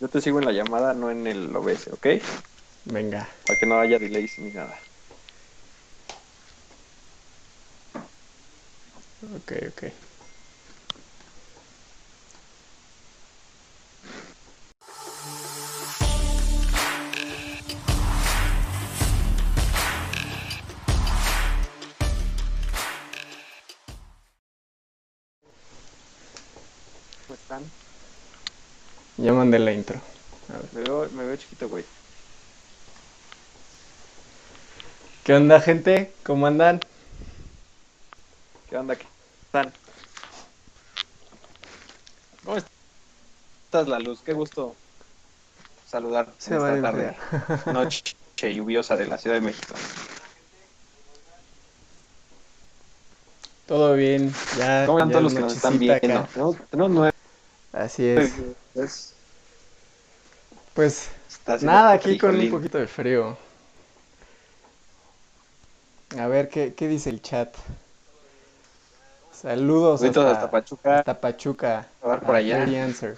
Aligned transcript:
Yo 0.00 0.08
te 0.08 0.20
sigo 0.22 0.38
en 0.38 0.46
la 0.46 0.52
llamada, 0.52 0.94
no 0.94 1.10
en 1.10 1.26
el 1.26 1.54
OBS, 1.54 1.92
¿ok? 1.92 2.06
Venga. 2.86 3.28
Para 3.46 3.58
que 3.58 3.66
no 3.66 3.78
haya 3.78 3.98
delays 3.98 4.38
ni 4.38 4.50
nada. 4.50 4.78
Ok, 9.22 9.52
ok. 9.68 10.09
Ya 29.22 29.34
mandé 29.34 29.58
la 29.58 29.72
intro. 29.72 30.00
A 30.48 30.52
ver. 30.54 30.64
Me 30.72 30.80
veo, 30.82 31.08
me 31.10 31.24
veo 31.24 31.36
chiquito, 31.36 31.68
güey. 31.68 31.84
¿Qué 35.24 35.34
onda, 35.34 35.60
gente? 35.60 36.12
¿Cómo 36.24 36.46
andan? 36.46 36.80
¿Qué 38.70 38.78
onda? 38.78 38.96
¿Qué 38.96 39.04
están? 39.44 39.72
¿Cómo 42.44 42.56
estás, 42.56 43.88
la 43.88 43.98
luz? 43.98 44.20
Qué 44.24 44.32
gusto 44.32 44.74
saludar 45.86 46.32
Se 46.38 46.56
va 46.56 46.74
esta 46.74 46.90
tarde, 46.90 47.16
noche 47.72 48.14
lluviosa 48.54 48.96
de 48.96 49.06
la 49.06 49.18
Ciudad 49.18 49.36
de 49.36 49.42
México. 49.42 49.74
Todo 53.66 53.94
bien. 53.94 54.32
Ya, 54.58 54.86
¿Cómo 54.86 54.98
están 54.98 55.08
ya 55.08 55.12
todos 55.12 55.22
los 55.24 55.34
que 55.34 55.40
nos 55.40 55.56
están 55.56 55.78
viendo? 55.78 55.94
acá. 55.94 56.28
Tenemos, 56.32 56.56
tenemos 56.70 56.90
nueve. 56.90 57.19
Así 57.72 58.06
es. 58.06 58.32
Es- 58.74 59.14
Pues 60.74 61.10
haciendo 61.46 61.66
nada, 61.66 61.92
aquí 61.92 62.18
con 62.18 62.36
un 62.36 62.50
poquito 62.50 62.78
de 62.78 62.86
frío. 62.86 63.36
A 66.18 66.26
ver, 66.26 66.48
¿qué, 66.48 66.74
qué 66.74 66.88
dice 66.88 67.10
el 67.10 67.22
chat? 67.22 67.54
Saludos 69.32 70.02
hasta, 70.02 70.30
hasta 70.32 70.50
Pachuca. 70.50 70.98
hasta 70.98 71.20
Pachuca. 71.20 71.88
A 72.02 72.08
ver 72.08 72.20
por 72.20 72.34
a 72.34 72.38
allá. 72.38 72.56
Freddy 72.56 72.76
Answer. 72.76 73.16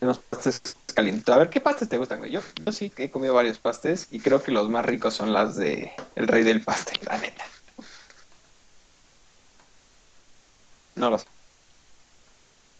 Unos 0.00 0.18
pastes 0.18 0.60
calientes. 0.94 1.32
A 1.34 1.38
ver, 1.38 1.48
¿qué 1.50 1.60
pastes 1.60 1.88
te 1.88 1.96
gustan, 1.96 2.18
güey? 2.18 2.32
Yo, 2.32 2.40
yo 2.64 2.72
sí 2.72 2.90
que 2.90 3.04
he 3.04 3.10
comido 3.10 3.32
varios 3.34 3.58
pastes 3.58 4.08
y 4.10 4.20
creo 4.20 4.42
que 4.42 4.50
los 4.50 4.68
más 4.68 4.84
ricos 4.84 5.14
son 5.14 5.32
las 5.32 5.56
de 5.56 5.92
El 6.16 6.26
Rey 6.28 6.42
del 6.42 6.62
Pastel, 6.62 6.98
la 7.06 7.18
neta. 7.18 7.44
No 10.96 11.10
lo 11.10 11.18
sé. 11.18 11.26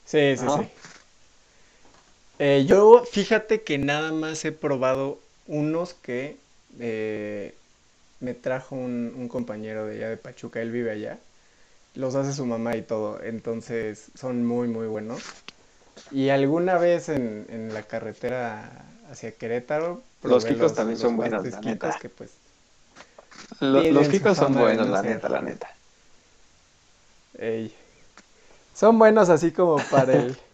Sí, 0.05 0.37
sí, 0.37 0.45
¿No? 0.45 0.57
sí. 0.59 0.71
Eh, 2.39 2.65
yo, 2.69 3.05
fíjate 3.05 3.63
que 3.65 3.79
nada 3.79 4.13
más 4.13 4.45
he 4.45 4.53
probado 4.53 5.21
unos 5.47 5.95
que 5.95 6.37
eh, 6.79 7.55
me 8.21 8.35
trajo 8.35 8.77
un, 8.77 9.15
un 9.17 9.29
compañero 9.29 9.87
de 9.87 9.97
allá 9.97 10.11
de 10.11 10.17
Pachuca, 10.19 10.61
él 10.63 10.71
vive 10.73 10.91
allá. 10.93 11.21
Los 11.95 12.15
hace 12.17 12.33
su 12.35 12.47
mamá 12.47 12.77
y 12.77 12.83
todo, 12.83 13.23
entonces 13.23 14.13
son 14.15 14.45
muy, 14.47 14.69
muy 14.69 14.87
buenos. 14.89 15.23
Y 16.11 16.31
alguna 16.31 16.79
vez 16.79 17.09
en, 17.11 17.47
en 17.51 17.75
la 17.75 17.85
carretera 17.85 18.87
hacia 19.11 19.33
Querétaro 19.37 20.03
Los 20.25 20.45
probé 20.45 20.45
quicos 20.45 20.75
también 20.75 20.99
son 20.99 21.17
buenos, 21.17 21.49
la 21.49 21.63
neta. 21.63 21.91
que 22.01 22.09
pues 22.11 22.33
Lo- 23.61 23.87
los 23.91 24.09
quicos 24.09 24.39
son 24.39 24.57
buenos, 24.57 24.89
no 24.89 24.93
la 24.93 25.03
neta, 25.03 25.29
la 25.29 25.43
neta. 25.43 25.69
Ey. 27.39 27.73
Son 28.73 28.99
buenos 28.99 29.29
así 29.29 29.53
como 29.53 29.89
para 29.89 30.17
el, 30.17 30.37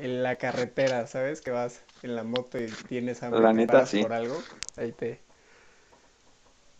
en 0.00 0.22
la 0.22 0.36
carretera, 0.36 1.06
¿sabes? 1.06 1.40
Que 1.40 1.50
vas 1.50 1.80
en 2.02 2.14
la 2.16 2.24
moto 2.24 2.58
y 2.58 2.66
tienes 2.88 3.22
hambre 3.22 3.40
La 3.40 3.52
neta, 3.52 3.86
sí. 3.86 4.02
por 4.02 4.12
algo, 4.12 4.40
ahí 4.76 4.92
te, 4.92 5.20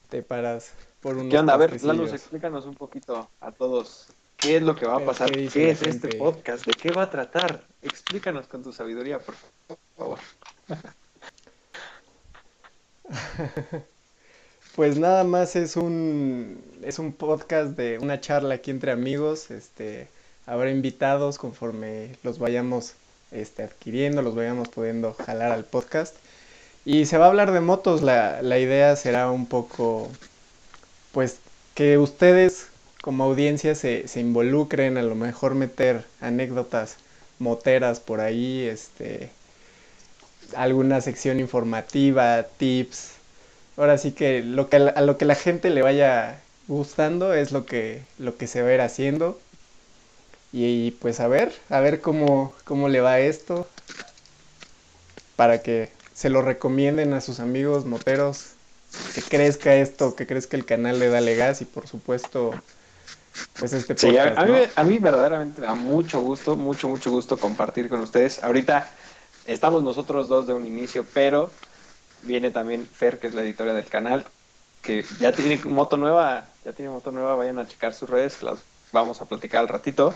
te 0.09 0.23
paras 0.23 0.73
por 1.01 1.17
unos 1.17 1.31
¿Qué 1.31 1.39
onda? 1.39 1.55
A 1.55 1.57
ver, 1.57 1.71
pastecillos. 1.71 2.13
explícanos 2.13 2.67
un 2.67 2.75
poquito 2.75 3.29
a 3.41 3.53
todos 3.53 4.09
qué 4.37 4.57
es 4.57 4.63
lo 4.63 4.75
que 4.77 4.87
va 4.87 4.97
a 4.97 4.99
¿Qué- 4.99 5.05
pasar, 5.05 5.31
qué 5.31 5.49
qué, 5.49 5.71
es 5.71 5.83
este 5.83 6.17
podcast, 6.17 6.65
de 6.67 6.73
qué 6.73 6.91
va 6.93 7.03
a 7.03 7.11
tratar. 7.11 7.65
Explícanos 7.83 8.47
con 8.47 8.63
tu 8.63 8.73
sabiduría, 8.73 9.19
por 9.19 9.35
favor. 9.97 10.19
Pues 14.75 14.97
nada 14.97 15.25
más 15.25 15.57
es 15.57 15.75
un, 15.77 16.63
es 16.85 17.01
un 17.01 17.13
podcast 17.13 17.71
de 17.77 17.99
una 17.99 18.21
charla 18.21 18.55
aquí 18.55 18.71
entre 18.71 18.93
amigos, 18.93 19.51
este, 19.51 20.07
habrá 20.47 20.71
invitados 20.71 21.37
conforme 21.37 22.15
los 22.23 22.39
vayamos 22.39 22.95
este, 23.33 23.63
adquiriendo, 23.63 24.23
los 24.23 24.35
vayamos 24.35 24.69
pudiendo 24.69 25.15
jalar 25.15 25.53
al 25.53 25.65
podcast. 25.65 26.15
Y 26.85 27.07
se 27.07 27.19
va 27.19 27.27
a 27.27 27.29
hablar 27.29 27.53
de 27.53 27.61
motos, 27.61 28.03
la, 28.03 28.43
la 28.43 28.59
idea 28.59 28.97
será 28.97 29.31
un 29.31 29.47
poco, 29.47 30.11
pues, 31.13 31.39
que 31.75 31.99
ustedes 31.99 32.69
como 33.03 33.25
audiencia 33.25 33.75
se, 33.75 34.09
se 34.09 34.21
involucren, 34.21 34.99
a 34.99 35.03
lo 35.03 35.15
mejor 35.15 35.55
meter 35.55 36.05
anécdotas 36.21 36.97
moteras 37.39 38.01
por 38.01 38.21
ahí, 38.21 38.63
este, 38.67 39.31
alguna 40.57 41.01
sección 41.01 41.41
informativa, 41.41 42.45
tips. 42.57 43.13
Ahora 43.77 43.99
sí 43.99 44.13
que 44.13 44.43
lo 44.43 44.69
que 44.69 44.77
a 44.77 45.01
lo 45.03 45.19
que 45.19 45.25
la 45.25 45.35
gente 45.37 45.71
le 45.71 45.83
vaya 45.83 46.41
gustando 46.67 47.35
es 47.35 47.53
lo 47.53 47.65
que 47.67 48.03
lo 48.19 48.37
que 48.37 48.47
se 48.47 48.63
va 48.63 48.69
a 48.71 48.75
ir 48.75 48.81
haciendo. 48.81 49.39
Y, 50.53 50.93
pues 50.93 51.21
a 51.21 51.29
ver, 51.29 51.53
a 51.69 51.81
ver 51.81 52.01
cómo 52.01 52.55
cómo 52.65 52.89
le 52.89 53.01
va 53.01 53.21
esto 53.21 53.69
para 55.37 55.63
que 55.63 55.91
se 56.15 56.31
lo 56.31 56.43
recomienden 56.43 57.13
a 57.13 57.21
sus 57.21 57.39
amigos 57.39 57.85
moteros, 57.85 58.53
que 59.15 59.23
crezca 59.23 59.75
esto, 59.75 60.17
que 60.17 60.27
crezca 60.27 60.57
el 60.57 60.65
canal 60.65 60.99
de 60.99 61.11
Dale 61.11 61.37
Gas 61.37 61.61
y 61.61 61.65
por 61.65 61.87
supuesto 61.87 62.55
pues 63.59 63.73
este 63.73 63.97
Sí, 63.97 64.17
a, 64.17 64.35
podcast, 64.35 64.49
mí, 64.49 64.57
a 64.75 64.85
mí 64.85 64.99
verdaderamente 64.99 65.61
me 65.61 65.67
da 65.69 65.75
mucho 65.75 66.21
gusto, 66.21 66.57
mucho, 66.57 66.89
mucho 66.89 67.11
gusto 67.11 67.37
compartir 67.37 67.89
con 67.89 68.01
ustedes. 68.01 68.43
Ahorita 68.43 68.91
estamos 69.47 69.83
nosotros 69.83 70.29
dos 70.29 70.47
de 70.47 70.55
un 70.55 70.67
inicio, 70.67 71.07
pero 71.15 71.51
viene 72.23 72.51
también 72.51 72.87
Fer, 72.87 73.19
que 73.19 73.29
es 73.29 73.35
la 73.35 73.43
editora 73.43 73.75
del 73.75 73.87
canal, 73.87 74.25
que 74.83 75.05
ya 75.21 75.33
tiene 75.33 75.61
moto 75.65 75.97
nueva, 75.97 76.49
ya 76.65 76.73
tiene 76.73 76.91
moto 76.91 77.13
nueva, 77.13 77.37
vayan 77.37 77.59
a 77.59 77.69
checar 77.69 77.95
sus 77.95 78.11
redes, 78.11 78.43
las 78.43 78.59
vamos 78.93 79.21
a 79.21 79.27
platicar 79.27 79.61
al 79.61 79.69
ratito. 79.69 80.15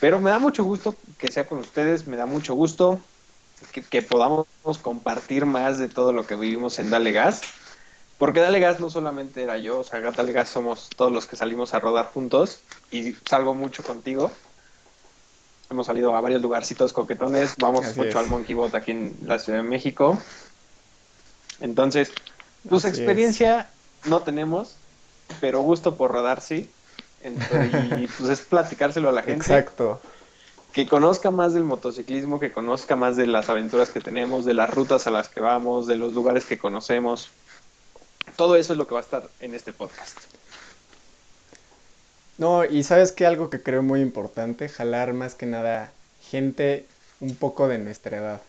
Pero 0.00 0.18
me 0.20 0.30
da 0.30 0.38
mucho 0.38 0.64
gusto 0.64 0.94
que 1.18 1.30
sea 1.30 1.46
con 1.46 1.58
ustedes, 1.58 2.06
me 2.06 2.16
da 2.16 2.26
mucho 2.26 2.54
gusto 2.54 3.00
que, 3.72 3.82
que 3.82 4.02
podamos 4.02 4.46
compartir 4.80 5.44
más 5.46 5.78
de 5.78 5.88
todo 5.88 6.12
lo 6.12 6.26
que 6.26 6.36
vivimos 6.36 6.78
en 6.78 6.90
Dale 6.90 7.12
Gas. 7.12 7.42
Porque 8.18 8.40
Dale 8.40 8.60
Gas 8.60 8.80
no 8.80 8.90
solamente 8.90 9.42
era 9.42 9.58
yo, 9.58 9.80
o 9.80 9.84
sea, 9.84 10.00
Dale 10.00 10.32
Gas 10.32 10.48
somos 10.48 10.88
todos 10.94 11.12
los 11.12 11.26
que 11.26 11.36
salimos 11.36 11.72
a 11.74 11.80
rodar 11.80 12.06
juntos 12.12 12.60
y 12.90 13.14
salgo 13.28 13.54
mucho 13.54 13.82
contigo. 13.82 14.30
Hemos 15.70 15.86
salido 15.86 16.16
a 16.16 16.20
varios 16.20 16.42
lugarcitos 16.42 16.92
coquetones, 16.92 17.54
vamos 17.58 17.86
Así 17.86 17.98
mucho 17.98 18.10
es. 18.10 18.16
al 18.16 18.26
Monkey 18.26 18.54
Bot 18.54 18.74
aquí 18.74 18.90
en 18.90 19.16
la 19.24 19.38
Ciudad 19.38 19.60
de 19.60 19.68
México. 19.68 20.18
Entonces, 21.60 22.10
pues 22.68 22.84
Así 22.84 22.94
es. 22.94 22.98
experiencia 22.98 23.70
no 24.04 24.20
tenemos, 24.20 24.76
pero 25.40 25.60
gusto 25.60 25.96
por 25.96 26.10
rodar 26.10 26.40
sí. 26.40 26.68
Entonces, 27.22 27.98
y 27.98 28.06
pues 28.06 28.30
es 28.30 28.40
platicárselo 28.40 29.08
a 29.10 29.12
la 29.12 29.22
gente 29.22 29.42
Exacto. 29.42 30.00
que 30.72 30.86
conozca 30.86 31.30
más 31.30 31.52
del 31.52 31.64
motociclismo, 31.64 32.40
que 32.40 32.52
conozca 32.52 32.96
más 32.96 33.16
de 33.16 33.26
las 33.26 33.48
aventuras 33.48 33.90
que 33.90 34.00
tenemos, 34.00 34.44
de 34.44 34.54
las 34.54 34.70
rutas 34.70 35.06
a 35.06 35.10
las 35.10 35.28
que 35.28 35.40
vamos, 35.40 35.86
de 35.86 35.96
los 35.96 36.14
lugares 36.14 36.44
que 36.46 36.58
conocemos. 36.58 37.28
Todo 38.36 38.56
eso 38.56 38.72
es 38.72 38.78
lo 38.78 38.86
que 38.86 38.94
va 38.94 39.00
a 39.00 39.02
estar 39.02 39.28
en 39.40 39.54
este 39.54 39.72
podcast. 39.72 40.16
No, 42.38 42.64
y 42.64 42.84
sabes 42.84 43.12
que 43.12 43.26
algo 43.26 43.50
que 43.50 43.62
creo 43.62 43.82
muy 43.82 44.00
importante, 44.00 44.68
jalar 44.70 45.12
más 45.12 45.34
que 45.34 45.44
nada 45.44 45.92
gente 46.30 46.86
un 47.20 47.36
poco 47.36 47.68
de 47.68 47.78
nuestra 47.78 48.16
edad. 48.16 48.40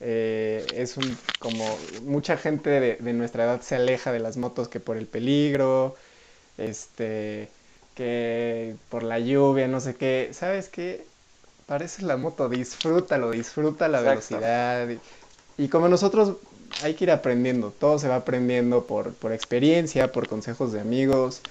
Eh, 0.00 0.66
es 0.74 0.96
un, 0.96 1.16
como 1.38 1.78
mucha 2.02 2.36
gente 2.36 2.70
de, 2.70 2.96
de 2.96 3.12
nuestra 3.12 3.44
edad 3.44 3.60
se 3.60 3.76
aleja 3.76 4.10
de 4.10 4.18
las 4.18 4.36
motos 4.36 4.68
que 4.68 4.80
por 4.80 4.96
el 4.96 5.06
peligro, 5.06 5.94
este, 6.56 7.48
que 7.94 8.76
por 8.88 9.02
la 9.02 9.18
lluvia, 9.18 9.68
no 9.68 9.80
sé 9.80 9.96
qué. 9.96 10.30
¿Sabes 10.32 10.68
qué? 10.68 11.06
Parece 11.66 12.02
la 12.02 12.16
moto, 12.16 12.48
disfrútalo, 12.48 13.30
disfruta 13.32 13.88
la 13.88 14.00
Exacto. 14.00 14.02
velocidad. 14.02 14.88
Y, 14.90 15.00
y 15.64 15.68
como 15.68 15.88
nosotros 15.88 16.36
hay 16.82 16.94
que 16.94 17.04
ir 17.04 17.10
aprendiendo, 17.10 17.72
todo 17.72 17.98
se 17.98 18.08
va 18.08 18.16
aprendiendo 18.16 18.86
por, 18.86 19.14
por 19.14 19.32
experiencia, 19.32 20.12
por 20.12 20.28
consejos 20.28 20.72
de 20.72 20.80
amigos. 20.80 21.42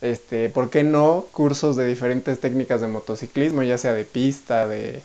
Este, 0.00 0.50
¿por 0.50 0.70
qué 0.70 0.84
no? 0.84 1.28
Cursos 1.32 1.76
de 1.76 1.86
diferentes 1.86 2.40
técnicas 2.40 2.80
de 2.80 2.88
motociclismo, 2.88 3.62
ya 3.62 3.78
sea 3.78 3.94
de 3.94 4.04
pista, 4.04 4.68
de, 4.68 5.02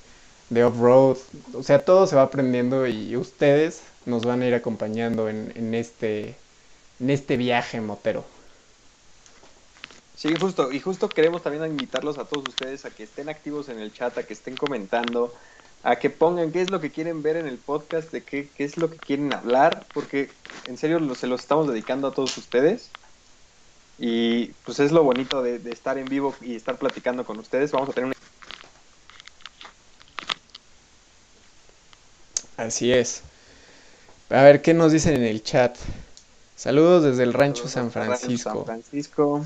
de 0.49 0.63
off-road. 0.63 1.17
O 1.53 1.63
sea, 1.63 1.85
todo 1.85 2.07
se 2.07 2.15
va 2.15 2.23
aprendiendo 2.23 2.87
y 2.87 3.15
ustedes 3.17 3.83
nos 4.05 4.25
van 4.25 4.41
a 4.41 4.47
ir 4.47 4.53
acompañando 4.55 5.29
en, 5.29 5.51
en 5.55 5.73
este, 5.73 6.35
en 6.99 7.09
este 7.09 7.37
viaje 7.37 7.81
motero. 7.81 8.25
Sí, 10.19 10.35
justo, 10.35 10.69
y 10.73 10.81
justo 10.81 11.07
queremos 11.07 11.43
también 11.43 11.63
invitarlos 11.63 12.17
a 12.17 12.27
todos 12.27 12.45
ustedes 12.49 12.83
a 12.83 12.91
que 12.93 13.03
estén 13.03 13.29
activos 13.29 13.69
en 13.69 13.79
el 13.79 13.93
chat, 13.93 14.17
a 14.17 14.27
que 14.27 14.33
estén 14.33 14.57
comentando, 14.57 15.33
a 15.81 15.95
que 15.97 16.09
pongan 16.09 16.51
qué 16.51 16.59
es 16.61 16.69
lo 16.69 16.81
que 16.81 16.91
quieren 16.91 17.21
ver 17.23 17.37
en 17.37 17.47
el 17.47 17.57
podcast, 17.57 18.11
de 18.11 18.25
qué, 18.25 18.51
qué 18.53 18.65
es 18.65 18.75
lo 18.75 18.89
que 18.89 18.97
quieren 18.97 19.31
hablar, 19.31 19.87
porque 19.93 20.29
en 20.67 20.75
serio 20.77 20.99
lo- 20.99 21.15
se 21.15 21.25
los 21.27 21.39
estamos 21.39 21.69
dedicando 21.69 22.05
a 22.09 22.13
todos 22.13 22.37
ustedes. 22.37 22.91
Y 23.97 24.47
pues 24.65 24.81
es 24.81 24.91
lo 24.91 25.05
bonito 25.05 25.41
de, 25.41 25.59
de 25.59 25.71
estar 25.71 25.97
en 25.97 26.05
vivo 26.09 26.35
y 26.41 26.55
estar 26.55 26.77
platicando 26.77 27.23
con 27.23 27.39
ustedes. 27.39 27.71
Vamos 27.71 27.87
a 27.89 27.93
tener 27.93 28.07
un 28.07 28.13
Así 32.57 32.91
es. 32.91 33.23
A 34.29 34.43
ver 34.43 34.61
qué 34.61 34.73
nos 34.73 34.91
dicen 34.91 35.15
en 35.15 35.23
el 35.23 35.43
chat. 35.43 35.77
Saludos 36.55 37.03
desde 37.03 37.23
el 37.23 37.33
Rancho 37.33 37.67
San 37.67 37.89
San 37.89 37.91
Francisco. 37.91 38.65
Francisco. 38.65 39.45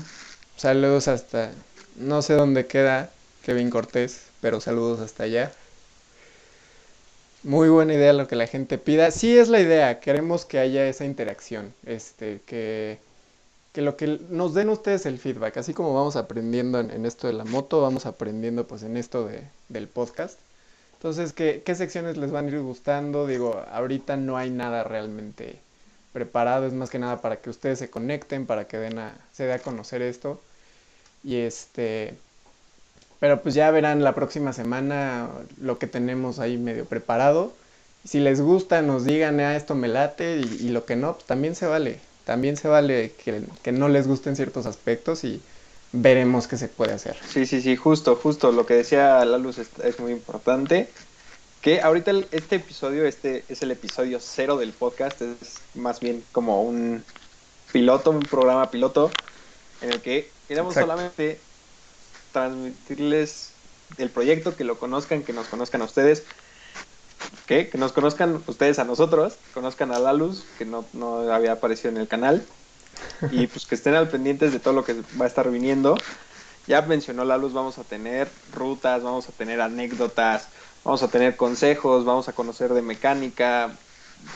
Saludos 0.56 1.08
hasta, 1.08 1.50
no 1.96 2.22
sé 2.22 2.34
dónde 2.34 2.66
queda 2.66 3.10
Kevin 3.44 3.70
Cortés, 3.70 4.22
pero 4.40 4.60
saludos 4.60 5.00
hasta 5.00 5.24
allá. 5.24 5.52
Muy 7.42 7.68
buena 7.68 7.94
idea 7.94 8.12
lo 8.12 8.28
que 8.28 8.36
la 8.36 8.46
gente 8.46 8.78
pida. 8.78 9.10
Sí 9.10 9.36
es 9.36 9.48
la 9.48 9.60
idea, 9.60 10.00
queremos 10.00 10.44
que 10.44 10.58
haya 10.58 10.86
esa 10.86 11.04
interacción, 11.04 11.74
este, 11.84 12.40
que, 12.46 12.98
que 13.72 13.82
lo 13.82 13.96
que 13.96 14.20
nos 14.30 14.54
den 14.54 14.70
ustedes 14.70 15.06
el 15.06 15.18
feedback, 15.18 15.56
así 15.58 15.74
como 15.74 15.92
vamos 15.92 16.16
aprendiendo 16.16 16.78
en, 16.80 17.04
esto 17.04 17.26
de 17.26 17.34
la 17.34 17.44
moto, 17.44 17.82
vamos 17.82 18.06
aprendiendo 18.06 18.66
pues 18.66 18.82
en 18.84 18.96
esto 18.96 19.26
de, 19.26 19.42
del 19.68 19.88
podcast. 19.88 20.38
Entonces, 20.94 21.32
¿qué, 21.32 21.62
qué 21.66 21.74
secciones 21.74 22.16
les 22.16 22.30
van 22.30 22.46
a 22.46 22.50
ir 22.50 22.60
gustando? 22.60 23.26
Digo, 23.26 23.62
ahorita 23.72 24.16
no 24.16 24.38
hay 24.38 24.50
nada 24.50 24.84
realmente 24.84 25.58
preparado, 26.14 26.66
es 26.66 26.72
más 26.72 26.88
que 26.88 26.98
nada 26.98 27.20
para 27.20 27.36
que 27.36 27.50
ustedes 27.50 27.80
se 27.80 27.90
conecten, 27.90 28.46
para 28.46 28.66
que 28.66 28.78
den 28.78 28.98
a, 28.98 29.12
se 29.32 29.44
dé 29.44 29.52
a 29.52 29.58
conocer 29.58 30.00
esto. 30.00 30.40
Y 31.24 31.36
este, 31.36 32.14
pero 33.18 33.42
pues 33.42 33.54
ya 33.54 33.70
verán 33.70 34.04
la 34.04 34.14
próxima 34.14 34.52
semana 34.52 35.28
lo 35.60 35.78
que 35.78 35.88
tenemos 35.88 36.38
ahí 36.38 36.56
medio 36.56 36.84
preparado. 36.86 37.52
Si 38.04 38.20
les 38.20 38.40
gusta, 38.40 38.80
nos 38.80 39.04
digan, 39.04 39.40
ah, 39.40 39.56
esto 39.56 39.74
me 39.74 39.88
late, 39.88 40.36
y, 40.36 40.68
lo 40.68 40.84
que 40.84 40.94
no, 40.94 41.14
pues 41.14 41.26
también 41.26 41.56
se 41.56 41.66
vale. 41.66 41.98
También 42.24 42.56
se 42.56 42.68
vale 42.68 43.12
que, 43.22 43.42
que 43.62 43.72
no 43.72 43.88
les 43.88 44.06
gusten 44.06 44.36
ciertos 44.36 44.66
aspectos 44.66 45.24
y 45.24 45.42
veremos 45.92 46.46
qué 46.46 46.56
se 46.56 46.68
puede 46.68 46.92
hacer. 46.92 47.16
Sí, 47.28 47.44
sí, 47.44 47.60
sí, 47.60 47.76
justo, 47.76 48.14
justo. 48.14 48.52
Lo 48.52 48.66
que 48.66 48.74
decía 48.74 49.24
la 49.24 49.38
luz 49.38 49.58
es 49.58 49.98
muy 49.98 50.12
importante. 50.12 50.88
Que 51.64 51.80
ahorita 51.80 52.10
el- 52.10 52.26
este 52.30 52.56
episodio, 52.56 53.06
este 53.06 53.42
es 53.48 53.62
el 53.62 53.70
episodio 53.70 54.18
cero 54.20 54.58
del 54.58 54.72
podcast, 54.72 55.22
es 55.22 55.62
más 55.74 55.98
bien 55.98 56.22
como 56.30 56.62
un 56.62 57.02
piloto, 57.72 58.10
un 58.10 58.20
programa 58.20 58.70
piloto, 58.70 59.10
en 59.80 59.92
el 59.92 60.02
que 60.02 60.30
queremos 60.46 60.74
Exacto. 60.74 60.92
solamente 60.92 61.40
transmitirles 62.32 63.48
el 63.96 64.10
proyecto, 64.10 64.54
que 64.54 64.64
lo 64.64 64.78
conozcan, 64.78 65.22
que 65.22 65.32
nos 65.32 65.46
conozcan 65.46 65.80
a 65.80 65.86
ustedes, 65.86 66.24
que, 67.46 67.70
que 67.70 67.78
nos 67.78 67.92
conozcan 67.92 68.42
ustedes 68.46 68.78
a 68.78 68.84
nosotros, 68.84 69.32
que 69.32 69.52
conozcan 69.54 69.90
a 69.90 69.98
Laluz, 69.98 70.44
que 70.58 70.66
no, 70.66 70.84
no 70.92 71.32
había 71.32 71.52
aparecido 71.52 71.88
en 71.88 71.96
el 71.96 72.08
canal, 72.08 72.42
y 73.32 73.46
pues 73.46 73.64
que 73.64 73.74
estén 73.74 73.94
al 73.94 74.10
pendientes 74.10 74.52
de 74.52 74.58
todo 74.58 74.74
lo 74.74 74.84
que 74.84 74.96
va 75.18 75.24
a 75.24 75.28
estar 75.28 75.50
viniendo. 75.50 75.96
Ya 76.66 76.82
mencionó 76.82 77.24
Laluz, 77.24 77.54
vamos 77.54 77.78
a 77.78 77.84
tener 77.84 78.28
rutas, 78.52 79.02
vamos 79.02 79.30
a 79.30 79.32
tener 79.32 79.62
anécdotas, 79.62 80.48
vamos 80.84 81.02
a 81.02 81.08
tener 81.08 81.36
consejos, 81.36 82.04
vamos 82.04 82.28
a 82.28 82.32
conocer 82.32 82.74
de 82.74 82.82
mecánica, 82.82 83.72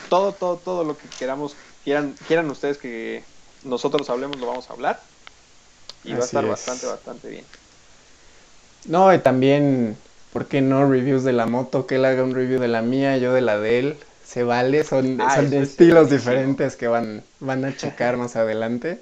todo, 0.09 0.33
todo, 0.33 0.57
todo 0.57 0.83
lo 0.83 0.97
que 0.97 1.07
queramos, 1.07 1.55
quieran, 1.83 2.15
quieran 2.27 2.49
ustedes 2.49 2.77
que 2.77 3.23
nosotros 3.63 4.09
hablemos, 4.09 4.39
lo 4.39 4.47
vamos 4.47 4.69
a 4.69 4.73
hablar. 4.73 5.01
Y 6.03 6.13
va 6.13 6.23
a 6.23 6.25
estar 6.25 6.45
es. 6.45 6.49
bastante, 6.49 6.85
bastante 6.87 7.29
bien. 7.29 7.45
No, 8.85 9.13
y 9.13 9.19
también, 9.19 9.97
¿por 10.31 10.47
qué 10.47 10.61
no 10.61 10.89
reviews 10.89 11.23
de 11.23 11.33
la 11.33 11.45
moto? 11.45 11.85
Que 11.85 11.95
él 11.95 12.05
haga 12.05 12.23
un 12.23 12.33
review 12.33 12.59
de 12.59 12.67
la 12.67 12.81
mía, 12.81 13.17
yo 13.17 13.33
de 13.33 13.41
la 13.41 13.59
de 13.59 13.79
él. 13.79 13.97
Se 14.23 14.43
vale, 14.43 14.83
son, 14.83 15.21
Ah, 15.21 15.35
son 15.35 15.53
es 15.53 15.53
estilos 15.53 16.09
diferentes 16.09 16.75
que 16.75 16.87
van, 16.87 17.23
van 17.39 17.65
a 17.65 17.75
checar 17.75 18.17
más 18.17 18.35
adelante. 18.35 19.01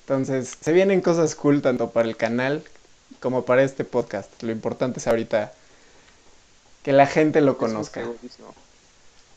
Entonces, 0.00 0.56
se 0.60 0.72
vienen 0.72 1.00
cosas 1.00 1.34
cool 1.34 1.62
tanto 1.62 1.90
para 1.90 2.08
el 2.08 2.16
canal 2.16 2.64
como 3.20 3.44
para 3.44 3.62
este 3.62 3.84
podcast. 3.84 4.42
Lo 4.42 4.52
importante 4.52 5.00
es 5.00 5.06
ahorita 5.06 5.52
que 6.88 6.94
la 6.94 7.04
gente 7.06 7.42
lo 7.42 7.58
conozca. 7.58 8.00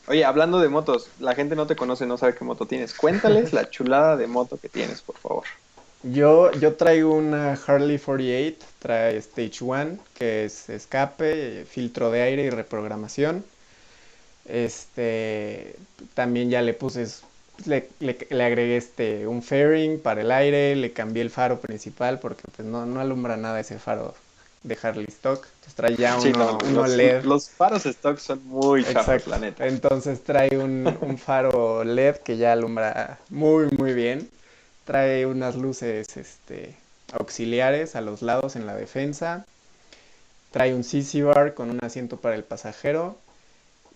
Oye, 0.08 0.24
hablando 0.24 0.58
de 0.58 0.70
motos, 0.70 1.08
la 1.20 1.34
gente 1.34 1.54
no 1.54 1.66
te 1.66 1.76
conoce, 1.76 2.06
no 2.06 2.16
sabe 2.16 2.34
qué 2.34 2.46
moto 2.46 2.64
tienes. 2.64 2.94
Cuéntales 2.94 3.52
la 3.52 3.68
chulada 3.68 4.16
de 4.16 4.26
moto 4.26 4.56
que 4.56 4.70
tienes, 4.70 5.02
por 5.02 5.18
favor. 5.18 5.44
Yo, 6.02 6.50
yo 6.52 6.72
traigo 6.76 7.12
una 7.12 7.52
Harley 7.52 7.98
48, 7.98 8.66
trae 8.78 9.18
Stage 9.18 9.62
1, 9.62 9.98
que 10.14 10.46
es 10.46 10.70
escape, 10.70 11.66
filtro 11.66 12.10
de 12.10 12.22
aire 12.22 12.44
y 12.44 12.48
reprogramación. 12.48 13.44
Este, 14.48 15.76
también 16.14 16.48
ya 16.48 16.62
le 16.62 16.72
puse, 16.72 17.06
le- 17.66 17.90
le 18.00 18.44
agregué 18.44 18.78
este, 18.78 19.26
un 19.26 19.42
fairing 19.42 20.00
para 20.00 20.22
el 20.22 20.32
aire, 20.32 20.74
le 20.74 20.94
cambié 20.94 21.20
el 21.22 21.28
faro 21.30 21.60
principal 21.60 22.18
porque 22.18 22.44
pues 22.56 22.66
no, 22.66 22.86
no 22.86 22.98
alumbra 23.00 23.36
nada 23.36 23.60
ese 23.60 23.78
faro 23.78 24.14
de 24.62 24.78
Harley 24.82 25.06
Stock. 25.08 25.46
Entonces 25.46 25.74
trae 25.74 25.96
ya 25.96 26.20
Sí, 26.20 26.32
uno, 26.34 26.38
no, 26.52 26.58
uno 26.64 26.86
los, 26.86 26.90
LED. 26.90 27.24
los 27.24 27.50
faros 27.50 27.86
stock 27.86 28.18
son 28.18 28.44
muy 28.46 28.84
chavos, 28.84 28.96
Exacto. 29.08 29.30
la 29.30 29.38
neta. 29.38 29.66
Entonces 29.66 30.22
trae 30.24 30.58
un, 30.58 30.96
un 31.00 31.18
faro 31.18 31.84
LED 31.84 32.16
que 32.18 32.36
ya 32.36 32.52
alumbra 32.52 33.18
muy 33.30 33.66
muy 33.78 33.92
bien. 33.94 34.30
Trae 34.84 35.26
unas 35.26 35.56
luces 35.56 36.16
este, 36.16 36.76
auxiliares 37.12 37.96
a 37.96 38.00
los 38.00 38.22
lados 38.22 38.56
en 38.56 38.66
la 38.66 38.74
defensa. 38.74 39.46
Trae 40.50 40.74
un 40.74 40.84
CC 40.84 41.22
bar 41.22 41.54
con 41.54 41.70
un 41.70 41.78
asiento 41.84 42.18
para 42.18 42.34
el 42.36 42.44
pasajero. 42.44 43.18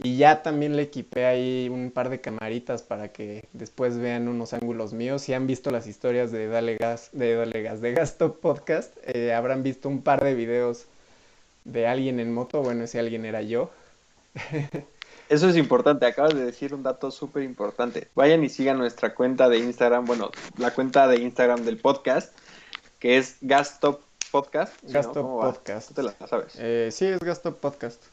Y 0.02 0.18
ya 0.18 0.42
también 0.42 0.76
le 0.76 0.82
equipé 0.82 1.24
ahí 1.24 1.68
un 1.70 1.90
par 1.90 2.10
de 2.10 2.20
camaritas 2.20 2.82
para 2.82 3.08
que 3.08 3.48
después 3.52 3.96
vean 3.96 4.28
unos 4.28 4.52
ángulos 4.52 4.92
míos. 4.92 5.22
Si 5.22 5.32
han 5.32 5.46
visto 5.46 5.70
las 5.70 5.86
historias 5.86 6.30
de 6.30 6.48
Dale 6.48 6.76
Gas, 6.76 7.10
de 7.12 7.34
Dale 7.34 7.62
Gas, 7.62 7.80
de 7.80 7.92
Gastop 7.94 8.38
Podcast, 8.40 8.94
eh, 9.04 9.32
habrán 9.32 9.62
visto 9.62 9.88
un 9.88 10.02
par 10.02 10.22
de 10.22 10.34
videos 10.34 10.86
de 11.64 11.86
alguien 11.86 12.20
en 12.20 12.32
moto. 12.32 12.62
Bueno, 12.62 12.84
ese 12.84 12.98
alguien 12.98 13.24
era 13.24 13.40
yo. 13.42 13.70
Eso 15.28 15.48
es 15.48 15.56
importante, 15.56 16.06
acabas 16.06 16.34
de 16.34 16.44
decir 16.44 16.72
un 16.72 16.84
dato 16.84 17.10
súper 17.10 17.42
importante. 17.42 18.08
Vayan 18.14 18.44
y 18.44 18.48
sigan 18.48 18.78
nuestra 18.78 19.14
cuenta 19.14 19.48
de 19.48 19.58
Instagram, 19.58 20.04
bueno, 20.04 20.30
la 20.56 20.72
cuenta 20.72 21.08
de 21.08 21.16
Instagram 21.16 21.64
del 21.64 21.78
podcast, 21.78 22.32
que 23.00 23.16
es 23.16 23.38
Gastop 23.40 24.02
Podcast. 24.30 24.72
¿sí, 24.86 24.92
no? 24.92 25.12
Podcast. 25.12 25.88
Tú 25.88 25.94
te 25.94 26.02
la 26.04 26.14
sabes. 26.28 26.54
Eh, 26.58 26.90
sí, 26.92 27.06
es 27.06 27.18
Gasto 27.18 27.56
Podcast. 27.56 28.04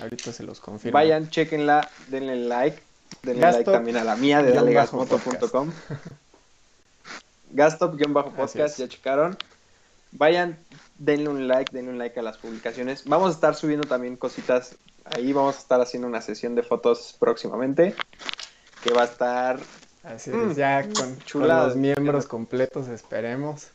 Ahorita 0.00 0.32
se 0.32 0.42
los 0.42 0.60
confirmo. 0.60 0.94
Vayan, 0.94 1.28
chequenla, 1.30 1.88
denle 2.08 2.36
like, 2.36 2.82
denle 3.22 3.42
Gastop 3.42 3.66
like 3.66 3.70
también 3.72 3.96
a 3.96 4.04
la 4.04 4.16
mía 4.16 4.42
de 4.42 4.52
dalegasmoto.com. 4.52 5.72
Gastop-podcast, 7.52 8.78
ya 8.78 8.88
checaron. 8.88 9.36
Vayan, 10.12 10.58
denle 10.98 11.28
un 11.28 11.48
like, 11.48 11.72
denle 11.72 11.92
un 11.92 11.98
like 11.98 12.18
a 12.18 12.22
las 12.22 12.38
publicaciones. 12.38 13.04
Vamos 13.04 13.30
a 13.30 13.32
estar 13.32 13.54
subiendo 13.54 13.86
también 13.86 14.16
cositas 14.16 14.76
ahí, 15.04 15.32
vamos 15.32 15.56
a 15.56 15.58
estar 15.58 15.80
haciendo 15.80 16.08
una 16.08 16.20
sesión 16.20 16.54
de 16.54 16.62
fotos 16.62 17.16
próximamente, 17.18 17.94
que 18.82 18.92
va 18.92 19.02
a 19.02 19.06
estar 19.06 19.60
Así 20.02 20.30
Mm, 20.30 20.50
es, 20.50 20.56
ya 20.56 20.82
con, 20.82 21.16
con 21.30 21.48
los 21.48 21.76
miembros 21.76 22.26
completos, 22.26 22.88
esperemos. 22.88 23.68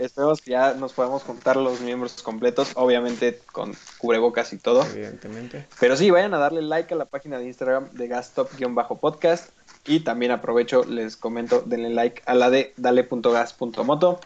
Esperemos 0.00 0.40
que 0.40 0.52
ya 0.52 0.72
nos 0.74 0.94
podamos 0.94 1.22
juntar 1.22 1.56
los 1.56 1.80
miembros 1.80 2.22
completos, 2.22 2.70
obviamente 2.74 3.38
con 3.52 3.76
cubrebocas 3.98 4.52
y 4.54 4.58
todo. 4.58 4.82
Evidentemente. 4.82 5.66
Pero 5.78 5.96
sí, 5.96 6.10
vayan 6.10 6.32
a 6.32 6.38
darle 6.38 6.62
like 6.62 6.94
a 6.94 6.96
la 6.96 7.04
página 7.04 7.38
de 7.38 7.44
Instagram 7.46 7.90
de 7.92 8.08
gastop-podcast. 8.08 9.50
Y 9.86 10.00
también 10.00 10.32
aprovecho, 10.32 10.84
les 10.84 11.16
comento, 11.16 11.62
denle 11.66 11.90
like 11.90 12.22
a 12.24 12.34
la 12.34 12.48
de 12.48 12.72
dale.gas.moto. 12.78 14.20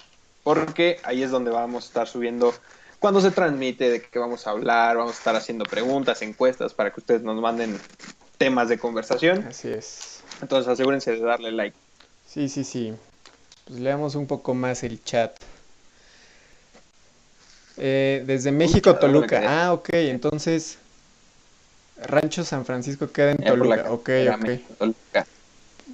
Porque 0.44 1.00
ahí 1.02 1.22
es 1.22 1.30
donde 1.30 1.50
vamos 1.50 1.84
a 1.84 1.86
estar 1.88 2.06
subiendo 2.06 2.54
cuando 3.00 3.20
se 3.20 3.32
transmite, 3.32 3.90
de 3.90 4.00
qué 4.00 4.18
vamos 4.18 4.46
a 4.46 4.50
hablar. 4.50 4.96
Vamos 4.96 5.16
a 5.16 5.18
estar 5.18 5.36
haciendo 5.36 5.64
preguntas, 5.64 6.22
encuestas 6.22 6.72
para 6.72 6.92
que 6.92 7.00
ustedes 7.00 7.22
nos 7.22 7.40
manden 7.40 7.78
temas 8.38 8.68
de 8.68 8.78
conversación. 8.78 9.44
Así 9.48 9.68
es. 9.68 10.22
Entonces 10.40 10.68
asegúrense 10.68 11.12
de 11.12 11.20
darle 11.20 11.50
like. 11.50 11.76
Sí, 12.26 12.48
sí, 12.48 12.62
sí. 12.62 12.94
Pues 13.64 13.80
leamos 13.80 14.14
un 14.14 14.26
poco 14.26 14.54
más 14.54 14.84
el 14.84 15.02
chat. 15.02 15.34
Eh, 17.76 18.22
desde 18.26 18.52
México, 18.52 18.90
¿a 18.90 18.98
Toluca. 18.98 19.42
Ah, 19.46 19.72
ok, 19.72 19.88
entonces. 19.92 20.78
Rancho 21.96 22.44
San 22.44 22.64
Francisco 22.64 23.10
queda 23.10 23.32
en 23.32 23.38
Toluca. 23.38 23.90
Ok, 23.90 24.04
carretera 24.04 24.60
ok. 24.80 24.94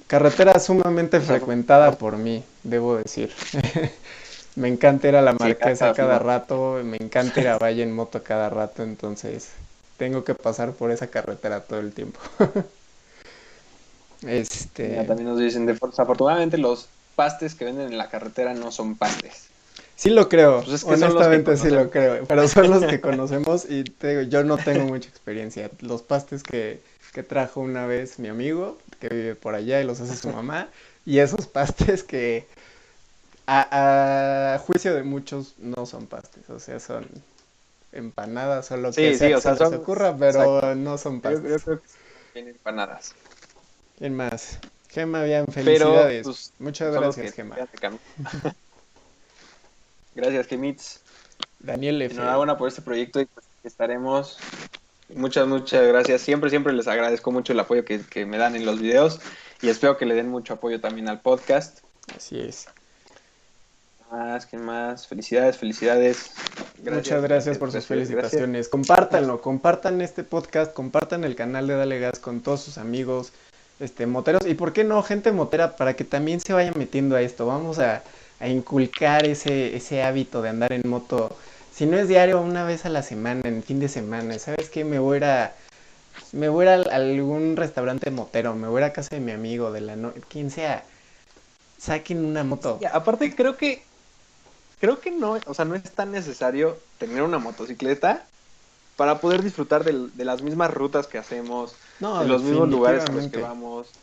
Carretera 0.07 0.59
sumamente 0.59 1.19
frecuentada 1.19 1.91
por 1.93 2.17
mí, 2.17 2.43
debo 2.63 2.97
decir. 2.97 3.31
Me 4.55 4.67
encanta 4.67 5.07
ir 5.07 5.15
a 5.15 5.21
la 5.21 5.33
Marquesa 5.33 5.93
cada 5.93 6.19
rato, 6.19 6.81
me 6.83 6.97
encanta 6.97 7.39
ir 7.39 7.47
a 7.47 7.57
Valle 7.61 7.83
en 7.83 7.93
moto 7.93 8.21
cada 8.21 8.49
rato, 8.49 8.83
entonces 8.83 9.51
tengo 9.97 10.25
que 10.25 10.35
pasar 10.35 10.73
por 10.73 10.91
esa 10.91 11.07
carretera 11.07 11.61
todo 11.61 11.79
el 11.79 11.91
tiempo. 11.93 12.19
Este, 14.27 14.97
Ya 14.97 15.07
también 15.07 15.29
nos 15.29 15.39
dicen, 15.39 15.65
desafortunadamente 15.65 16.55
los 16.59 16.87
pastes 17.15 17.55
que 17.55 17.65
venden 17.65 17.87
en 17.87 17.97
la 17.97 18.07
carretera 18.07 18.53
no 18.53 18.71
son 18.71 18.95
pastes. 18.95 19.50
Sí 19.95 20.09
lo 20.09 20.29
creo, 20.29 20.63
Pues 20.63 20.73
es 20.73 20.85
que 20.85 20.93
honestamente 20.93 21.57
sí 21.57 21.69
lo 21.69 21.89
creo, 21.91 22.25
pero 22.27 22.47
son 22.47 22.69
los 22.71 22.85
que 22.85 23.01
conocemos 23.01 23.65
y 23.69 23.83
te 23.83 24.09
digo, 24.09 24.21
yo 24.29 24.43
no 24.43 24.61
tengo 24.61 24.85
mucha 24.85 25.09
experiencia. 25.09 25.69
Los 25.81 26.01
pastes 26.01 26.43
que, 26.43 26.81
que 27.13 27.23
trajo 27.23 27.61
una 27.61 27.85
vez 27.85 28.17
mi 28.19 28.27
amigo, 28.27 28.77
que 28.99 29.09
vive 29.09 29.35
por 29.35 29.55
allá 29.55 29.81
y 29.81 29.85
los 29.85 29.99
hace 30.01 30.15
su 30.15 30.29
mamá, 30.29 30.69
y 31.05 31.19
esos 31.19 31.47
pastes 31.47 32.03
que 32.03 32.47
a, 33.47 34.55
a 34.55 34.59
juicio 34.59 34.95
de 34.95 35.03
muchos 35.03 35.55
no 35.59 35.85
son 35.85 36.07
pastes, 36.07 36.49
o 36.49 36.59
sea, 36.59 36.79
son 36.79 37.07
empanadas 37.91 38.71
o 38.71 38.77
lo 38.77 38.95
Sí, 38.95 39.01
que 39.01 39.13
sí, 39.13 39.33
sea 39.33 39.33
o 39.33 39.41
que 39.41 39.41
sea, 39.41 39.55
se 39.55 39.63
les 39.63 39.73
ocurra, 39.73 40.15
pero 40.17 40.61
exacto. 40.61 40.75
no 40.75 40.97
son 40.97 41.21
Yo, 41.21 41.41
yo 41.41 41.41
pastes. 41.41 41.63
creo 41.63 41.81
que 41.81 41.89
tienen 42.33 42.55
empanadas. 42.55 43.15
¿Quién 43.97 44.15
más? 44.15 44.59
Gema, 44.89 45.23
bien, 45.23 45.45
Pero, 45.63 46.13
felicidades. 46.17 46.21
pues, 46.21 46.53
Muchas 46.59 46.93
gracias, 46.93 47.31
Gema. 47.33 47.57
Gracias, 50.15 50.47
Gemitz. 50.47 50.99
Daniel 51.59 52.01
F. 52.01 52.15
Enhorabuena 52.15 52.57
por 52.57 52.67
este 52.67 52.81
proyecto 52.81 53.21
y 53.21 53.25
pues 53.25 53.45
estaremos. 53.63 54.37
Muchas, 55.13 55.47
muchas 55.47 55.87
gracias. 55.87 56.21
Siempre, 56.21 56.49
siempre 56.49 56.73
les 56.73 56.87
agradezco 56.87 57.31
mucho 57.31 57.53
el 57.53 57.59
apoyo 57.59 57.85
que, 57.85 58.01
que 58.01 58.25
me 58.25 58.37
dan 58.37 58.55
en 58.55 58.65
los 58.65 58.79
videos 58.79 59.19
y 59.61 59.69
espero 59.69 59.97
que 59.97 60.05
le 60.05 60.15
den 60.15 60.29
mucho 60.29 60.53
apoyo 60.53 60.79
también 60.79 61.09
al 61.09 61.21
podcast. 61.21 61.79
Así 62.15 62.39
es. 62.39 62.67
Más, 64.11 64.45
que 64.45 64.57
más? 64.57 65.07
Felicidades, 65.07 65.57
felicidades. 65.57 66.31
Muchas 66.83 67.21
gracias 67.21 67.57
por 67.57 67.69
sus 67.69 67.75
gracias. 67.75 67.87
felicitaciones. 67.87 68.67
Compártanlo, 68.67 69.39
compartan 69.41 70.01
este 70.01 70.23
podcast, 70.23 70.73
compartan 70.73 71.23
el 71.23 71.35
canal 71.35 71.67
de 71.67 71.75
Dale 71.75 71.99
Gas 71.99 72.19
con 72.19 72.41
todos 72.41 72.61
sus 72.61 72.77
amigos, 72.77 73.31
este, 73.79 74.07
moteros, 74.07 74.45
y 74.45 74.53
por 74.53 74.73
qué 74.73 74.83
no, 74.83 75.01
gente 75.01 75.31
motera, 75.31 75.77
para 75.77 75.95
que 75.95 76.03
también 76.03 76.41
se 76.41 76.51
vayan 76.51 76.73
metiendo 76.75 77.15
a 77.15 77.21
esto. 77.21 77.45
Vamos 77.45 77.79
a, 77.79 78.03
a 78.41 78.47
inculcar 78.47 79.25
ese, 79.25 79.75
ese 79.75 80.03
hábito 80.03 80.41
de 80.41 80.49
andar 80.49 80.73
en 80.73 80.81
moto. 80.85 81.29
Si 81.73 81.85
no 81.85 81.97
es 81.97 82.07
diario, 82.07 82.41
una 82.41 82.65
vez 82.65 82.85
a 82.85 82.89
la 82.89 83.03
semana, 83.03 83.41
en 83.45 83.63
fin 83.63 83.79
de 83.79 83.87
semana. 83.87 84.37
¿Sabes 84.39 84.69
qué? 84.69 84.83
Me 84.83 84.99
voy 84.99 85.23
a 85.23 85.55
me 86.33 86.49
voy 86.49 86.67
a 86.67 86.75
algún 86.75 87.55
restaurante 87.57 88.09
motero, 88.11 88.55
me 88.55 88.67
voy 88.67 88.83
a 88.83 88.93
casa 88.93 89.09
de 89.11 89.21
mi 89.21 89.31
amigo, 89.31 89.71
de 89.71 89.81
la 89.81 89.95
no, 89.95 90.13
quien 90.29 90.49
sea. 90.49 90.83
Saquen 91.77 92.23
una 92.23 92.43
moto. 92.43 92.77
Y 92.81 92.85
aparte, 92.85 93.35
creo 93.35 93.57
que. 93.57 93.83
Creo 94.79 94.99
que 94.99 95.11
no, 95.11 95.37
o 95.45 95.53
sea, 95.53 95.65
no 95.65 95.75
es 95.75 95.83
tan 95.91 96.11
necesario 96.11 96.77
tener 96.97 97.21
una 97.21 97.37
motocicleta 97.37 98.27
para 98.95 99.19
poder 99.19 99.43
disfrutar 99.43 99.83
del- 99.83 100.15
de, 100.17 100.25
las 100.25 100.41
mismas 100.41 100.73
rutas 100.73 101.05
que 101.07 101.19
hacemos, 101.19 101.75
No, 101.99 102.19
de 102.19 102.27
los 102.27 102.41
mismos 102.41 102.69
lugares 102.69 103.03
a 103.03 103.11
los 103.11 103.27
que 103.27 103.41
vamos. 103.41 103.93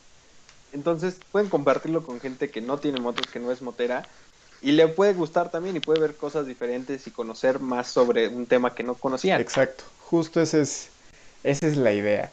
Entonces 0.73 1.21
pueden 1.33 1.49
compartirlo 1.49 2.05
con 2.05 2.21
gente 2.21 2.51
que 2.51 2.61
no 2.61 2.79
tiene 2.79 3.01
motos, 3.01 3.27
que 3.33 3.41
no 3.41 3.51
es 3.51 3.63
motera, 3.63 4.07
y 4.61 4.73
le 4.73 4.89
puede 4.89 5.15
gustar 5.15 5.51
también 5.51 5.77
y 5.77 5.81
puede 5.81 6.01
ver 6.01 6.17
cosas 6.17 6.47
diferentes 6.47 7.07
y 7.07 7.11
conocer 7.11 7.61
más 7.61 7.89
sobre 7.89 8.29
un 8.29 8.47
tema 8.47 8.75
que 8.75 8.83
no 8.83 8.95
conocían. 8.95 9.41
Exacto, 9.41 9.85
justo 10.01 10.41
ese 10.41 10.63
es, 10.63 10.89
esa 11.45 11.67
es 11.67 11.77
la 11.77 11.93
idea. 11.93 12.33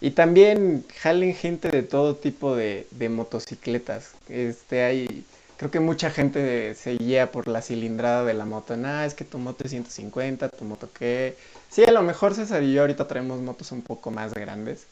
Y 0.00 0.10
también 0.10 0.84
jalen 1.00 1.34
gente 1.34 1.70
de 1.70 1.82
todo 1.82 2.16
tipo 2.16 2.54
de, 2.54 2.86
de 2.90 3.08
motocicletas. 3.08 4.12
Este, 4.28 4.82
hay, 4.82 5.24
creo 5.56 5.70
que 5.70 5.80
mucha 5.80 6.10
gente 6.10 6.74
se 6.74 6.96
guía 6.96 7.32
por 7.32 7.48
la 7.48 7.62
cilindrada 7.62 8.24
de 8.24 8.34
la 8.34 8.44
moto. 8.44 8.76
Nah, 8.76 9.06
es 9.06 9.14
que 9.14 9.24
tu 9.24 9.38
moto 9.38 9.64
es 9.64 9.70
150, 9.70 10.48
tu 10.50 10.64
moto 10.64 10.90
qué. 10.92 11.36
Sí, 11.70 11.84
a 11.84 11.92
lo 11.92 12.02
mejor 12.02 12.34
César 12.34 12.62
y 12.62 12.74
yo 12.74 12.82
ahorita 12.82 13.06
traemos 13.08 13.40
motos 13.40 13.72
un 13.72 13.82
poco 13.82 14.10
más 14.10 14.34
grandes. 14.34 14.86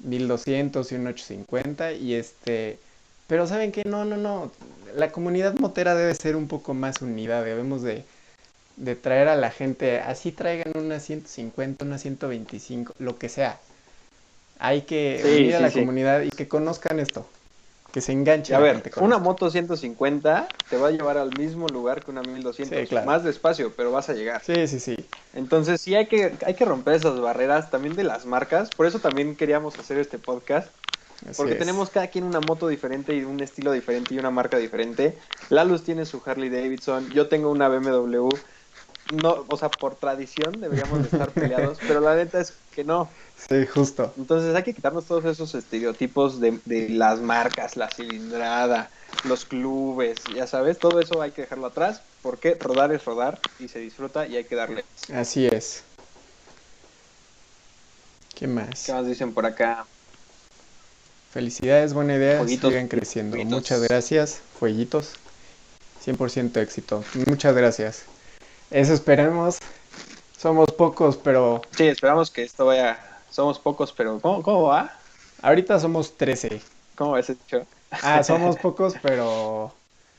1200 0.00 0.92
y 0.92 0.94
un 0.96 1.06
850 1.06 1.92
y 1.92 2.14
este... 2.14 2.78
Pero 3.30 3.46
¿saben 3.46 3.70
qué? 3.70 3.84
No, 3.86 4.04
no, 4.04 4.16
no. 4.16 4.50
La 4.96 5.12
comunidad 5.12 5.54
motera 5.54 5.94
debe 5.94 6.12
ser 6.16 6.34
un 6.34 6.48
poco 6.48 6.74
más 6.74 7.00
unida. 7.00 7.40
Debemos 7.44 7.80
de, 7.80 8.02
de 8.76 8.96
traer 8.96 9.28
a 9.28 9.36
la 9.36 9.52
gente, 9.52 10.00
así 10.00 10.32
traigan 10.32 10.72
una 10.76 10.98
150, 10.98 11.84
una 11.84 11.96
125, 11.96 12.92
lo 12.98 13.18
que 13.18 13.28
sea. 13.28 13.60
Hay 14.58 14.82
que 14.82 15.20
Sí, 15.22 15.28
unir 15.42 15.54
a 15.54 15.58
sí, 15.58 15.62
la 15.62 15.70
sí. 15.70 15.78
comunidad 15.78 16.22
y 16.22 16.30
que 16.30 16.48
conozcan 16.48 16.98
esto. 16.98 17.24
Que 17.92 18.00
se 18.00 18.10
enganche 18.12 18.52
a 18.54 18.58
ver, 18.58 18.82
una 18.96 19.18
moto 19.18 19.48
150 19.48 20.48
te 20.68 20.76
va 20.76 20.88
a 20.88 20.90
llevar 20.90 21.16
al 21.16 21.36
mismo 21.36 21.68
lugar 21.68 22.04
que 22.04 22.10
una 22.10 22.22
1200. 22.22 22.78
Sí, 22.78 22.86
claro. 22.86 23.06
Más 23.06 23.22
despacio, 23.22 23.72
pero 23.76 23.92
vas 23.92 24.08
a 24.08 24.14
llegar. 24.14 24.42
Sí, 24.44 24.66
sí, 24.66 24.80
sí. 24.80 24.96
Entonces 25.34 25.80
sí 25.80 25.94
hay 25.94 26.06
que, 26.06 26.34
hay 26.44 26.54
que 26.54 26.64
romper 26.64 26.94
esas 26.94 27.20
barreras 27.20 27.70
también 27.70 27.94
de 27.94 28.02
las 28.02 28.26
marcas. 28.26 28.70
Por 28.70 28.86
eso 28.86 28.98
también 28.98 29.36
queríamos 29.36 29.78
hacer 29.78 29.98
este 29.98 30.18
podcast. 30.18 30.68
Así 31.28 31.36
Porque 31.36 31.52
es. 31.52 31.58
tenemos 31.58 31.90
cada 31.90 32.08
quien 32.08 32.24
una 32.24 32.40
moto 32.40 32.68
diferente 32.68 33.14
y 33.16 33.24
un 33.24 33.40
estilo 33.42 33.72
diferente 33.72 34.14
y 34.14 34.18
una 34.18 34.30
marca 34.30 34.58
diferente. 34.58 35.18
Laluz 35.48 35.84
tiene 35.84 36.04
su 36.06 36.22
Harley 36.24 36.50
Davidson, 36.50 37.10
yo 37.10 37.28
tengo 37.28 37.50
una 37.50 37.68
BMW. 37.68 38.28
No, 39.06 39.44
o 39.48 39.56
sea, 39.56 39.70
por 39.70 39.96
tradición 39.96 40.60
deberíamos 40.60 41.02
de 41.02 41.08
estar 41.08 41.32
peleados, 41.36 41.82
pero 41.86 42.00
la 42.00 42.14
neta 42.14 42.40
es 42.40 42.62
que 42.70 42.84
no. 42.84 43.18
Sí, 43.34 43.66
justo. 43.66 44.12
Entonces 44.16 44.54
hay 44.54 44.62
que 44.62 44.74
quitarnos 44.74 45.06
todos 45.06 45.24
esos 45.24 45.54
estereotipos 45.54 46.40
de, 46.40 46.60
de 46.64 46.88
las 46.90 47.20
marcas, 47.20 47.76
la 47.76 47.90
cilindrada, 47.90 48.90
los 49.22 49.44
clubes, 49.46 50.24
ya 50.34 50.46
sabes, 50.46 50.78
todo 50.78 51.00
eso 51.00 51.22
hay 51.22 51.32
que 51.32 51.42
dejarlo 51.42 51.66
atrás, 51.66 52.02
porque 52.22 52.56
rodar 52.60 52.92
es 52.92 53.04
rodar 53.04 53.40
y 53.58 53.68
se 53.68 53.78
disfruta 53.78 54.26
y 54.26 54.36
hay 54.36 54.44
que 54.44 54.56
darle. 54.56 54.84
Así 55.12 55.46
es. 55.46 55.84
¿Qué 58.34 58.46
más? 58.48 58.84
¿Qué 58.84 58.92
más 58.92 59.06
dicen 59.06 59.32
por 59.34 59.46
acá? 59.46 59.86
Felicidades, 61.32 61.94
buena 61.94 62.16
idea. 62.16 62.38
Fueguitos, 62.38 62.70
Sigan 62.70 62.88
creciendo. 62.88 63.36
fueguitos. 63.36 63.54
Muchas 63.60 63.82
gracias. 63.82 64.40
Fueguitos. 64.58 65.14
100% 66.04 66.56
éxito. 66.60 67.04
Muchas 67.26 67.54
gracias. 67.54 68.02
Eso 68.70 68.92
esperemos. 68.94 69.58
Somos 70.36 70.70
pocos, 70.72 71.16
pero 71.16 71.62
Sí, 71.76 71.86
esperamos 71.86 72.30
que 72.30 72.42
esto 72.42 72.66
vaya. 72.66 72.98
Somos 73.30 73.58
pocos, 73.58 73.92
pero 73.92 74.18
¿cómo, 74.20 74.42
cómo 74.42 74.62
va? 74.64 74.96
ahorita 75.42 75.78
somos 75.78 76.16
13. 76.16 76.60
¿Cómo 76.96 77.12
va 77.12 77.20
ese 77.20 77.34
dicho? 77.34 77.64
Ah, 77.90 78.22
somos 78.24 78.56
pocos, 78.62 78.94
pero 79.02 79.72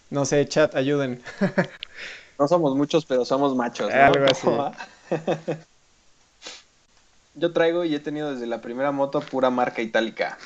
no 0.09 0.25
sé, 0.25 0.47
chat, 0.47 0.75
ayuden. 0.75 1.21
No 2.39 2.47
somos 2.47 2.75
muchos, 2.75 3.05
pero 3.05 3.23
somos 3.23 3.55
machos. 3.55 3.93
¿no? 3.93 4.01
Algo 4.03 4.25
así. 4.25 4.47
Yo 7.35 7.53
traigo 7.53 7.83
y 7.83 7.93
he 7.93 7.99
tenido 7.99 8.33
desde 8.33 8.47
la 8.47 8.61
primera 8.61 8.91
moto 8.91 9.21
pura 9.21 9.51
marca 9.51 9.83
itálica. 9.83 10.39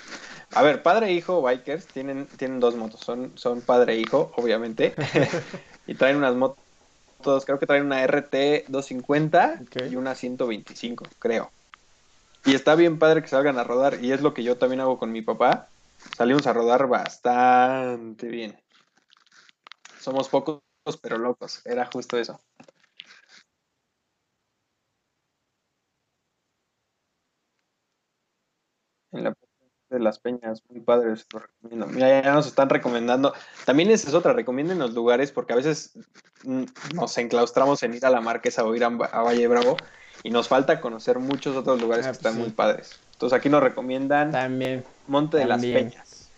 A 0.56 0.62
ver, 0.64 0.82
padre 0.82 1.08
e 1.08 1.12
hijo 1.12 1.42
bikers 1.42 1.86
tienen, 1.88 2.28
tienen 2.28 2.62
dos 2.62 2.76
motos. 2.76 3.02
Son, 3.02 3.38
son 3.38 3.60
padre 3.62 3.94
e 3.94 3.98
hijo, 4.00 4.32
obviamente. 4.38 4.96
y 5.88 5.96
traen 5.96 6.16
unas 6.16 6.34
motos, 6.34 7.46
creo 7.46 7.60
que 7.60 7.68
traen 7.68 7.86
una 7.86 8.02
RT 8.04 8.66
250 8.70 9.60
Ok. 9.62 9.92
y 9.92 9.96
una 9.98 10.16
125, 10.16 11.06
creo. 11.20 11.52
Y 12.46 12.54
está 12.54 12.76
bien 12.76 13.00
padre 13.00 13.22
que 13.22 13.28
salgan 13.28 13.60
a 13.60 13.66
rodar. 13.66 14.02
Y 14.02 14.14
es 14.14 14.22
lo 14.22 14.34
que 14.34 14.44
yo 14.44 14.58
también 14.58 14.80
hago 14.80 14.98
con 14.98 15.12
mi 15.12 15.22
papá. 15.22 15.68
Salimos 16.16 16.48
a 16.48 16.54
rodar 16.54 16.88
bastante 16.88 18.28
bien. 18.28 18.58
Somos 20.00 20.30
pocos, 20.30 20.62
pero 21.02 21.18
locos. 21.18 21.62
Era 21.66 21.90
justo 21.92 22.18
eso. 22.18 22.40
En 29.12 29.24
la 29.24 29.34
de 29.96 30.04
las 30.04 30.20
peñas, 30.20 30.62
muy 30.70 30.80
padres, 30.82 31.26
lo 31.34 31.40
recomiendo. 31.40 31.88
Mira, 31.88 32.22
ya 32.22 32.34
nos 32.34 32.48
están 32.48 32.70
recomendando. 32.70 33.34
También 33.66 33.90
esa 33.90 34.08
es 34.10 34.14
otra, 34.14 34.34
recomienden 34.34 34.78
los 34.80 34.94
lugares 34.94 35.32
porque 35.32 35.54
a 35.54 35.56
veces 35.56 35.94
mm, 36.44 36.64
nos 36.94 37.18
enclaustramos 37.18 37.82
en 37.84 37.94
ir 37.96 38.06
a 38.06 38.10
la 38.10 38.22
Marquesa 38.22 38.64
o 38.64 38.76
ir 38.76 38.84
a, 38.84 38.88
a 38.88 39.22
Valle 39.24 39.48
Bravo 39.48 39.78
y 40.24 40.30
nos 40.30 40.48
falta 40.48 40.80
conocer 40.82 41.20
muchos 41.20 41.56
otros 41.56 41.82
lugares 41.82 42.06
Ah, 42.06 42.10
que 42.12 42.18
pues 42.18 42.20
están 42.20 42.34
sí. 42.34 42.40
muy 42.40 42.50
padres. 42.52 43.00
Entonces 43.14 43.38
aquí 43.38 43.50
nos 43.50 43.64
recomiendan 43.64 44.32
También. 44.32 44.84
Monte 45.08 45.38
de 45.38 45.46
las. 45.46 45.62
Peñas. 45.62 46.30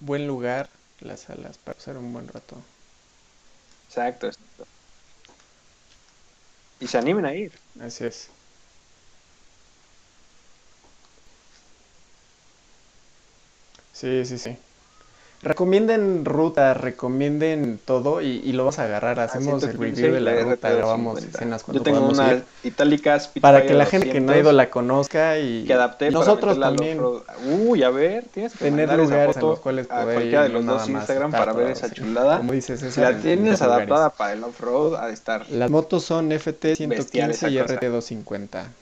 Buen 0.00 0.26
lugar, 0.26 0.68
las 1.00 1.20
salas, 1.20 1.58
para 1.58 1.74
pasar 1.76 1.96
un 1.98 2.12
buen 2.12 2.28
rato. 2.28 2.56
Exacto, 3.88 4.28
exacto. 4.28 4.66
Y 6.80 6.86
se 6.86 6.98
animen 6.98 7.24
a 7.24 7.34
ir. 7.34 7.52
Así 7.80 8.04
es. 8.04 8.30
Sí, 13.98 14.24
sí, 14.24 14.38
sí. 14.38 14.56
Recomienden 15.42 16.24
ruta, 16.24 16.74
recomienden 16.74 17.80
todo 17.84 18.20
y, 18.20 18.42
y 18.44 18.52
lo 18.52 18.64
vas 18.64 18.78
a 18.80 18.84
agarrar. 18.84 19.18
Hacemos 19.20 19.62
el 19.62 19.70
115 19.70 20.02
review 20.02 20.14
de 20.14 20.20
la 20.20 20.42
ruta, 20.42 20.70
grabamos 20.70 21.14
250. 21.14 21.38
escenas 21.38 21.62
cuando 21.64 21.78
Yo 21.80 21.84
tengo 21.84 21.98
podamos 21.98 22.18
una 22.18 22.32
ir. 22.34 22.44
Itálica 22.64 23.18
Para 23.40 23.64
que 23.64 23.74
la 23.74 23.86
gente 23.86 24.10
que 24.10 24.20
no 24.20 24.32
ha 24.32 24.34
200 24.34 24.40
ido 24.40 24.52
la 24.52 24.70
conozca 24.70 25.38
y 25.38 25.64
que 25.64 25.74
adapté 25.74 26.10
nosotros 26.10 26.58
también. 26.60 27.00
Uy, 27.46 27.82
a 27.84 27.90
ver, 27.90 28.24
tienes 28.34 28.52
que 28.52 28.64
Tener 28.64 28.86
esa 28.88 28.96
lugares 28.96 29.36
en 29.36 29.42
los 29.46 29.60
cuales 29.60 29.86
a 29.90 30.02
poder 30.02 30.14
cualquiera 30.14 30.42
de 30.42 30.48
los 30.48 30.66
dos 30.66 30.88
más 30.88 31.02
Instagram 31.02 31.30
para 31.30 31.52
ver 31.52 31.70
esa 31.70 31.92
chulada. 31.92 32.38
Como 32.38 32.52
dices, 32.52 32.80
Si 32.80 32.86
César, 32.86 33.04
la 33.04 33.10
en- 33.10 33.16
en 33.16 33.22
tienes 33.22 33.50
los 33.52 33.60
lugares. 33.60 33.88
adaptada 33.88 34.10
para 34.10 34.32
el 34.32 34.42
off-road, 34.44 35.06
de 35.06 35.12
estar. 35.12 35.48
Las 35.50 35.70
motos 35.70 36.04
son 36.04 36.32
FT 36.32 36.74
115 36.74 37.30
esa 37.30 37.48
y. 37.48 37.58
RT 37.58 37.88
250. 37.88 38.72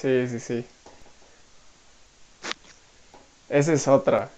Sí, 0.00 0.26
sí, 0.28 0.38
sí. 0.40 0.64
Esa 3.48 3.72
es 3.72 3.88
otra. 3.88 4.30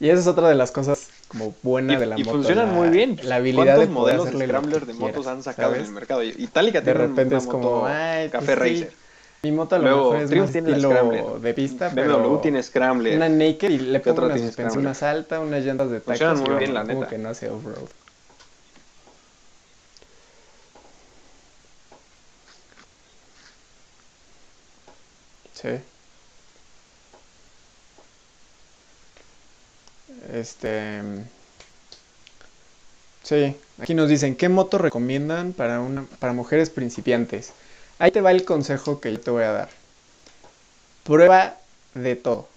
Y 0.00 0.08
esa 0.08 0.20
es 0.20 0.26
otra 0.26 0.48
de 0.48 0.54
las 0.54 0.70
cosas 0.72 1.10
como 1.28 1.54
buena 1.62 1.94
Y, 1.94 1.96
de 1.96 2.06
la 2.06 2.16
y 2.16 2.24
moto. 2.24 2.32
funcionan 2.32 2.68
la- 2.68 2.74
muy 2.74 2.88
bien. 2.88 3.18
La 3.22 3.36
habilidad 3.36 3.78
de 3.78 3.86
¿Cuántos 3.86 3.94
poder 3.94 4.16
modelos 4.16 4.34
lo 4.34 4.40
Scrambler 4.40 4.86
de 4.86 4.94
motos 4.94 5.26
han 5.26 5.42
sacado 5.42 5.74
en 5.74 5.84
el 5.84 5.90
mercado? 5.90 6.22
Itálica 6.22 6.80
De 6.80 6.94
repente 6.94 7.34
una 7.34 7.38
es 7.38 7.46
como, 7.46 7.86
ay, 7.86 8.28
pues 8.28 8.32
Café 8.32 8.54
sí, 8.54 8.56
Racer. 8.56 8.94
Mi 9.42 9.52
moto 9.52 9.76
a 9.76 9.78
lo 9.78 9.84
Luego, 9.84 10.10
mejor 10.10 10.16
es 10.22 10.30
Triumph 10.30 10.52
tiene 10.52 10.80
Scrambler. 10.80 11.24
de 11.40 11.54
pista, 11.54 11.88
BMW 11.90 12.36
pero 12.36 12.40
tiene 12.40 12.62
Scrambler. 12.62 13.16
una 13.16 13.28
naked 13.28 13.70
y 13.70 13.78
le 13.78 14.00
¿Qué 14.00 14.12
pongo 14.12 14.26
una 14.26 14.38
suspensión 14.38 14.84
más 14.84 15.02
alta, 15.02 15.40
unas 15.40 15.64
llantas 15.64 15.90
de 15.90 16.00
Funcionan 16.00 16.36
tacos 16.36 16.40
y 16.40 16.50
muy 16.50 16.58
bien, 16.58 16.74
la 16.74 16.82
como 16.82 17.00
neta. 17.00 17.10
que 17.10 17.18
no 17.18 17.28
hace 17.30 17.48
off-road. 17.48 17.88
Sí. 25.60 25.68
Este. 30.32 31.02
Sí, 33.22 33.56
aquí 33.78 33.94
nos 33.94 34.08
dicen, 34.08 34.34
¿qué 34.36 34.48
moto 34.48 34.78
recomiendan 34.78 35.52
para 35.52 35.80
una, 35.80 36.06
para 36.18 36.32
mujeres 36.32 36.70
principiantes? 36.70 37.52
Ahí 37.98 38.10
te 38.10 38.20
va 38.22 38.30
el 38.30 38.44
consejo 38.44 39.00
que 39.00 39.12
yo 39.12 39.20
te 39.20 39.30
voy 39.30 39.44
a 39.44 39.52
dar. 39.52 39.68
Prueba 41.04 41.56
de 41.94 42.16
todo. 42.16 42.48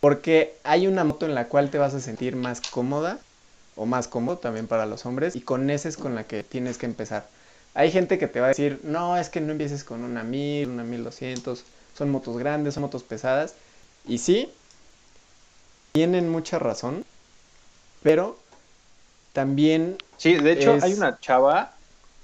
Porque 0.00 0.56
hay 0.64 0.86
una 0.86 1.04
moto 1.04 1.26
en 1.26 1.34
la 1.34 1.48
cual 1.48 1.70
te 1.70 1.78
vas 1.78 1.94
a 1.94 2.00
sentir 2.00 2.36
más 2.36 2.60
cómoda 2.60 3.18
o 3.76 3.86
más 3.86 4.08
cómodo 4.08 4.38
también 4.38 4.66
para 4.66 4.86
los 4.86 5.06
hombres 5.06 5.36
y 5.36 5.40
con 5.42 5.68
esa 5.70 5.88
es 5.88 5.96
con 5.96 6.14
la 6.14 6.24
que 6.24 6.42
tienes 6.42 6.78
que 6.78 6.86
empezar. 6.86 7.26
Hay 7.74 7.90
gente 7.90 8.18
que 8.18 8.28
te 8.28 8.40
va 8.40 8.46
a 8.46 8.48
decir, 8.50 8.80
no, 8.84 9.16
es 9.16 9.28
que 9.28 9.40
no 9.40 9.52
empieces 9.52 9.84
con 9.84 10.04
una 10.04 10.22
1000, 10.22 10.68
una 10.68 10.84
1200, 10.84 11.64
son 11.94 12.10
motos 12.10 12.38
grandes, 12.38 12.74
son 12.74 12.82
motos 12.84 13.04
pesadas. 13.04 13.56
Y 14.04 14.18
sí, 14.18 14.54
tienen 15.92 16.28
mucha 16.30 16.58
razón, 16.58 17.06
pero 18.02 18.44
también 19.32 19.98
Sí, 20.16 20.34
de 20.34 20.52
hecho, 20.52 20.78
hay 20.80 20.94
una 20.94 21.18
chava 21.20 21.78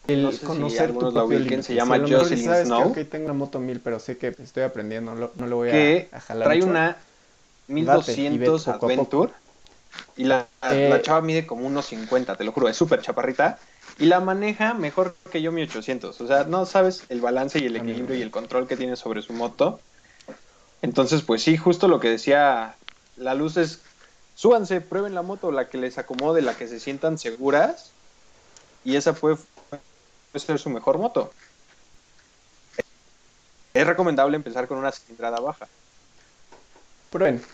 el 0.06 0.22
No 0.22 0.32
sé 0.32 0.50
si 0.50 0.62
conocer 0.62 0.98
tu 0.98 1.10
propio 1.10 1.38
ubiquen, 1.38 1.40
límite. 1.40 1.64
se 1.64 1.74
Si 1.76 1.76
llama 1.76 1.98
Jocelyn 2.06 2.38
sabes 2.38 2.72
que, 2.72 2.82
Snow. 2.82 2.84
ok, 2.84 2.98
tengo 3.10 3.24
una 3.26 3.34
moto 3.34 3.58
1000, 3.60 3.80
pero 3.80 3.98
sé 3.98 4.18
que 4.18 4.28
estoy 4.38 4.62
aprendiendo, 4.64 5.14
no, 5.14 5.20
lo- 5.20 5.32
no 5.36 5.46
lo 5.46 5.56
voy 5.56 5.70
a, 5.70 5.96
que 5.96 6.10
a 6.10 6.20
jalar 6.20 6.52
trae 6.52 6.62
mucho. 6.62 6.70
una 6.70 7.04
Date 7.78 8.24
y 8.28 8.38
ve 8.38 8.52
1200 8.52 8.68
poco 8.68 8.86
a 8.86 8.94
poco. 8.94 9.18
Adventure 9.18 9.34
y 10.16 10.24
la, 10.24 10.50
Eh, 10.68 10.76
la 10.84 11.02
chava 11.02 11.22
mide 11.22 11.46
como 11.46 11.66
unos 11.66 11.86
50, 11.86 12.36
te 12.36 12.44
lo 12.44 12.52
juro, 12.52 12.68
es 12.68 12.76
súper 12.76 13.02
chaparrita 13.02 13.60
y 14.00 14.06
la 14.06 14.18
maneja 14.18 14.72
mejor 14.72 15.14
que 15.30 15.42
yo 15.42 15.52
mi 15.52 15.62
800. 15.62 16.18
O 16.20 16.26
sea, 16.26 16.44
no 16.44 16.64
sabes 16.64 17.04
el 17.10 17.20
balance 17.20 17.58
y 17.58 17.66
el 17.66 17.76
equilibrio 17.76 18.16
y 18.16 18.22
el 18.22 18.30
control 18.30 18.66
que 18.66 18.76
tiene 18.76 18.96
sobre 18.96 19.20
su 19.20 19.34
moto. 19.34 19.78
Entonces, 20.80 21.20
pues 21.20 21.42
sí, 21.42 21.58
justo 21.58 21.86
lo 21.86 22.00
que 22.00 22.08
decía 22.08 22.76
la 23.16 23.34
luz 23.34 23.58
es, 23.58 23.82
súbanse, 24.34 24.80
prueben 24.80 25.14
la 25.14 25.20
moto, 25.20 25.52
la 25.52 25.68
que 25.68 25.76
les 25.76 25.98
acomode, 25.98 26.40
la 26.40 26.56
que 26.56 26.66
se 26.66 26.80
sientan 26.80 27.18
seguras 27.18 27.92
y 28.84 28.96
esa 28.96 29.12
puede, 29.12 29.36
puede 29.68 29.82
ser 30.46 30.58
su 30.58 30.70
mejor 30.70 30.96
moto. 30.96 31.30
Es 33.74 33.86
recomendable 33.86 34.34
empezar 34.34 34.66
con 34.66 34.78
una 34.78 34.92
cilindrada 34.92 35.40
baja. 35.40 35.68
Prueben. 37.10 37.44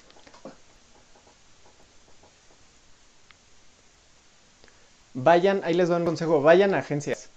Vayan, 5.18 5.62
ahí 5.64 5.72
les 5.72 5.88
doy 5.88 5.98
un 5.98 6.04
consejo, 6.04 6.42
vayan 6.42 6.74
a 6.74 6.78
agencias. 6.80 7.30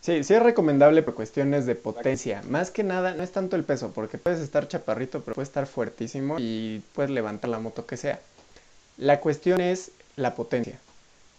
Sí, 0.00 0.24
sí 0.24 0.34
es 0.34 0.42
recomendable 0.42 1.04
por 1.04 1.14
cuestiones 1.14 1.64
de 1.64 1.76
potencia. 1.76 2.42
Más 2.48 2.72
que 2.72 2.82
nada, 2.82 3.14
no 3.14 3.22
es 3.22 3.30
tanto 3.30 3.54
el 3.54 3.62
peso, 3.62 3.92
porque 3.94 4.18
puedes 4.18 4.40
estar 4.40 4.66
chaparrito, 4.66 5.20
pero 5.20 5.36
puedes 5.36 5.48
estar 5.48 5.68
fuertísimo 5.68 6.38
y 6.40 6.82
puedes 6.94 7.12
levantar 7.12 7.50
la 7.50 7.60
moto 7.60 7.86
que 7.86 7.96
sea. 7.96 8.18
La 8.96 9.20
cuestión 9.20 9.60
es 9.60 9.92
la 10.16 10.34
potencia. 10.34 10.76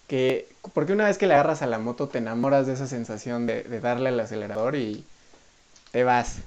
Que, 0.08 0.48
porque 0.74 0.94
una 0.94 1.06
vez 1.06 1.18
que 1.18 1.28
le 1.28 1.34
agarras 1.34 1.62
a 1.62 1.68
la 1.68 1.78
moto 1.78 2.08
te 2.08 2.20
enamoras 2.20 2.66
de 2.66 2.74
esa 2.74 2.88
sensación 2.88 3.46
de, 3.46 3.64
darle 3.82 4.10
al 4.10 4.20
acelerador 4.22 4.78
y 4.78 5.04
te 5.92 6.06
vas. 6.06 6.38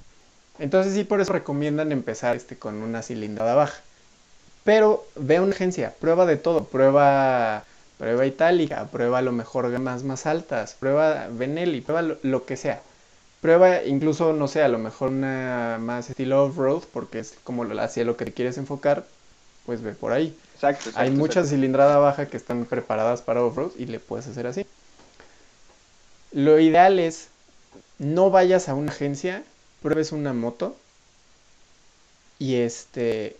Entonces 0.57 0.95
sí, 0.95 1.03
por 1.03 1.21
eso 1.21 1.33
recomiendan 1.33 1.91
empezar 1.91 2.35
este, 2.35 2.57
con 2.57 2.81
una 2.81 3.03
cilindrada 3.03 3.53
baja. 3.53 3.79
Pero 4.63 5.05
ve 5.15 5.37
a 5.37 5.41
una 5.43 5.53
agencia, 5.53 5.93
prueba 5.99 6.25
de 6.25 6.37
todo, 6.37 6.63
prueba, 6.63 7.63
prueba 8.03 8.25
itálica, 8.25 8.91
prueba 8.91 9.19
a 9.19 9.21
lo 9.21 9.31
mejor 9.31 9.71
gamas 9.71 10.03
más 10.03 10.25
altas, 10.25 10.75
prueba 10.77 11.29
Benelli, 11.31 11.79
prueba 11.79 12.01
lo, 12.01 12.17
lo 12.21 12.45
que 12.45 12.57
sea. 12.57 12.81
Prueba 13.39 13.81
incluso, 13.85 14.33
no 14.33 14.49
sé, 14.49 14.61
a 14.61 14.67
lo 14.67 14.77
mejor 14.77 15.11
una 15.11 15.77
más 15.79 16.09
estilo 16.09 16.43
off-road, 16.43 16.83
porque 16.91 17.19
es 17.19 17.33
como 17.45 17.63
hacia 17.79 18.03
lo 18.03 18.17
que 18.17 18.25
te 18.25 18.33
quieres 18.33 18.57
enfocar, 18.57 19.05
pues 19.65 19.81
ve 19.81 19.93
por 19.93 20.11
ahí. 20.11 20.37
Exacto. 20.55 20.89
exacto 20.89 20.99
Hay 20.99 21.11
muchas 21.11 21.45
exacto. 21.45 21.55
cilindrada 21.55 21.97
baja 21.97 22.25
que 22.25 22.35
están 22.35 22.65
preparadas 22.65 23.21
para 23.21 23.41
off-road 23.41 23.71
y 23.77 23.85
le 23.85 23.99
puedes 24.01 24.27
hacer 24.27 24.47
así. 24.47 24.65
Lo 26.33 26.59
ideal 26.59 26.99
es 26.99 27.29
no 27.99 28.31
vayas 28.31 28.67
a 28.67 28.73
una 28.73 28.91
agencia, 28.91 29.43
pruebes 29.81 30.11
una 30.11 30.33
moto 30.33 30.75
y 32.37 32.55
este 32.55 33.37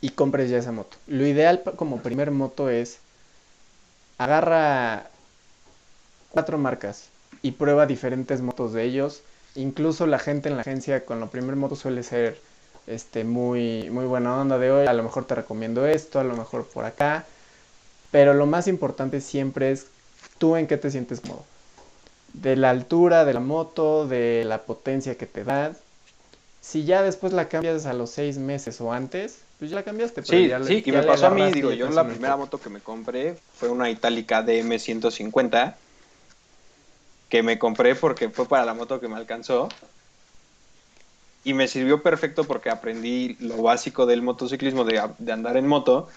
y 0.00 0.08
compres 0.10 0.50
ya 0.50 0.58
esa 0.58 0.72
moto. 0.72 0.96
Lo 1.06 1.24
ideal 1.24 1.62
como 1.76 2.02
primer 2.02 2.32
moto 2.32 2.68
es 2.68 2.98
agarra 4.18 5.08
cuatro 6.30 6.58
marcas 6.58 7.08
y 7.42 7.52
prueba 7.52 7.86
diferentes 7.86 8.40
motos 8.40 8.72
de 8.72 8.84
ellos. 8.84 9.22
Incluso 9.54 10.06
la 10.06 10.18
gente 10.18 10.48
en 10.48 10.56
la 10.56 10.62
agencia 10.62 11.04
con 11.04 11.20
la 11.20 11.26
primer 11.26 11.56
moto 11.56 11.76
suele 11.76 12.02
ser 12.02 12.38
este 12.86 13.24
muy 13.24 13.90
muy 13.90 14.04
buena 14.04 14.40
onda 14.40 14.58
de 14.58 14.70
hoy, 14.70 14.86
a 14.86 14.92
lo 14.92 15.02
mejor 15.02 15.24
te 15.24 15.34
recomiendo 15.34 15.86
esto, 15.86 16.20
a 16.20 16.24
lo 16.24 16.36
mejor 16.36 16.66
por 16.66 16.84
acá, 16.84 17.24
pero 18.10 18.34
lo 18.34 18.46
más 18.46 18.68
importante 18.68 19.20
siempre 19.20 19.72
es 19.72 19.86
tú 20.38 20.56
en 20.56 20.66
qué 20.66 20.76
te 20.76 20.90
sientes 20.90 21.20
cómodo. 21.20 21.44
De 22.34 22.54
la 22.56 22.70
altura 22.70 23.24
de 23.24 23.34
la 23.34 23.40
moto, 23.40 24.06
de 24.06 24.44
la 24.44 24.62
potencia 24.62 25.16
que 25.16 25.26
te 25.26 25.42
da. 25.44 25.72
Si 26.60 26.84
ya 26.84 27.02
después 27.02 27.32
la 27.32 27.48
cambias 27.48 27.86
a 27.86 27.94
los 27.94 28.10
seis 28.10 28.38
meses 28.38 28.80
o 28.80 28.92
antes, 28.92 29.45
pues 29.58 29.70
ya 29.70 29.76
la 29.76 29.84
cambiaste. 29.84 30.22
pero 30.22 30.42
Sí, 30.42 30.44
ya 30.44 30.58
le- 30.58 30.72
sí, 30.72 30.82
y 30.84 30.92
ya 30.92 31.00
me 31.00 31.02
le 31.02 31.04
pasó 31.04 31.26
a 31.26 31.30
mí, 31.30 31.52
digo, 31.52 31.72
y 31.72 31.76
yo 31.78 31.88
la 31.88 32.08
primera 32.08 32.36
moto 32.36 32.60
que 32.60 32.68
me 32.70 32.82
compré 32.82 33.42
fue 33.48 33.68
una 33.70 33.90
Itálica 33.90 34.42
DM150 34.42 35.78
que 37.28 37.42
me 37.44 37.58
compré 37.58 37.94
porque 37.94 38.30
fue 38.30 38.48
para 38.48 38.64
la 38.64 38.74
moto 38.74 39.00
que 39.00 39.08
me 39.08 39.16
alcanzó 39.16 39.68
y 41.42 41.54
me 41.54 41.68
sirvió 41.68 42.02
perfecto 42.02 42.46
porque 42.46 42.70
aprendí 42.70 43.36
lo 43.40 43.62
básico 43.62 44.06
del 44.06 44.22
motociclismo, 44.22 44.84
de, 44.84 45.00
de 45.18 45.32
andar 45.32 45.56
en 45.56 45.66
moto 45.66 46.08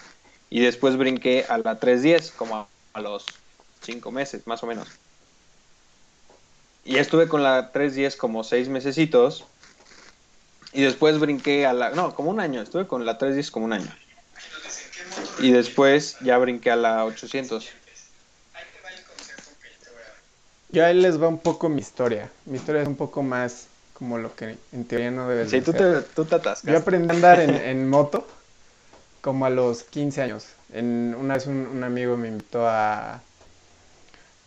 y 0.48 0.60
después 0.60 0.96
brinqué 0.96 1.46
a 1.48 1.58
la 1.58 1.78
310 1.78 2.32
como 2.32 2.56
a, 2.56 2.72
a 2.94 3.00
los 3.00 3.44
5 3.80 4.10
meses, 4.12 4.46
más 4.46 4.62
o 4.62 4.66
menos. 4.66 4.96
Y 6.84 6.98
estuve 6.98 7.26
con 7.26 7.42
la 7.42 7.72
310 7.72 8.16
como 8.16 8.44
6 8.44 8.68
mesecitos 8.68 9.49
y 10.72 10.82
después 10.82 11.18
brinqué 11.18 11.66
a 11.66 11.72
la... 11.72 11.90
No, 11.90 12.14
como 12.14 12.30
un 12.30 12.40
año, 12.40 12.62
estuve 12.62 12.86
con 12.86 13.04
la 13.04 13.18
310 13.18 13.50
como 13.50 13.66
un 13.66 13.72
año. 13.72 13.90
Y 15.40 15.50
después 15.52 16.16
ya 16.20 16.38
brinqué 16.38 16.70
a 16.70 16.76
la 16.76 17.04
800. 17.04 17.68
Yo 20.70 20.86
ahí 20.86 20.94
les 20.94 21.20
va 21.20 21.28
un 21.28 21.38
poco 21.38 21.68
mi 21.68 21.80
historia. 21.80 22.30
Mi 22.44 22.56
historia 22.58 22.82
es 22.82 22.88
un 22.88 22.96
poco 22.96 23.22
más 23.22 23.66
como 23.94 24.18
lo 24.18 24.34
que 24.34 24.56
en 24.72 24.84
teoría 24.84 25.10
no 25.10 25.28
debes 25.28 25.50
Sí, 25.50 25.60
tú 25.60 25.72
ser. 25.72 26.02
te, 26.02 26.08
tú 26.14 26.24
te 26.24 26.36
atascaste. 26.36 26.70
Yo 26.70 26.78
aprendí 26.78 27.08
a 27.10 27.14
andar 27.16 27.40
en, 27.40 27.50
en 27.54 27.88
moto 27.88 28.26
como 29.20 29.46
a 29.46 29.50
los 29.50 29.82
15 29.82 30.22
años. 30.22 30.46
En, 30.72 31.14
una 31.18 31.34
vez 31.34 31.46
un, 31.46 31.66
un 31.66 31.82
amigo 31.84 32.16
me 32.16 32.28
invitó 32.28 32.66
a, 32.68 33.20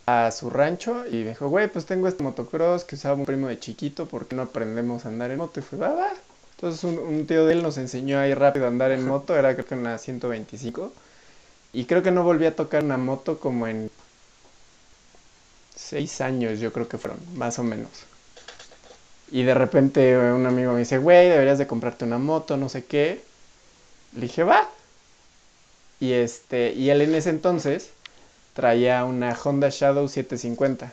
a 0.06 0.30
su 0.30 0.50
rancho 0.50 1.06
y 1.06 1.24
dijo, 1.24 1.48
güey, 1.48 1.68
pues 1.68 1.86
tengo 1.86 2.08
este 2.08 2.22
motocross 2.22 2.84
que 2.84 2.96
usaba 2.96 3.14
un 3.14 3.24
primo 3.24 3.48
de 3.48 3.58
chiquito, 3.58 4.06
¿por 4.06 4.26
qué 4.26 4.36
no 4.36 4.42
aprendemos 4.42 5.04
a 5.04 5.08
andar 5.08 5.30
en 5.30 5.38
moto? 5.38 5.60
Y 5.60 5.62
fue, 5.62 5.78
va, 5.78 5.92
va. 5.94 6.12
Entonces 6.56 6.84
un, 6.84 6.98
un 6.98 7.26
tío 7.26 7.46
de 7.46 7.54
él 7.54 7.62
nos 7.62 7.78
enseñó 7.78 8.18
ahí 8.18 8.34
rápido 8.34 8.66
a 8.66 8.68
andar 8.68 8.92
en 8.92 9.06
moto, 9.06 9.36
era 9.36 9.54
creo 9.54 9.66
que 9.66 9.74
una 9.74 9.98
125. 9.98 10.92
Y 11.72 11.86
creo 11.86 12.02
que 12.02 12.10
no 12.10 12.22
volví 12.24 12.46
a 12.46 12.56
tocar 12.56 12.84
una 12.84 12.96
moto 12.98 13.38
como 13.40 13.66
en 13.66 13.90
seis 15.74 16.20
años, 16.20 16.60
yo 16.60 16.72
creo 16.72 16.88
que 16.88 16.98
fueron, 16.98 17.18
más 17.36 17.58
o 17.58 17.62
menos. 17.62 17.90
Y 19.30 19.42
de 19.42 19.54
repente 19.54 20.16
un 20.16 20.46
amigo 20.46 20.72
me 20.72 20.80
dice, 20.80 20.98
güey, 20.98 21.28
deberías 21.28 21.58
de 21.58 21.66
comprarte 21.66 22.04
una 22.04 22.18
moto, 22.18 22.56
no 22.56 22.68
sé 22.68 22.84
qué. 22.84 23.22
Le 24.14 24.22
dije, 24.22 24.44
va. 24.44 24.68
Y 25.98 26.12
este, 26.12 26.72
y 26.72 26.90
él 26.90 27.00
en 27.00 27.14
ese 27.14 27.30
entonces 27.30 27.90
traía 28.54 29.04
una 29.04 29.36
Honda 29.36 29.68
Shadow 29.70 30.08
750. 30.08 30.92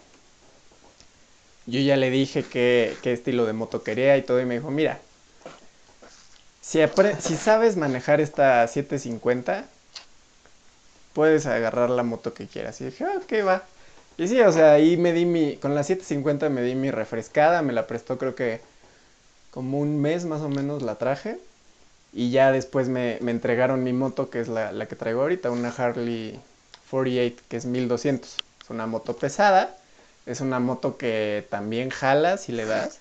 Yo 1.67 1.79
ya 1.79 1.95
le 1.95 2.09
dije 2.09 2.43
qué, 2.43 2.95
qué 3.01 3.13
estilo 3.13 3.45
de 3.45 3.53
moto 3.53 3.83
quería 3.83 4.17
y 4.17 4.23
todo, 4.23 4.41
y 4.41 4.45
me 4.45 4.55
dijo, 4.55 4.71
mira, 4.71 4.99
si, 6.61 6.79
si 7.19 7.35
sabes 7.37 7.77
manejar 7.77 8.21
esta 8.21 8.67
750, 8.67 9.65
puedes 11.13 11.45
agarrar 11.45 11.89
la 11.89 12.03
moto 12.03 12.33
que 12.33 12.47
quieras. 12.47 12.81
Y 12.81 12.85
dije, 12.85 13.05
ah, 13.05 13.17
ok, 13.17 13.45
va. 13.45 13.63
Y 14.17 14.27
sí, 14.27 14.39
o 14.41 14.51
sea, 14.51 14.73
ahí 14.73 14.97
me 14.97 15.13
di 15.13 15.25
mi, 15.25 15.57
con 15.57 15.75
la 15.75 15.83
750 15.83 16.49
me 16.49 16.61
di 16.61 16.75
mi 16.75 16.91
refrescada, 16.91 17.61
me 17.61 17.73
la 17.73 17.87
prestó 17.87 18.17
creo 18.17 18.35
que 18.35 18.61
como 19.51 19.79
un 19.79 20.01
mes 20.01 20.25
más 20.25 20.41
o 20.41 20.49
menos 20.49 20.81
la 20.83 20.95
traje 20.95 21.39
y 22.13 22.31
ya 22.31 22.51
después 22.51 22.89
me, 22.89 23.17
me 23.21 23.31
entregaron 23.31 23.83
mi 23.83 23.93
moto 23.93 24.29
que 24.29 24.39
es 24.41 24.47
la, 24.47 24.71
la, 24.71 24.87
que 24.87 24.95
traigo 24.95 25.21
ahorita, 25.21 25.51
una 25.51 25.69
Harley 25.69 26.39
48 26.91 27.43
que 27.47 27.57
es 27.57 27.65
1200. 27.65 28.35
Es 28.63 28.69
una 28.69 28.85
moto 28.85 29.15
pesada, 29.15 29.75
es 30.25 30.41
una 30.41 30.59
moto 30.59 30.97
que 30.97 31.47
también 31.49 31.89
jala 31.89 32.37
si 32.37 32.51
le 32.51 32.65
das. 32.65 32.99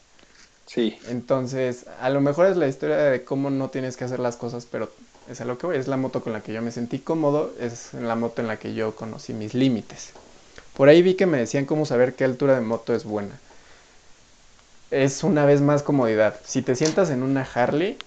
Sí. 0.67 0.97
Entonces, 1.09 1.87
a 2.01 2.11
lo 2.11 2.21
mejor 2.21 2.47
es 2.47 2.57
la 2.57 2.69
historia 2.69 2.97
de 2.97 3.25
cómo 3.25 3.51
no 3.51 3.71
tienes 3.71 3.97
que 3.97 4.05
hacer 4.05 4.21
las 4.21 4.37
cosas, 4.37 4.67
pero 4.71 4.91
es 5.29 5.41
a 5.41 5.45
lo 5.45 5.59
que 5.59 5.67
voy. 5.67 5.77
Es 5.77 5.89
la 5.89 5.97
moto 5.97 6.23
con 6.23 6.33
la 6.33 6.43
que 6.43 6.53
yo 6.53 6.63
me 6.63 6.71
sentí 6.71 7.01
cómodo, 7.01 7.53
es 7.61 7.93
la 7.95 8.15
moto 8.15 8.41
en 8.41 8.49
la 8.49 8.57
que 8.57 8.75
yo 8.75 8.95
conocí 8.95 9.33
mis 9.33 9.55
límites. 9.55 10.13
Por 10.77 10.89
ahí 10.89 11.03
vi 11.03 11.15
que 11.15 11.27
me 11.27 11.39
decían 11.39 11.67
cómo 11.67 11.85
saber 11.87 12.15
qué 12.15 12.25
altura 12.25 12.55
de 12.55 12.61
moto 12.61 12.95
es 12.95 13.05
buena. 13.05 13.39
Es 14.91 15.25
una 15.25 15.45
vez 15.45 15.61
más 15.61 15.83
comodidad. 15.83 16.41
Si 16.45 16.63
te 16.63 16.77
sientas 16.77 17.11
en 17.11 17.23
una 17.23 17.43
Harley, 17.43 17.99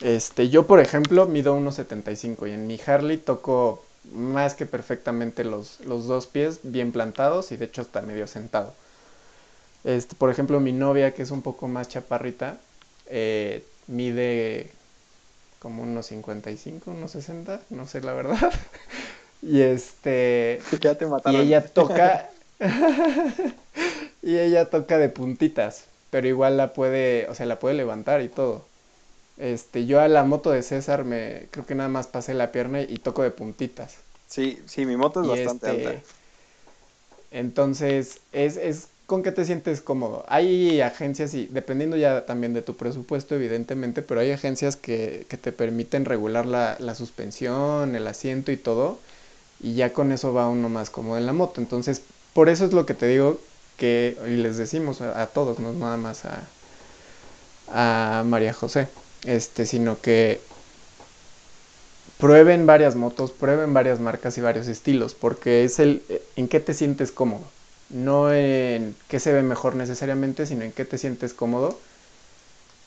este, 0.00 0.48
yo 0.48 0.66
por 0.66 0.80
ejemplo 0.80 1.26
mido 1.26 1.58
1.75 1.58 2.48
y 2.48 2.52
en 2.52 2.66
mi 2.66 2.80
Harley 2.84 3.18
toco 3.18 3.85
más 4.12 4.54
que 4.54 4.66
perfectamente 4.66 5.44
los, 5.44 5.80
los 5.80 6.06
dos 6.06 6.26
pies 6.26 6.60
bien 6.62 6.92
plantados 6.92 7.52
y 7.52 7.56
de 7.56 7.66
hecho 7.66 7.82
está 7.82 8.02
medio 8.02 8.26
sentado. 8.26 8.74
Este, 9.84 10.16
por 10.16 10.30
ejemplo, 10.30 10.58
mi 10.60 10.72
novia, 10.72 11.14
que 11.14 11.22
es 11.22 11.30
un 11.30 11.42
poco 11.42 11.68
más 11.68 11.88
chaparrita, 11.88 12.58
eh, 13.06 13.64
mide 13.86 14.70
como 15.60 15.82
unos 15.82 16.06
55, 16.06 16.90
unos 16.90 17.12
60, 17.12 17.60
no 17.70 17.86
sé 17.86 18.00
la 18.00 18.12
verdad. 18.12 18.52
y 19.42 19.60
este. 19.60 20.60
Ya 20.80 20.96
te 20.96 21.06
Y 21.26 21.36
ella 21.36 21.64
toca. 21.64 22.30
y 24.22 24.38
ella 24.38 24.70
toca 24.70 24.98
de 24.98 25.08
puntitas. 25.08 25.84
Pero 26.10 26.28
igual 26.28 26.56
la 26.56 26.72
puede, 26.72 27.26
o 27.28 27.34
sea, 27.34 27.46
la 27.46 27.58
puede 27.58 27.74
levantar 27.74 28.22
y 28.22 28.28
todo. 28.28 28.64
Este, 29.38 29.84
yo 29.84 30.00
a 30.00 30.08
la 30.08 30.24
moto 30.24 30.50
de 30.50 30.62
César 30.62 31.04
me 31.04 31.46
creo 31.50 31.66
que 31.66 31.74
nada 31.74 31.88
más 31.88 32.06
pasé 32.06 32.32
la 32.32 32.52
pierna 32.52 32.80
y 32.80 32.96
toco 32.96 33.22
de 33.22 33.30
puntitas. 33.30 33.96
Sí, 34.28 34.58
sí, 34.66 34.86
mi 34.86 34.96
moto 34.96 35.22
es 35.22 35.28
bastante 35.28 35.70
este, 35.70 35.88
alta. 35.88 36.02
Entonces, 37.30 38.18
es, 38.32 38.56
es 38.56 38.88
con 39.06 39.22
que 39.22 39.32
te 39.32 39.44
sientes 39.44 39.82
cómodo. 39.82 40.24
Hay 40.28 40.80
agencias, 40.80 41.34
y 41.34 41.46
dependiendo 41.46 41.96
ya 41.96 42.24
también 42.24 42.54
de 42.54 42.62
tu 42.62 42.76
presupuesto, 42.76 43.34
evidentemente, 43.34 44.02
pero 44.02 44.20
hay 44.20 44.30
agencias 44.32 44.76
que, 44.76 45.26
que 45.28 45.36
te 45.36 45.52
permiten 45.52 46.06
regular 46.06 46.46
la, 46.46 46.76
la, 46.80 46.94
suspensión, 46.94 47.94
el 47.94 48.06
asiento 48.06 48.52
y 48.52 48.56
todo, 48.56 48.98
y 49.60 49.74
ya 49.74 49.92
con 49.92 50.12
eso 50.12 50.32
va 50.32 50.48
uno 50.48 50.68
más 50.68 50.90
cómodo 50.90 51.18
en 51.18 51.26
la 51.26 51.32
moto. 51.34 51.60
Entonces, 51.60 52.02
por 52.32 52.48
eso 52.48 52.64
es 52.64 52.72
lo 52.72 52.86
que 52.86 52.94
te 52.94 53.06
digo 53.06 53.38
que, 53.76 54.16
y 54.26 54.36
les 54.36 54.56
decimos 54.56 55.02
a, 55.02 55.20
a 55.20 55.26
todos, 55.26 55.58
no 55.58 55.72
nada 55.74 55.98
más 55.98 56.24
a, 56.24 56.42
a 57.68 58.24
María 58.24 58.52
José 58.54 58.88
este, 59.26 59.66
sino 59.66 60.00
que 60.00 60.40
prueben 62.18 62.66
varias 62.66 62.94
motos, 62.94 63.30
prueben 63.30 63.74
varias 63.74 64.00
marcas 64.00 64.38
y 64.38 64.40
varios 64.40 64.68
estilos, 64.68 65.14
porque 65.14 65.64
es 65.64 65.78
el 65.78 66.02
en 66.36 66.48
qué 66.48 66.60
te 66.60 66.74
sientes 66.74 67.12
cómodo, 67.12 67.44
no 67.90 68.32
en 68.32 68.96
qué 69.08 69.20
se 69.20 69.32
ve 69.32 69.42
mejor 69.42 69.76
necesariamente, 69.76 70.46
sino 70.46 70.62
en 70.62 70.72
qué 70.72 70.84
te 70.84 70.98
sientes 70.98 71.34
cómodo. 71.34 71.78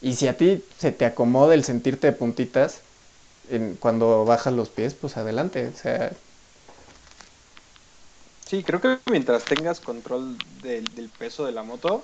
Y 0.01 0.15
si 0.15 0.27
a 0.27 0.37
ti 0.37 0.63
se 0.77 0.91
te 0.91 1.05
acomoda 1.05 1.53
el 1.53 1.63
sentirte 1.65 2.07
de 2.07 2.13
puntitas 2.13 2.79
en, 3.51 3.75
cuando 3.75 4.23
bajas 4.25 4.53
los 4.53 4.69
pies, 4.69 4.93
pues 4.93 5.17
adelante, 5.17 5.67
o 5.67 5.77
sea... 5.77 6.11
Sí, 8.47 8.63
creo 8.63 8.81
que 8.81 8.97
mientras 9.11 9.43
tengas 9.43 9.79
control 9.79 10.37
del, 10.63 10.85
del 10.95 11.09
peso 11.09 11.45
de 11.45 11.51
la 11.51 11.61
moto. 11.61 12.03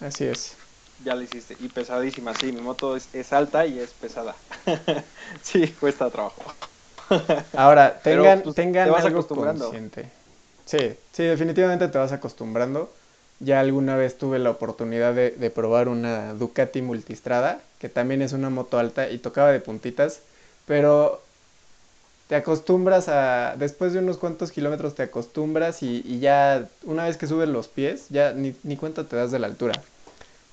Así 0.00 0.24
es 0.24 0.56
ya 1.04 1.14
la 1.14 1.22
hiciste. 1.22 1.56
Y 1.60 1.68
pesadísima, 1.68 2.34
sí, 2.34 2.52
mi 2.52 2.60
moto 2.60 2.96
es, 2.96 3.08
es 3.14 3.32
alta 3.32 3.66
y 3.66 3.78
es 3.78 3.90
pesada. 3.90 4.34
sí, 5.42 5.68
cuesta 5.78 6.10
trabajo. 6.10 6.42
Ahora, 7.54 8.00
tengan, 8.00 8.42
pues, 8.42 8.54
tengan 8.54 8.94
algo 8.94 9.26
consciente. 9.26 10.10
Sí, 10.64 10.96
sí, 11.12 11.22
definitivamente 11.24 11.88
te 11.88 11.98
vas 11.98 12.12
acostumbrando. 12.12 12.90
Ya 13.40 13.60
alguna 13.60 13.96
vez 13.96 14.16
tuve 14.16 14.38
la 14.38 14.50
oportunidad 14.50 15.12
de, 15.12 15.32
de, 15.32 15.50
probar 15.50 15.88
una 15.88 16.32
Ducati 16.34 16.80
Multistrada, 16.82 17.60
que 17.78 17.88
también 17.88 18.22
es 18.22 18.32
una 18.32 18.48
moto 18.48 18.78
alta 18.78 19.10
y 19.10 19.18
tocaba 19.18 19.50
de 19.52 19.60
puntitas, 19.60 20.22
pero 20.66 21.20
te 22.28 22.36
acostumbras 22.36 23.08
a, 23.08 23.56
después 23.58 23.92
de 23.92 23.98
unos 23.98 24.16
cuantos 24.16 24.50
kilómetros 24.50 24.94
te 24.94 25.02
acostumbras 25.02 25.82
y, 25.82 26.02
y 26.06 26.20
ya 26.20 26.70
una 26.84 27.04
vez 27.04 27.16
que 27.18 27.26
subes 27.26 27.48
los 27.48 27.68
pies, 27.68 28.06
ya 28.08 28.32
ni, 28.32 28.56
ni 28.62 28.76
cuenta 28.76 29.06
te 29.06 29.16
das 29.16 29.30
de 29.30 29.38
la 29.40 29.46
altura. 29.46 29.82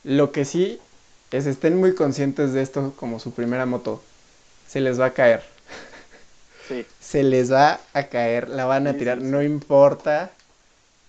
Lo 0.03 0.31
que 0.31 0.45
sí 0.45 0.79
es 1.31 1.45
estén 1.45 1.77
muy 1.79 1.95
conscientes 1.95 2.53
de 2.53 2.61
esto 2.61 2.93
como 2.95 3.19
su 3.19 3.33
primera 3.33 3.65
moto. 3.65 4.01
Se 4.67 4.81
les 4.81 4.99
va 4.99 5.07
a 5.07 5.13
caer. 5.13 5.43
Sí. 6.67 6.85
Se 6.99 7.23
les 7.23 7.51
va 7.51 7.81
a 7.93 8.03
caer, 8.03 8.47
la 8.47 8.65
van 8.65 8.87
a 8.87 8.93
tirar, 8.93 9.19
no 9.19 9.41
importa 9.41 10.31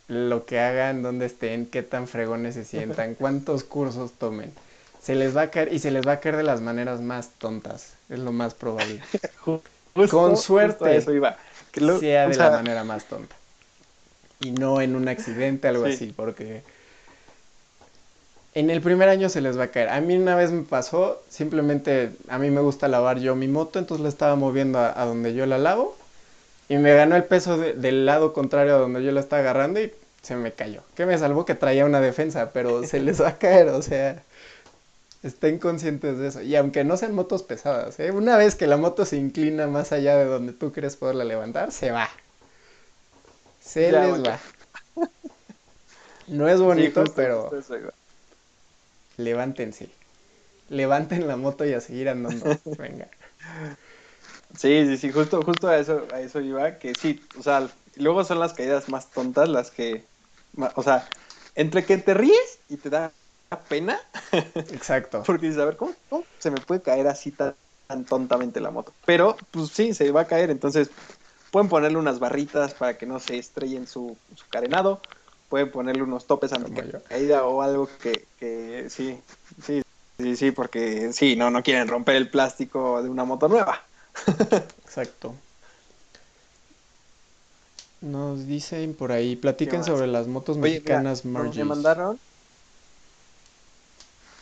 lo 0.09 0.45
que 0.45 0.59
hagan, 0.59 1.03
dónde 1.03 1.27
estén, 1.27 1.67
qué 1.67 1.83
tan 1.83 2.07
fregones 2.09 2.55
se 2.55 2.65
sientan, 2.65 3.15
cuántos 3.19 3.65
cursos 3.65 4.13
tomen. 4.13 4.53
Se 5.01 5.15
les 5.15 5.37
va 5.37 5.43
a 5.43 5.51
caer 5.51 5.73
y 5.73 5.79
se 5.79 5.91
les 5.91 6.07
va 6.07 6.13
a 6.13 6.21
caer 6.21 6.37
de 6.37 6.43
las 6.43 6.61
maneras 6.61 7.01
más 7.01 7.31
tontas, 7.39 7.95
es 8.09 8.19
lo 8.19 8.33
más 8.33 8.55
probable. 8.55 9.01
Con 10.11 10.37
suerte 10.37 10.97
eso 10.97 11.13
iba. 11.13 11.37
sea 12.01 12.29
de 12.29 12.37
la 12.37 12.51
manera 12.51 12.85
más 12.85 13.05
tonta. 13.05 13.35
Y 14.41 14.53
no 14.53 14.81
en 14.81 14.97
un 14.97 15.09
accidente, 15.09 15.69
algo 15.69 15.85
así, 15.85 16.13
porque 16.17 16.63
en 18.55 18.71
el 18.71 18.83
primer 18.83 19.09
año 19.09 19.29
se 19.29 19.41
les 19.41 19.59
va 19.59 19.65
a 19.65 19.69
caer. 19.69 19.89
A 19.89 20.01
mí 20.01 20.17
una 20.17 20.37
vez 20.37 20.51
me 20.51 20.63
pasó, 20.63 21.23
simplemente 21.29 22.13
a 22.29 22.39
mí 22.39 22.51
me 22.51 22.61
gusta 22.61 22.89
lavar 22.89 23.19
yo 23.19 23.35
mi 23.35 23.49
moto, 23.49 23.79
entonces 23.79 24.03
la 24.03 24.09
estaba 24.09 24.37
moviendo 24.37 24.79
a, 24.79 25.05
donde 25.05 25.35
yo 25.35 25.47
la 25.47 25.59
lavo 25.59 25.97
y 26.69 26.77
me 26.77 26.95
ganó 26.95 27.17
el 27.17 27.25
peso 27.25 27.57
del 27.57 28.07
lado 28.07 28.33
contrario 28.33 28.77
a 28.77 28.79
donde 28.79 29.03
yo 29.03 29.13
la 29.13 29.21
estaba 29.21 29.41
agarrando 29.41 29.81
y 29.81 29.93
se 30.23 30.37
me 30.37 30.53
cayó. 30.53 30.83
Que 30.95 31.07
me 31.07 31.19
salvó 31.19 31.45
que 31.45 31.55
traía 31.55 31.87
una 31.87 32.01
defensa, 32.01 32.51
pero 32.53 32.85
se 32.87 33.01
les 33.01 33.21
va 33.21 33.29
a 33.29 33.39
caer, 33.39 33.69
o 33.69 33.81
sea, 33.81 34.23
estén 35.23 35.59
conscientes 35.59 36.19
de 36.19 36.29
eso. 36.29 36.43
Y 36.43 36.55
aunque 36.57 36.85
no 36.85 36.99
sean 36.99 37.15
motos 37.15 37.43
pesadas, 37.43 37.99
¿eh? 38.01 38.11
una 38.11 38.37
vez 38.37 38.55
que 38.55 38.67
la 38.67 38.77
moto 38.77 39.07
se 39.07 39.17
inclina 39.17 39.67
más 39.67 39.93
allá 39.93 40.17
de 40.17 40.27
donde 40.27 40.53
tú 40.53 40.73
crees 40.73 40.97
poderla 40.97 41.25
levantar, 41.25 41.73
se 41.73 41.91
va. 41.91 42.11
Se 43.61 43.91
les 43.93 44.23
va. 44.23 44.39
No 46.29 46.49
es 46.49 46.61
bonito, 46.61 47.05
pero 47.17 47.51
levántense. 49.17 49.89
Levanten 50.69 51.27
la 51.27 51.37
moto 51.37 51.65
y 51.65 51.75
a 51.75 51.81
seguir 51.81 52.09
andando. 52.09 52.59
Venga. 52.79 53.09
Sí, 54.57 54.87
sí, 54.87 54.97
sí, 54.97 55.13
justo, 55.13 55.43
justo 55.43 55.69
a 55.69 55.79
eso, 55.79 56.07
a 56.13 56.21
eso 56.21 56.41
iba, 56.41 56.79
que 56.79 56.95
sí, 56.95 57.21
o 57.39 57.43
sea, 57.43 57.69
luego 57.97 58.23
son 58.25 58.39
las 58.39 58.53
caídas 58.53 58.89
más 58.89 59.11
tontas 59.11 59.49
las 59.49 59.71
que, 59.71 60.05
o 60.75 60.83
sea, 60.83 61.09
entre 61.55 61.85
que 61.85 61.97
te 61.99 62.15
ríes 62.15 62.61
y 62.69 62.77
te 62.77 62.91
da 62.91 63.13
pena. 63.69 63.99
Exacto. 64.33 65.23
Porque 65.27 65.47
dices, 65.47 65.61
a 65.61 65.65
ver, 65.65 65.77
¿cómo, 65.77 65.95
se 66.39 66.51
me 66.51 66.61
puede 66.61 66.83
caer 66.83 67.07
así 67.07 67.33
tan, 67.33 67.57
tan, 67.87 68.05
tontamente 68.05 68.61
la 68.61 68.71
moto? 68.71 68.93
Pero, 69.07 69.37
pues 69.51 69.71
sí, 69.71 69.95
se 69.95 70.11
va 70.11 70.23
a 70.23 70.27
caer, 70.27 70.51
entonces 70.51 70.91
pueden 71.51 71.69
ponerle 71.69 71.99
unas 71.99 72.19
barritas 72.19 72.75
para 72.75 72.97
que 72.97 73.07
no 73.07 73.21
se 73.21 73.39
estrellen 73.39 73.87
su, 73.87 74.17
su 74.35 74.49
carenado 74.49 75.01
pueden 75.53 75.71
ponerle 75.71 76.03
unos 76.03 76.27
topes 76.27 76.51
a 76.55 76.59
mi 76.59 76.71
caída 76.71 77.45
o 77.45 77.61
algo 77.61 77.87
que, 78.01 78.27
que 78.39 78.87
sí, 78.89 79.21
sí, 79.63 79.83
sí, 80.19 80.35
sí, 80.35 80.51
porque 80.51 81.13
sí, 81.13 81.37
no, 81.37 81.51
no 81.51 81.63
quieren 81.63 81.89
romper 81.89 82.17
el 82.17 82.31
plástico 82.31 83.03
de 83.03 83.11
una 83.11 83.27
moto 83.27 83.49
nueva. 83.49 83.83
Exacto. 84.83 85.35
Nos 88.01 88.47
dicen 88.47 88.95
por 88.95 89.13
ahí, 89.13 89.37
platiquen 89.37 89.85
sobre 89.85 90.07
las 90.07 90.27
motos 90.27 90.57
mexicanas 90.57 91.27
Margie. 91.27 91.65
Me 91.65 91.69
mandaron 91.69 92.19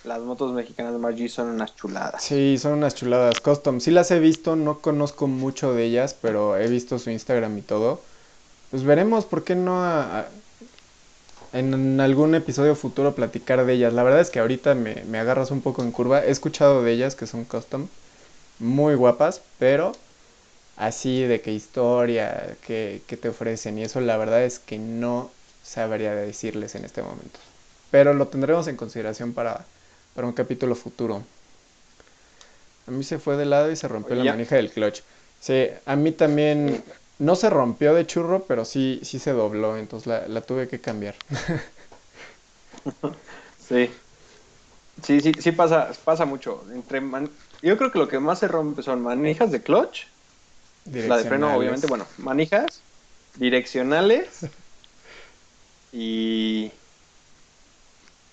las 0.05 0.21
motos 0.21 0.53
mexicanas 0.53 0.93
Margie 0.93 1.29
son 1.29 1.49
unas 1.49 1.75
chuladas. 1.75 2.23
Sí, 2.23 2.57
son 2.57 2.75
unas 2.75 2.95
chuladas. 2.95 3.41
Custom. 3.41 3.81
Sí 3.81 3.91
las 3.91 4.13
he 4.13 4.21
visto, 4.21 4.55
no 4.55 4.79
conozco 4.79 5.27
mucho 5.27 5.75
de 5.75 5.87
ellas, 5.87 6.17
pero 6.23 6.57
he 6.57 6.69
visto 6.69 7.01
su 7.01 7.11
Instagram 7.11 7.59
y 7.59 7.63
todo. 7.63 8.01
Pues 8.71 8.85
veremos 8.85 9.25
por 9.25 9.43
qué 9.43 9.57
no 9.57 9.83
a, 9.83 10.29
en 11.53 12.01
algún 12.01 12.35
episodio 12.35 12.75
futuro 12.77 13.15
platicar 13.15 13.65
de 13.65 13.73
ellas. 13.73 13.93
La 13.93 14.03
verdad 14.03 14.21
es 14.21 14.31
que 14.31 14.41
ahorita 14.41 14.75
me, 14.75 15.05
me, 15.05 15.19
agarras 15.19 15.51
un 15.51 15.63
poco 15.63 15.83
en 15.83 15.93
curva. 15.93 16.25
He 16.25 16.31
escuchado 16.31 16.83
de 16.83 16.93
ellas 16.93 17.15
que 17.15 17.27
son 17.27 17.45
custom, 17.45 17.89
muy 18.59 18.95
guapas, 18.95 19.43
pero 19.59 19.93
así 20.81 21.23
de 21.25 21.43
qué 21.43 21.53
historia, 21.53 22.57
que, 22.67 23.03
te 23.07 23.29
ofrecen 23.29 23.79
y 23.79 23.83
eso 23.83 24.01
la 24.01 24.17
verdad 24.17 24.43
es 24.45 24.59
que 24.59 24.79
no 24.79 25.31
sabría 25.63 26.15
decirles 26.15 26.75
en 26.75 26.87
este 26.87 27.03
momento. 27.03 27.39
Pero 27.91 28.15
lo 28.15 28.29
tendremos 28.29 28.67
en 28.67 28.77
consideración 28.77 29.35
para, 29.35 29.67
para 30.15 30.27
un 30.27 30.33
capítulo 30.33 30.75
futuro. 30.75 31.23
A 32.87 32.91
mí 32.91 33.05
se 33.05 33.19
fue 33.19 33.37
de 33.37 33.45
lado 33.45 33.71
y 33.71 33.77
se 33.77 33.89
rompió 33.89 34.17
la 34.17 34.25
manija 34.25 34.57
del 34.57 34.71
clutch. 34.71 35.03
Sí, 35.39 35.69
a 35.85 35.97
mí 35.97 36.13
también 36.13 36.83
no 37.21 37.37
se 37.37 37.51
rompió 37.51 37.95
de 37.95 38.07
churro, 38.07 38.47
pero 38.49 38.67
sí, 38.67 39.01
sí 39.05 39.19
se 39.21 39.33
dobló, 39.33 39.79
entonces 39.79 40.09
la, 40.09 40.29
la 40.29 40.43
tuve 40.43 40.69
que 40.69 40.81
cambiar. 40.81 41.17
sí. 43.57 44.01
Sí, 45.03 45.21
sí, 45.21 45.41
sí 45.41 45.53
pasa, 45.53 45.91
pasa 46.05 46.27
mucho. 46.27 46.71
Entre 46.71 47.01
man- 47.01 47.39
Yo 47.63 47.77
creo 47.79 47.91
que 47.91 47.99
lo 47.99 48.09
que 48.09 48.21
más 48.21 48.39
se 48.39 48.49
rompe 48.49 48.83
son 48.83 49.03
manijas 49.03 49.51
de 49.51 49.63
clutch, 49.63 50.07
la 51.03 51.19
de 51.19 51.27
freno, 51.27 51.55
obviamente, 51.55 51.87
bueno, 51.87 52.15
manijas, 52.19 52.87
direccionales 53.35 54.51
y, 55.93 56.73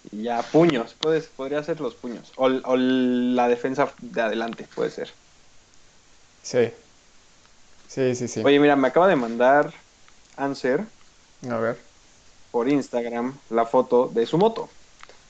y 0.03 0.23
ya 0.23 0.49
puños. 0.51 0.95
Puedes, 0.95 1.29
podría 1.29 1.63
ser 1.63 1.79
los 1.81 1.95
puños. 1.95 2.33
O, 2.37 2.45
o 2.47 2.75
la 2.77 3.47
defensa 3.47 3.95
de 3.99 4.21
adelante, 4.21 4.69
puede 4.73 4.91
ser. 4.91 5.17
Sí. 6.41 6.73
Sí, 7.87 8.15
sí, 8.15 8.27
sí. 8.27 8.41
Oye, 8.43 8.59
mira, 8.59 8.75
me 8.75 8.87
acaba 8.87 9.07
de 9.07 9.15
mandar 9.15 9.73
Answer 10.35 10.85
A 11.49 11.57
ver. 11.57 11.79
por 12.51 12.69
Instagram 12.69 13.37
la 13.49 13.65
foto 13.65 14.09
de 14.13 14.25
su 14.25 14.37
moto. 14.37 14.69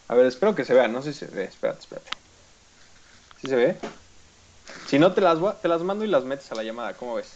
A 0.08 0.15
ver, 0.15 0.26
espero 0.26 0.56
que 0.56 0.65
se 0.65 0.74
vea, 0.74 0.88
no 0.88 1.02
sé 1.02 1.13
si 1.13 1.20
se 1.20 1.28
ve, 1.28 1.43
espérate, 1.46 1.80
espérate. 1.82 2.10
¿Sí 3.41 3.48
se 3.48 3.56
ve? 3.56 3.78
Si 4.88 5.00
no, 5.00 5.13
te 5.13 5.22
las, 5.22 5.38
te 5.62 5.67
las 5.67 5.82
mando 5.82 6.04
y 6.06 6.08
las 6.08 6.24
metes 6.24 6.52
a 6.52 6.56
la 6.56 6.63
llamada, 6.63 6.93
¿cómo 6.93 7.15
ves? 7.15 7.34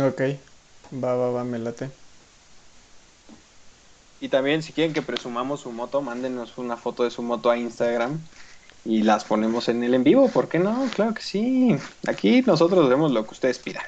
Ok. 0.00 0.20
Va, 1.02 1.14
va, 1.14 1.30
va, 1.30 1.44
me 1.44 1.58
late. 1.58 1.90
Y 4.20 4.28
también, 4.28 4.62
si 4.62 4.72
quieren 4.72 4.92
que 4.92 5.02
presumamos 5.02 5.60
su 5.60 5.72
moto, 5.72 6.02
mándenos 6.02 6.58
una 6.58 6.76
foto 6.76 7.04
de 7.04 7.10
su 7.10 7.22
moto 7.22 7.50
a 7.50 7.56
Instagram 7.56 8.20
y 8.84 9.02
las 9.02 9.24
ponemos 9.24 9.68
en 9.68 9.82
el 9.82 9.94
en 9.94 10.04
vivo, 10.04 10.28
¿por 10.28 10.48
qué 10.48 10.58
no? 10.58 10.86
Claro 10.94 11.14
que 11.14 11.22
sí. 11.22 11.76
Aquí 12.06 12.42
nosotros 12.42 12.88
vemos 12.88 13.12
lo 13.12 13.24
que 13.24 13.32
ustedes 13.32 13.58
pidan. 13.58 13.84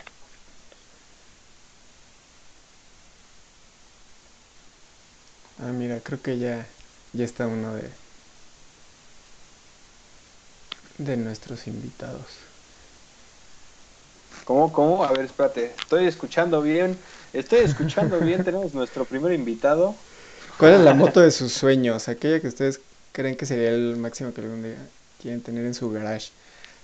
Ah, 5.63 5.73
mira, 5.73 6.03
creo 6.03 6.21
que 6.23 6.39
ya, 6.39 6.69
ya 7.13 7.25
está 7.25 7.47
uno 7.47 7.75
de, 7.75 7.97
de 10.97 11.19
nuestros 11.19 11.67
invitados. 11.67 12.31
¿Cómo, 14.45 14.73
cómo? 14.73 15.05
A 15.05 15.13
ver, 15.13 15.25
espérate. 15.27 15.75
Estoy 15.77 16.07
escuchando 16.07 16.63
bien. 16.63 17.01
Estoy 17.33 17.61
escuchando 17.61 18.21
bien. 18.21 18.43
Tenemos 18.45 18.75
nuestro 18.75 19.07
primer 19.07 19.33
invitado. 19.33 19.97
¿Cuál 20.57 20.75
es 20.75 20.81
la 20.81 20.95
moto 20.95 21.21
de 21.21 21.31
sus 21.31 21.53
sueños? 21.53 22.09
Aquella 22.09 22.41
que 22.41 22.49
ustedes 22.49 22.83
creen 23.13 23.37
que 23.37 23.47
sería 23.47 23.71
el 23.71 23.97
máximo 23.97 24.33
que 24.33 24.41
algún 24.41 24.63
día 24.63 24.91
quieren 25.19 25.43
tener 25.43 25.65
en 25.67 25.75
su 25.75 25.91
garage. 25.91 26.33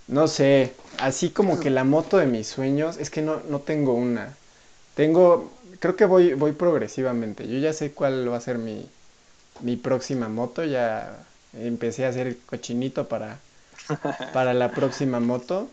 No 0.07 0.29
sé, 0.29 0.77
así 0.99 1.31
como 1.33 1.61
que 1.61 1.71
la 1.71 1.85
moto 1.85 2.19
de 2.19 2.27
mis 2.27 2.49
sueños, 2.49 2.99
es 2.99 3.11
que 3.11 3.23
no, 3.23 3.43
no 3.45 3.63
tengo 3.63 3.95
una. 3.95 4.39
Tengo, 4.95 5.58
creo 5.79 5.97
que 5.97 6.05
voy, 6.05 6.35
voy 6.35 6.53
progresivamente. 6.53 7.47
Yo 7.49 7.59
ya 7.59 7.73
sé 7.73 7.93
cuál 7.93 8.31
va 8.31 8.37
a 8.37 8.41
ser 8.41 8.59
mi, 8.59 8.89
mi 9.61 9.77
próxima 9.77 10.29
moto. 10.29 10.65
Ya 10.65 11.27
empecé 11.55 12.07
a 12.07 12.11
hacer 12.11 12.27
el 12.27 12.39
cochinito 12.39 13.09
para, 13.09 13.39
para 14.33 14.55
la 14.55 14.73
próxima 14.73 15.21
moto. 15.21 15.69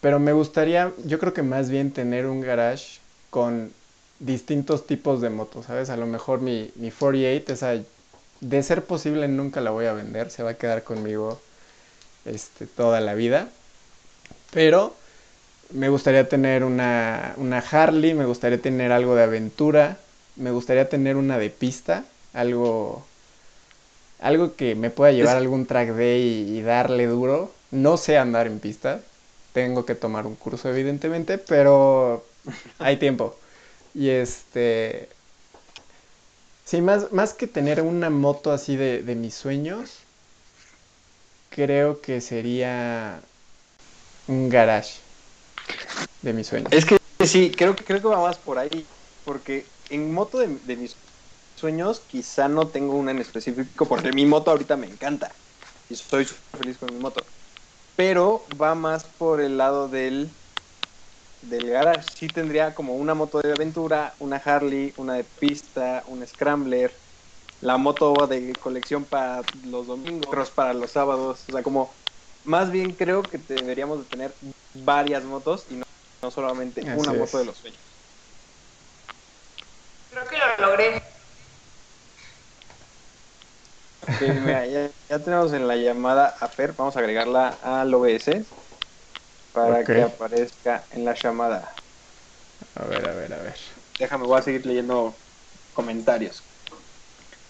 Pero 0.00 0.20
me 0.20 0.32
gustaría, 0.32 0.92
yo 1.04 1.18
creo 1.18 1.32
que 1.32 1.42
más 1.42 1.70
bien 1.70 1.92
tener 1.92 2.26
un 2.26 2.40
garage 2.40 3.00
con 3.30 3.72
distintos 4.18 4.86
tipos 4.86 5.20
de 5.20 5.30
motos, 5.30 5.66
¿sabes? 5.66 5.90
A 5.90 5.96
lo 5.96 6.06
mejor 6.06 6.40
mi, 6.40 6.70
mi 6.76 6.90
48, 6.90 7.52
esa, 7.52 7.74
de 8.40 8.62
ser 8.62 8.84
posible 8.84 9.28
nunca 9.28 9.60
la 9.60 9.70
voy 9.70 9.86
a 9.86 9.92
vender, 9.92 10.30
se 10.30 10.42
va 10.42 10.50
a 10.50 10.54
quedar 10.54 10.84
conmigo 10.84 11.40
este, 12.24 12.66
toda 12.66 13.00
la 13.00 13.14
vida. 13.14 13.48
Pero 14.52 14.94
me 15.70 15.88
gustaría 15.88 16.28
tener 16.28 16.64
una, 16.64 17.34
una 17.38 17.58
Harley, 17.58 18.14
me 18.14 18.24
gustaría 18.26 18.60
tener 18.62 18.92
algo 18.92 19.14
de 19.16 19.24
aventura, 19.24 19.98
me 20.36 20.50
gustaría 20.50 20.88
tener 20.88 21.16
una 21.16 21.38
de 21.38 21.50
pista, 21.50 22.04
algo, 22.32 23.08
algo 24.18 24.56
que 24.56 24.74
me 24.74 24.90
pueda 24.90 25.12
llevar 25.12 25.36
Es- 25.36 25.36
algún 25.36 25.66
track 25.66 25.90
day 25.90 26.22
y, 26.22 26.58
y 26.58 26.62
darle 26.62 27.06
duro. 27.06 27.52
No 27.70 27.96
sé 27.96 28.16
andar 28.18 28.46
en 28.46 28.60
pista, 28.60 29.00
tengo 29.52 29.84
que 29.84 29.94
tomar 29.94 30.26
un 30.26 30.36
curso 30.36 30.68
evidentemente, 30.70 31.38
pero 31.38 32.24
hay 32.78 32.96
tiempo. 32.98 33.40
Y 33.94 34.10
este, 34.10 35.08
sí, 36.64 36.82
más, 36.82 37.12
más 37.12 37.32
que 37.32 37.46
tener 37.46 37.80
una 37.80 38.10
moto 38.10 38.52
así 38.52 38.76
de, 38.76 39.02
de 39.02 39.14
mis 39.14 39.34
sueños, 39.34 40.06
creo 41.48 42.00
que 42.00 42.20
sería 42.20 43.20
un 44.28 44.48
garage 44.48 45.05
de 46.22 46.32
mis 46.32 46.46
sueños. 46.46 46.72
Es 46.72 46.84
que 46.84 46.98
sí, 47.24 47.52
creo 47.56 47.74
que 47.74 47.84
creo 47.84 48.00
que 48.00 48.08
va 48.08 48.20
más 48.20 48.36
por 48.38 48.58
ahí. 48.58 48.86
Porque 49.24 49.66
en 49.90 50.14
moto 50.14 50.38
de, 50.38 50.76
mis 50.76 50.96
sueños, 51.56 52.00
quizá 52.06 52.48
no 52.48 52.68
tengo 52.68 52.94
una 52.94 53.10
en 53.10 53.18
específico, 53.18 53.86
porque 53.86 54.12
mi 54.12 54.24
moto 54.24 54.50
ahorita 54.50 54.76
me 54.76 54.86
encanta. 54.86 55.32
Y 55.90 55.94
estoy 55.94 56.24
súper 56.24 56.60
feliz 56.60 56.78
con 56.78 56.94
mi 56.94 57.00
moto. 57.00 57.24
Pero 57.96 58.44
va 58.60 58.74
más 58.74 59.04
por 59.04 59.40
el 59.40 59.56
lado 59.56 59.88
del, 59.88 60.30
del 61.42 61.70
garage. 61.70 62.06
Sí 62.14 62.28
tendría 62.28 62.74
como 62.74 62.94
una 62.94 63.14
moto 63.14 63.40
de 63.40 63.52
aventura, 63.52 64.14
una 64.20 64.36
Harley, 64.36 64.92
una 64.96 65.14
de 65.14 65.24
pista, 65.24 66.04
un 66.06 66.24
Scrambler, 66.26 66.92
la 67.62 67.78
moto 67.78 68.26
de 68.28 68.52
colección 68.54 69.04
para 69.04 69.42
los 69.64 69.86
domingos, 69.86 70.50
para 70.50 70.74
los 70.74 70.90
sábados. 70.92 71.40
O 71.48 71.52
sea, 71.52 71.62
como 71.62 71.90
más 72.46 72.70
bien 72.70 72.94
creo 72.94 73.22
que 73.28 73.38
deberíamos 73.38 74.00
de 74.00 74.06
tener 74.06 74.38
varias 74.74 75.24
motos 75.24 75.66
y 75.70 75.76
no, 75.76 75.84
no 76.22 76.30
solamente 76.30 76.86
Así 76.86 76.90
una 76.90 77.12
es. 77.14 77.18
moto 77.20 77.38
de 77.38 77.44
los 77.46 77.58
sueños. 77.58 77.98
Creo 80.10 80.26
que 80.26 80.36
lo 80.38 80.66
logré. 80.66 81.02
Mira, 84.20 84.66
ya, 84.66 84.92
ya 85.08 85.22
tenemos 85.22 85.52
en 85.52 85.66
la 85.68 85.76
llamada 85.76 86.28
a 86.40 86.48
Fer, 86.48 86.74
vamos 86.74 86.96
a 86.96 87.00
agregarla 87.00 87.48
al 87.48 87.92
OBS 87.94 88.46
para 89.52 89.84
que 89.84 90.02
aparezca 90.02 90.86
en 90.90 91.04
la 91.04 91.14
llamada. 91.14 91.74
A 92.74 92.86
ver, 92.86 93.08
a 93.08 93.14
ver, 93.14 93.32
a 93.32 93.42
ver. 93.42 93.56
Déjame, 93.98 94.24
voy 94.26 94.38
a 94.38 94.42
seguir 94.42 94.66
leyendo 94.66 95.22
comentarios. 95.72 96.50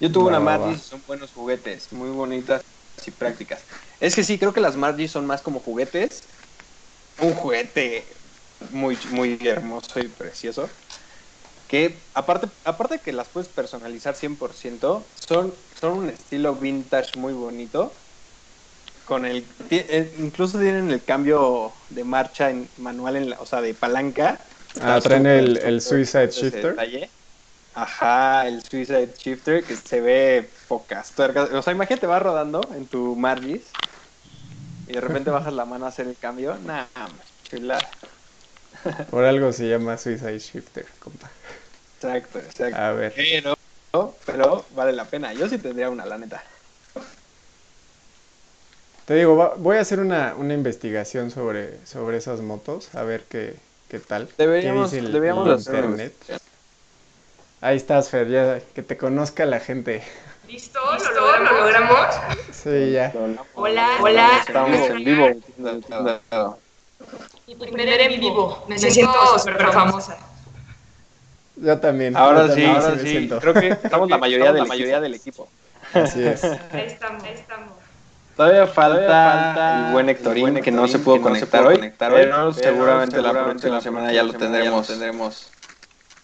Yo 0.00 0.12
tuve 0.12 0.28
Va, 0.28 0.28
una 0.28 0.38
va, 0.38 0.56
Margis, 0.58 0.86
son 0.86 1.02
buenos 1.06 1.32
juguetes, 1.32 1.92
muy 1.92 2.10
bonitas 2.10 2.62
y 3.04 3.10
prácticas. 3.10 3.66
Es 4.00 4.14
que 4.14 4.24
sí, 4.24 4.38
creo 4.38 4.52
que 4.52 4.60
las 4.60 4.76
Margis 4.76 5.10
son 5.10 5.26
más 5.26 5.42
como 5.42 5.60
juguetes. 5.60 6.28
Un 7.18 7.34
juguete 7.34 8.16
muy, 8.70 8.98
muy 9.10 9.38
hermoso 9.42 10.00
y 10.00 10.08
precioso. 10.08 10.70
Que 11.66 12.10
aparte, 12.14 12.48
aparte 12.64 13.00
que 13.00 13.12
las 13.12 13.28
puedes 13.28 13.48
personalizar 13.48 14.14
100%, 14.14 15.06
son, 15.14 15.54
son 15.74 15.98
un 15.98 16.10
estilo 16.10 16.54
vintage 16.56 17.18
muy 17.18 17.32
bonito. 17.32 17.92
Con 19.04 19.24
el, 19.24 19.46
eh, 19.70 20.14
incluso 20.18 20.58
tienen 20.58 20.90
el 20.90 21.04
cambio 21.04 21.74
de 21.90 22.04
marcha 22.04 22.50
en 22.50 22.70
manual, 22.76 23.16
en 23.16 23.30
la, 23.30 23.40
o 23.40 23.46
sea, 23.46 23.60
de 23.60 23.74
palanca. 23.74 24.40
Ah, 24.80 25.00
traen 25.00 25.26
el, 25.26 25.56
el 25.58 25.80
Suicide 25.80 26.30
Shifter. 26.30 26.76
Ajá, 27.76 28.48
el 28.48 28.62
Suicide 28.62 29.14
Shifter 29.16 29.64
que 29.66 29.76
se 29.76 30.00
ve 30.00 30.52
pocas 30.66 31.14
tuercas. 31.14 31.50
O 31.52 31.62
sea, 31.62 31.72
imagínate, 31.74 32.06
vas 32.06 32.22
rodando 32.22 32.72
en 32.74 32.88
tu 32.88 33.14
Margis 33.16 33.70
y 34.86 34.94
de 34.94 35.00
repente 35.00 35.30
bajas 35.30 35.52
la 35.52 35.66
mano 35.66 35.84
a 35.86 35.88
hacer 35.88 36.06
el 36.08 36.18
cambio. 36.18 36.58
Nah, 36.58 36.88
chulada. 37.42 37.88
Por 39.10 39.24
algo 39.24 39.52
se 39.52 39.68
llama 39.68 39.96
Suicide 39.98 40.38
Shifter, 40.38 40.86
compa. 41.00 41.32
Exacto, 41.98 42.38
exacto. 42.40 42.82
A 42.82 42.92
ver. 42.92 43.14
Pero, 43.14 43.54
pero 44.24 44.68
vale 44.70 44.92
la 44.92 45.08
pena. 45.10 45.32
Yo 45.34 45.48
sí 45.48 45.58
tendría 45.58 45.90
una, 45.90 46.06
la 46.06 46.18
neta. 46.18 46.44
Te 49.04 49.14
digo, 49.14 49.36
va- 49.36 49.54
voy 49.56 49.76
a 49.76 49.80
hacer 49.80 50.00
una, 50.00 50.34
una 50.36 50.52
investigación 50.54 51.30
sobre, 51.30 51.84
sobre 51.86 52.16
esas 52.18 52.40
motos, 52.42 52.94
a 52.94 53.04
ver 53.04 53.26
qué, 53.28 53.60
qué 53.88 54.00
tal. 54.00 54.34
qué 54.58 54.70
Deberíamos, 54.70 54.72
dice 54.72 54.98
el- 54.98 55.08
deberíamos 55.10 55.48
el 55.48 55.48
hacer 55.48 55.86
una 55.86 56.04
internet. 56.04 56.24
Ahí 57.60 57.76
estás, 57.76 58.10
Fer, 58.10 58.28
ya 58.28 58.60
que 58.74 58.82
te 58.82 58.96
conozca 58.96 59.46
la 59.46 59.60
gente. 59.60 60.02
¿Listo? 60.46 60.78
¿Lo 60.80 61.42
logramos? 61.42 62.14
Sí, 62.52 62.92
ya. 62.92 63.12
Hola, 63.54 63.88
hola. 64.00 64.28
Estamos 64.46 64.78
en 64.90 65.04
vivo. 65.04 65.28
Mi 67.46 67.54
primer 67.56 68.00
en 68.00 68.20
vivo. 68.20 68.64
Me 68.68 68.78
siento 68.78 69.38
súper 69.38 69.72
famosa. 69.72 70.18
Yo 71.56 71.78
también. 71.78 72.12
yo 72.12 72.18
Ahora 72.18 72.42
sí, 72.42 72.48
también 72.48 72.70
ahora 72.76 72.98
sí. 72.98 73.08
siento. 73.08 73.40
Creo 73.40 73.54
que 73.54 73.68
estamos 73.68 74.10
la 74.10 74.18
mayoría, 74.18 74.46
Estamos 74.46 74.60
del, 74.60 74.68
la 74.68 74.68
mayoría 74.68 75.00
del 75.00 75.14
equipo. 75.14 75.48
Así 75.94 76.22
es. 76.22 76.44
Ahí 76.44 76.60
estamos, 76.86 77.24
ahí 77.24 77.32
estamos. 77.34 77.70
Todavía 78.36 78.66
falta, 78.66 79.00
falta 79.00 79.86
el 79.86 79.92
buen 79.94 80.08
Hectorín, 80.10 80.58
el 80.58 80.62
que 80.62 80.70
no 80.70 80.86
se 80.86 80.98
pudo 80.98 81.14
que 81.14 81.20
no 81.30 81.34
se 81.36 81.46
conectar, 81.46 81.60
pudo 81.62 81.70
hoy, 81.70 81.76
conectar 81.76 82.12
hoy, 82.12 82.20
pero 82.20 82.36
pero 82.36 82.52
seguramente, 82.52 83.22
la 83.22 83.32
próxima 83.32 83.74
la 83.76 83.80
semana 83.80 84.12
ya 84.12 84.22
lo 84.22 84.32
ya 84.32 84.38
tendremos 84.38 85.50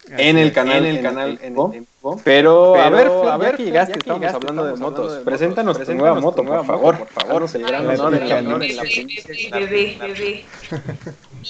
en 0.09 0.37
el 0.39 0.53
canal, 0.53 0.85
en 0.85 0.97
el 0.97 1.03
canal 1.03 1.39
en. 1.43 1.87
Pero, 2.25 2.75
a 2.75 2.91
ver, 2.91 3.07
a 3.07 3.35
a 3.35 3.37
ver, 3.37 3.57
que 3.57 3.65
llegaste, 3.65 3.93
ya 4.05 4.19
que 4.19 4.27
estamos 4.27 4.35
hablando 4.35 4.65
de 4.65 4.73
motos. 4.73 4.99
hablando 4.99 5.19
de 5.19 5.25
Preséntanos 5.25 5.79
tu 5.79 5.95
nueva 5.95 6.21
moto, 6.21 6.45
por 6.45 6.67
favor. 6.67 6.99
por 6.99 7.09
favor. 7.09 7.49
El 7.55 7.67
gran 7.67 7.89
honor. 7.89 8.21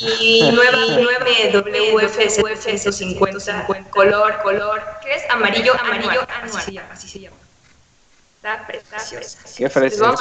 Mi 0.00 0.50
nueva, 0.52 0.78
WF 1.52 2.30
750 2.30 3.66
color, 3.90 4.42
color, 4.42 4.82
¿qué 5.02 5.14
es? 5.14 5.22
Amarillo, 5.30 5.72
amarillo. 5.80 6.20
Así 6.42 6.60
se 6.60 6.72
llama, 6.72 6.88
así 6.92 7.08
se 7.08 7.20
llama. 7.20 7.36
Está 8.36 8.66
preciosa. 8.66 9.38
Qué 9.56 9.70
fresca. 9.70 10.14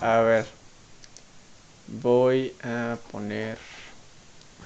A 0.00 0.20
ver. 0.20 0.46
Voy 1.86 2.54
a 2.62 2.96
poner. 3.12 3.56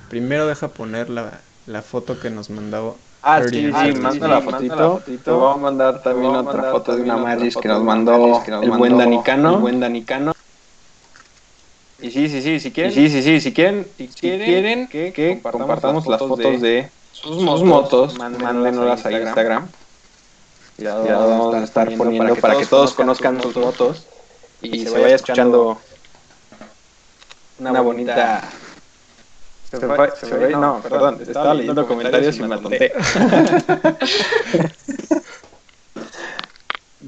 Primero 0.09 0.47
deja 0.47 0.69
poner 0.69 1.11
la, 1.11 1.41
la 1.67 1.83
foto 1.83 2.19
que 2.19 2.31
nos 2.31 2.51
mandó. 2.51 2.97
Ah, 3.23 3.43
sí, 3.43 3.67
sí, 3.67 3.73
Twitter. 3.73 3.97
manda 3.97 4.29
la 4.29 4.41
fotito. 4.41 5.03
Te 5.25 5.31
voy 5.31 5.53
a 5.53 5.57
mandar 5.57 6.03
también 6.03 6.35
otra 6.35 6.71
foto 6.71 6.97
de 6.97 7.03
una 7.03 7.17
Margis 7.17 7.57
que 7.57 7.69
nos 7.69 7.83
mandó 7.83 8.43
el 8.63 8.71
buen 8.71 8.97
Danicano. 8.97 9.55
El 9.55 9.61
buen 9.61 9.81
Danicano. 9.81 10.33
Y 12.01 12.11
sí, 12.13 12.29
sí, 12.29 12.41
sí, 12.43 12.61
si 12.61 12.71
quieren, 12.71 12.93
sí, 12.93 13.11
sí, 13.11 13.23
sí, 13.23 13.41
si 13.41 13.53
quieren, 13.53 13.89
si 13.99 14.07
quieren 14.09 14.87
que, 14.87 15.13
que 15.13 15.41
compartamos 15.43 16.07
las 16.07 16.21
fotos 16.21 16.61
de 16.61 16.89
sus 17.11 17.65
motos, 17.65 18.17
mándenoslas 18.17 19.05
a 19.05 19.13
Instagram. 19.13 19.69
Ya 20.79 20.95
lo 20.95 21.29
vamos 21.29 21.55
a 21.57 21.65
estar 21.65 21.93
poniendo 21.97 22.37
para 22.37 22.57
que 22.57 22.67
todos 22.67 22.95
conozcan 22.95 23.43
sus 23.43 23.57
motos 23.57 24.07
y 24.63 24.87
se 24.87 24.91
vaya 24.91 25.17
escuchando 25.17 25.79
una 27.59 27.81
bonita... 27.81 28.49
Se 29.71 29.79
fue- 29.79 30.11
se 30.17 30.27
fue- 30.27 30.51
no, 30.51 30.81
perdón, 30.81 31.19
estaba 31.21 31.53
leyendo 31.55 31.87
comentarios 31.87 32.37
y 32.39 32.43
me 32.43 32.55
atonté. 32.55 32.91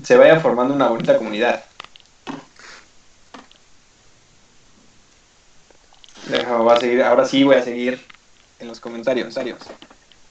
se 0.05 0.17
vaya 0.17 0.39
formando 0.41 0.75
una 0.75 0.89
bonita 0.89 1.17
comunidad. 1.17 1.65
Deja, 6.29 6.57
voy 6.59 6.73
a 6.75 6.77
seguir, 6.77 7.03
ahora 7.03 7.25
sí 7.25 7.43
voy 7.45 7.57
a 7.57 7.63
seguir 7.63 8.07
en 8.59 8.69
los 8.69 8.79
comentarios. 8.79 9.35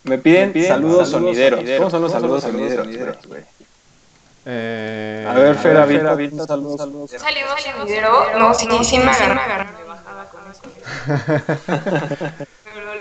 Me 0.04 0.20
piden, 0.20 0.54
saludos, 0.68 1.10
sonideros. 1.10 1.62
¿Cómo 1.78 1.90
son 1.90 2.02
los 2.04 2.12
saludos, 2.12 2.44
sonideros, 2.44 3.26
güey? 3.26 3.44
Eh, 4.46 5.26
A 5.28 5.34
ver, 5.34 5.56
Fer, 5.56 5.76
a 5.78 5.86
ver, 5.86 6.08
avienta 6.08 6.46
saludos. 6.48 6.78
saludos. 6.78 7.12
Salió 7.12 7.46
sonidero. 7.58 8.40
No, 8.40 8.54
sí, 8.54 8.68
sí 8.84 8.98
me 8.98 9.10
agarraron 9.12 9.89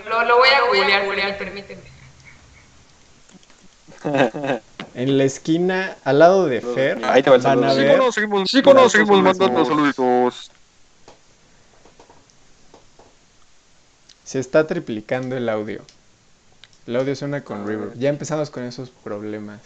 lo, 0.09 0.23
lo 0.25 0.37
voy 0.37 0.49
a 0.49 0.61
googlear, 0.67 1.05
googlear, 1.05 1.37
permíteme. 1.37 1.81
En 4.95 5.17
la 5.17 5.23
esquina, 5.23 5.95
al 6.03 6.19
lado 6.19 6.45
de 6.47 6.61
Fer, 6.61 7.03
Ahí 7.05 7.21
te 7.21 7.29
va 7.29 7.35
el 7.35 7.41
van 7.41 7.63
a 7.63 7.73
ver. 7.73 8.01
sí 8.11 8.61
mandando 8.61 9.65
saluditos. 9.65 10.51
Se 14.23 14.39
está 14.39 14.67
triplicando 14.67 15.37
el 15.37 15.47
audio. 15.47 15.83
El 16.87 16.95
audio 16.95 17.15
suena 17.15 17.43
con 17.43 17.65
reverb. 17.67 17.93
Ya 17.97 18.09
empezamos 18.09 18.49
con 18.49 18.63
esos 18.63 18.89
problemas. 18.89 19.61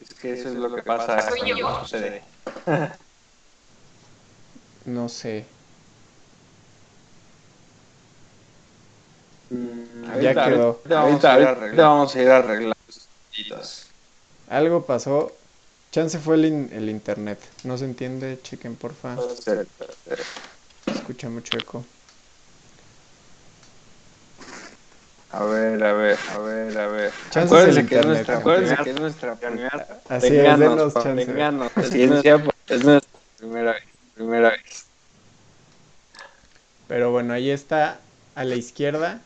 Es 0.00 0.12
que 0.14 0.32
eso 0.34 0.48
es 0.48 0.54
lo 0.56 0.74
que 0.74 0.82
pasa 0.82 1.22
Soy 1.30 1.38
cuando 1.40 1.56
yo. 1.56 1.80
sucede. 1.80 2.22
No 4.84 5.08
sé. 5.08 5.44
Ya 9.50 10.12
Ahorita- 10.12 10.44
quedó. 10.48 10.80
Ahorita, 10.90 11.32
ahorita, 11.34 11.50
ahorita 11.60 11.82
vamos 11.88 12.14
a 12.16 12.22
ir 12.22 12.30
a 12.30 12.36
arreglar 12.38 12.76
los 12.86 13.08
detallitos. 13.30 13.86
Algo 14.48 14.84
pasó. 14.86 15.32
Chance 15.92 16.18
fue 16.18 16.34
el, 16.36 16.44
in- 16.46 16.70
el 16.72 16.90
internet. 16.90 17.38
No 17.64 17.78
se 17.78 17.84
entiende. 17.84 18.38
Chequen, 18.42 18.76
porfa. 18.76 19.16
Escucha 20.86 21.28
mucho 21.28 21.56
eco. 21.56 21.84
A 25.32 25.44
ver, 25.44 25.82
a 25.84 25.92
ver, 25.92 26.18
a 26.32 26.38
ver, 26.38 26.78
a 26.78 26.86
ver. 26.88 27.12
Acuérdense 27.34 27.74
que 27.86 27.96
internet, 27.96 28.06
nuestra, 28.06 28.38
acuérdense 28.38 28.76
que 28.84 28.90
es 28.90 29.00
nuestra 29.00 29.34
primera. 29.34 30.00
Así 30.08 30.26
es, 30.28 30.58
denos 30.58 30.92
porque 30.94 31.10
es 32.68 32.84
nuestra 32.84 33.18
primera 33.38 33.72
vez. 33.72 33.82
Primera 34.14 34.50
vez. 34.50 34.86
Pero 36.88 37.10
bueno, 37.10 37.34
ahí 37.34 37.50
está 37.50 37.98
a 38.34 38.44
la 38.44 38.54
izquierda 38.54 39.20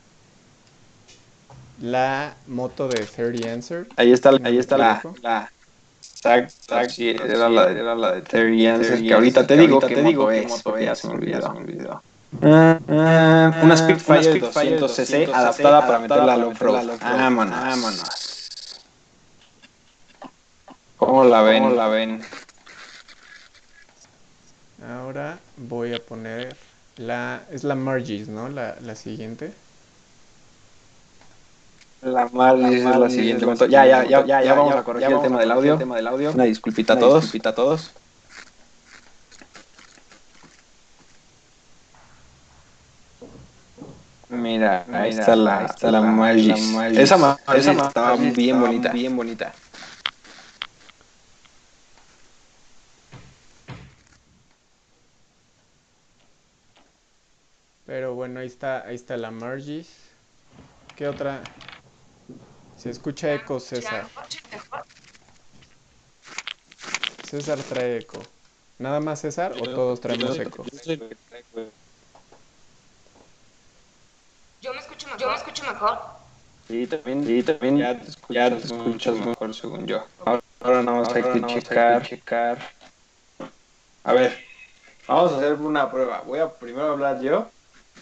la 1.81 2.35
moto 2.47 2.89
de 2.89 3.07
30 3.07 3.53
Answer. 3.53 3.87
Ahí 3.97 4.13
está, 4.13 4.33
¿Me 4.33 4.49
ahí 4.49 4.59
está 4.59 4.79
la, 4.79 5.03
la 5.23 5.51
Zack, 6.23 6.49
Zack, 6.69 6.91
sí, 6.91 7.09
era 7.09 7.49
la, 7.49 7.67
de- 7.67 7.81
era 7.81 7.95
la 7.95 8.13
de 8.13 8.23
Terry 8.23 8.67
Ansel, 8.67 9.07
que 9.07 9.15
ahorita 9.15 9.47
te 9.47 9.57
digo 9.57 9.81
que 9.81 9.97
digo 10.03 10.29
qué 10.29 10.43
moto 10.43 10.77
es, 10.77 10.99
se 10.99 11.09
me 11.09 11.15
olvidó. 11.15 12.03
Ah, 12.43 12.79
ah, 12.89 13.53
una 13.63 13.77
Spitfire 13.77 14.39
200cc 14.39 15.31
adaptada 15.33 15.87
para 15.87 15.99
meterla 15.99 16.35
al 16.35 16.45
off-road. 16.45 16.83
Vámonos. 17.01 17.61
Vámonos. 17.61 18.51
¿Cómo 20.97 21.25
la 21.25 21.43
ven? 21.43 21.63
¿Cómo 21.65 21.75
la 21.75 21.89
ven? 21.89 22.21
Ahora 24.83 25.39
voy 25.57 25.93
a 25.93 25.99
poner 26.05 26.57
la... 26.97 27.43
Es 27.53 27.65
la 27.65 27.75
Margis, 27.75 28.29
¿no? 28.29 28.49
La, 28.49 28.77
la 28.81 28.95
siguiente. 28.97 29.53
La 32.03 32.29
Margis 32.33 32.81
es 32.81 32.85
la 32.85 33.11
siguiente. 33.11 33.47
Ya, 33.69 33.85
ya, 33.85 34.05
ya, 34.05 34.25
ya, 34.25 34.43
ya 34.43 34.55
vamos 34.55 34.75
a 34.75 34.83
corregir 34.83 35.13
el 35.13 35.21
tema 35.21 35.41
del 35.41 35.51
audio. 35.51 35.77
tema 35.77 35.97
del 35.97 36.07
audio. 36.07 36.33
Una 36.33 36.45
disculpita 36.45 36.95
a 36.95 36.99
todos. 36.99 37.23
disculpita 37.25 37.51
a 37.51 37.55
todos. 37.55 37.91
Mira, 44.31 44.87
ahí 44.93 45.11
está 45.11 45.37
la, 45.37 45.67
está 45.67 45.91
la 45.91 46.01
Margis. 46.01 46.75
Esa 46.97 47.19
Margis 47.19 47.67
estaba 47.67 48.17
bien 48.17 48.61
bonita. 48.61 48.93
Bien 48.93 49.15
bonita. 49.15 49.53
Pero 57.85 58.15
bueno, 58.15 58.41
ahí 58.41 58.47
está, 58.47 58.87
ahí 58.87 58.95
está 58.95 59.17
la 59.17 59.33
Margis. 59.33 59.89
¿Qué 60.95 61.09
otra? 61.09 61.43
Se 62.81 62.89
escucha 62.89 63.35
eco, 63.35 63.61
César. 63.61 64.09
César 67.23 67.59
trae 67.59 67.99
eco. 67.99 68.19
¿Nada 68.79 69.01
más 69.01 69.21
César 69.21 69.53
o 69.53 69.67
todos 69.67 70.01
traemos 70.01 70.39
eco? 70.39 70.65
Yo 74.63 74.73
me 74.73 74.81
escucho 74.81 75.09
mejor. 75.09 75.19
Yo 75.19 75.29
me 75.29 75.35
escucho 75.37 75.65
mejor. 75.65 75.99
Sí, 76.69 76.87
también, 76.87 77.27
sí, 77.27 77.43
también 77.43 77.77
ya 77.77 78.01
te 78.01 78.09
escuchas, 78.09 78.35
ya 78.35 78.49
te 78.49 78.67
escuchas 78.67 79.17
mejor 79.17 79.55
según 79.55 79.87
yo. 79.87 80.07
Ahora, 80.25 80.41
ahora 80.61 80.83
nada 80.83 81.01
más 81.01 81.13
hay 81.15 81.23
que 81.23 81.61
checar, 81.61 82.03
checar. 82.03 82.59
A 84.05 84.15
ver, 84.15 84.43
vamos 85.07 85.33
a 85.33 85.37
hacer 85.37 85.53
una 85.53 85.91
prueba. 85.91 86.23
Voy 86.23 86.39
a 86.39 86.51
primero 86.59 86.93
hablar 86.93 87.21
yo, 87.21 87.51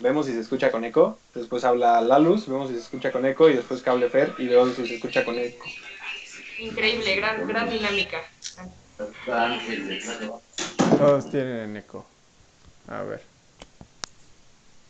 vemos 0.01 0.27
si 0.27 0.33
se 0.33 0.41
escucha 0.41 0.71
con 0.71 0.85
eco, 0.85 1.19
después 1.35 1.65
habla 1.65 2.01
Laluz, 2.01 2.49
vemos 2.49 2.69
si 2.69 2.75
se 2.75 2.81
escucha 2.81 3.13
con 3.13 3.25
eco 3.27 3.49
y 3.49 3.55
después 3.55 3.83
que 3.83 3.91
hable 3.91 4.11
Fer 4.11 4.35
y 4.39 4.47
vemos 4.47 4.75
si 4.75 4.87
se 4.87 4.95
escucha 4.97 5.25
con 5.25 5.37
eco. 5.37 5.65
Increíble, 6.59 7.17
gran, 7.17 7.47
gran 7.47 7.71
dinámica. 7.71 8.23
Todos 10.99 11.31
tienen 11.31 11.77
eco. 11.77 12.05
A 12.89 13.03
ver. 13.03 13.23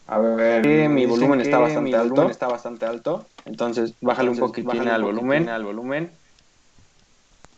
A 0.06 0.18
ver, 0.18 0.88
mi 0.88 1.04
volumen 1.04 1.40
está 1.42 1.58
bastante 1.58 1.94
alto. 1.94 2.30
está 2.30 2.48
bastante 2.48 2.86
alto. 2.86 3.26
Entonces, 3.44 3.94
bájale 4.00 4.30
un 4.30 4.38
poquitín 4.38 4.88
al 4.88 5.02
volumen. 5.02 5.48
Al 5.48 5.64
volumen. 5.64 6.10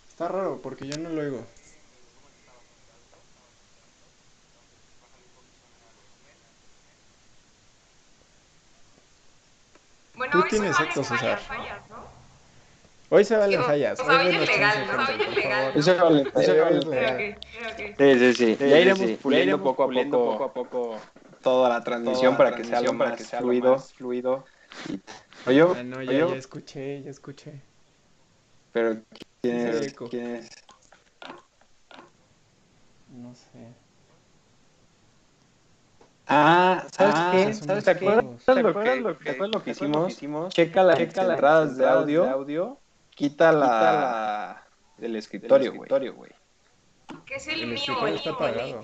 Está 0.08 0.28
raro 0.28 0.60
porque 0.60 0.86
yo 0.88 0.98
no 0.98 1.10
lo 1.10 1.20
oigo. 1.22 1.46
Bueno, 10.30 10.32
Tú 10.32 10.38
hoy 10.44 10.50
se 10.50 10.58
tienes 10.58 10.78
valen 10.78 10.90
eco, 10.90 11.02
César. 11.04 11.38
fallas, 11.38 11.42
fallas, 11.46 11.90
¿no? 11.90 11.96
Hoy 13.10 13.24
se 13.24 13.36
valen 13.36 13.58
Digo, 13.60 13.64
fallas. 13.64 14.00
o 14.00 14.04
Hoy 14.04 14.06
sea, 14.06 14.20
hoy 14.20 14.28
es 14.28 14.34
legal, 14.34 14.58
hoy 14.70 14.76
es 14.76 14.86
legal. 14.86 15.72
¿no? 15.74 15.80
Eso 15.80 15.96
vale, 15.96 16.22
Eso 16.22 16.40
eso 16.40 16.52
vale. 16.52 16.60
vale. 16.60 16.82
Creo 16.90 17.16
que, 17.16 17.36
creo 17.52 17.76
que. 17.76 17.94
Sí, 17.98 18.18
sí, 18.18 18.34
sí. 18.34 18.56
Sí, 18.56 18.68
ya 18.70 18.78
iremos 18.78 18.98
sí, 19.00 19.16
sí. 19.16 19.22
puliendo 19.22 19.56
Ya 19.56 19.62
poco 19.62 19.82
a 19.82 19.86
puliendo 19.86 20.18
poco, 20.18 20.32
poco 20.32 20.44
a 20.44 20.52
poco 20.54 21.00
toda 21.42 21.68
la 21.68 21.82
transmisión 21.84 22.32
toda 22.32 22.38
la 22.38 22.44
para 22.44 22.54
que 22.56 22.64
sea 22.64 22.78
algo 22.78 22.92
transmisión 22.92 22.98
para 22.98 23.10
más 23.10 23.18
que 23.18 23.24
sea 23.24 23.38
algo 23.40 23.52
fluido, 23.52 23.72
más 23.72 23.92
fluido. 23.94 24.44
Oye, 25.46 25.62
Ah, 25.62 25.82
no, 25.82 26.02
ya, 26.02 26.12
oye, 26.12 26.30
ya 26.30 26.36
escuché, 26.36 27.02
ya 27.02 27.10
escuché. 27.10 27.62
pero 28.72 29.02
¿quién 29.42 29.56
es? 29.56 29.94
¿Quién 30.10 30.34
es? 30.36 30.50
No 33.22 33.34
sé. 33.34 33.74
Ah, 36.32 36.86
¿sabes 36.92 37.14
Ah, 37.16 37.30
qué? 37.32 37.52
¿Sabes 37.54 37.84
¿Te 37.84 37.90
acuerdas 37.90 38.44
¿Te 38.46 38.52
que, 38.52 38.60
acuerdas 38.60 38.98
lo 39.00 39.18
que- 39.18 39.24
¿te 39.24 39.30
acuerdas 39.32 39.50
lo 39.50 39.58
que 39.58 39.64
te 39.64 39.70
acuerdas 39.72 39.90
lo 39.90 40.06
que 40.06 40.12
hicimos? 40.12 40.12
hicimos? 40.12 40.54
Checa 40.54 40.82
las 40.84 40.96
Checa 40.98 41.22
las 41.24 41.30
entradas 41.32 41.76
de 41.76 41.88
audio, 41.88 42.22
de 42.22 42.30
audio, 42.30 42.78
quita 43.16 43.50
la, 43.50 43.66
la- 43.66 44.66
del 44.98 45.16
escritorio, 45.16 45.74
güey. 45.74 46.30
Que 47.26 47.34
es 47.34 47.48
el, 47.48 47.62
El 47.62 47.68
mío, 47.70 48.06
el 48.06 48.14
está 48.14 48.30
apagado. 48.30 48.80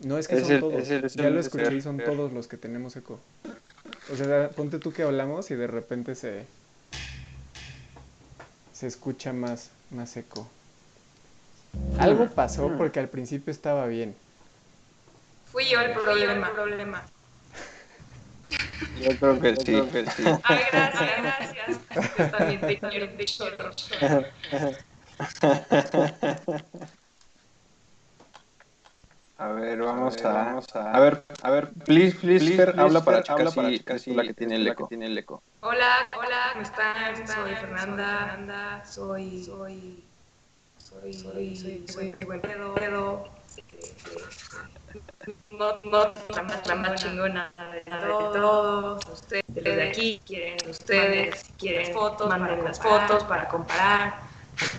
No, 0.00 0.16
es 0.16 0.26
que 0.26 0.36
Es 0.36 0.42
son 0.42 0.52
el- 0.52 0.60
todos. 0.60 0.74
es 0.74 0.90
el- 0.90 1.04
es 1.04 1.14
ya 1.14 1.28
lo 1.28 1.40
es 1.40 1.46
escuché 1.46 1.74
y 1.74 1.82
son 1.82 1.98
todos 1.98 2.32
los 2.32 2.48
que 2.48 2.56
tenemos 2.56 2.96
eco. 2.96 3.20
O 4.10 4.16
sea, 4.16 4.48
ponte 4.48 4.78
tú 4.78 4.92
que 4.92 5.02
hablamos 5.02 5.50
y 5.50 5.54
de 5.54 5.66
repente 5.66 6.14
se... 6.14 6.46
se 8.72 8.86
escucha 8.86 9.34
más, 9.34 9.70
más 9.90 10.16
eco. 10.16 10.48
Algo 11.98 12.30
pasó 12.30 12.70
porque 12.78 13.00
al 13.00 13.08
principio 13.08 13.50
estaba 13.50 13.86
bien. 13.86 14.14
Fui 15.50 15.64
yo 15.66 15.80
el 15.80 15.92
problema. 15.92 16.52
problema. 16.52 17.04
Yo 19.00 19.16
creo 19.18 19.40
que 19.40 19.56
sí. 19.56 19.64
Creo 19.64 19.90
que 19.90 20.06
sí. 20.10 20.24
Ay, 20.44 20.60
gracias, 20.72 21.22
gracias. 21.22 21.66
Yo 22.18 22.30
también 22.30 22.60
te 22.60 22.78
quiero 22.78 23.06
de 23.06 23.24
chorro. 23.24 23.70
A 29.40 29.48
ver, 29.52 29.78
vamos 29.78 30.16
a, 30.24 30.32
vamos 30.32 30.66
a, 30.74 30.92
a 30.92 31.00
ver, 31.00 31.24
a 31.42 31.50
ver, 31.52 31.72
please, 31.86 32.16
please, 32.18 32.44
please 32.44 32.56
Fer, 32.56 32.74
habla 32.80 33.04
para 33.04 33.22
chicas, 33.22 33.38
habla 33.38 33.50
para 33.52 33.70
chicas, 33.70 34.08
la 34.08 34.24
que 34.24 34.34
tiene 34.34 34.56
el 34.56 34.66
eco. 34.66 34.88
Tiene 34.88 35.06
el 35.06 35.16
eco. 35.16 35.42
Hola, 35.60 36.08
hola, 36.16 36.50
¿cómo 36.52 36.62
están? 36.64 37.28
Soy 37.28 37.54
Fernanda, 37.54 38.84
soy, 38.84 39.44
soy, 39.44 40.04
soy, 40.76 41.12
soy, 41.12 41.86
soy. 41.86 42.14
No, 45.50 45.80
no, 45.84 46.12
la 46.34 46.42
más, 46.42 46.66
la 46.66 46.74
más 46.74 47.02
chingona 47.02 47.52
de 47.56 47.80
todos. 47.90 49.06
Ustedes 49.06 49.44
de 49.54 49.88
aquí 49.88 50.20
quieren, 50.24 50.70
ustedes 50.70 51.50
quieren 51.58 51.92
fotos, 51.92 52.28
manden 52.28 52.64
las 52.64 52.80
fotos 52.80 53.24
para 53.24 53.48
comparar. 53.48 54.22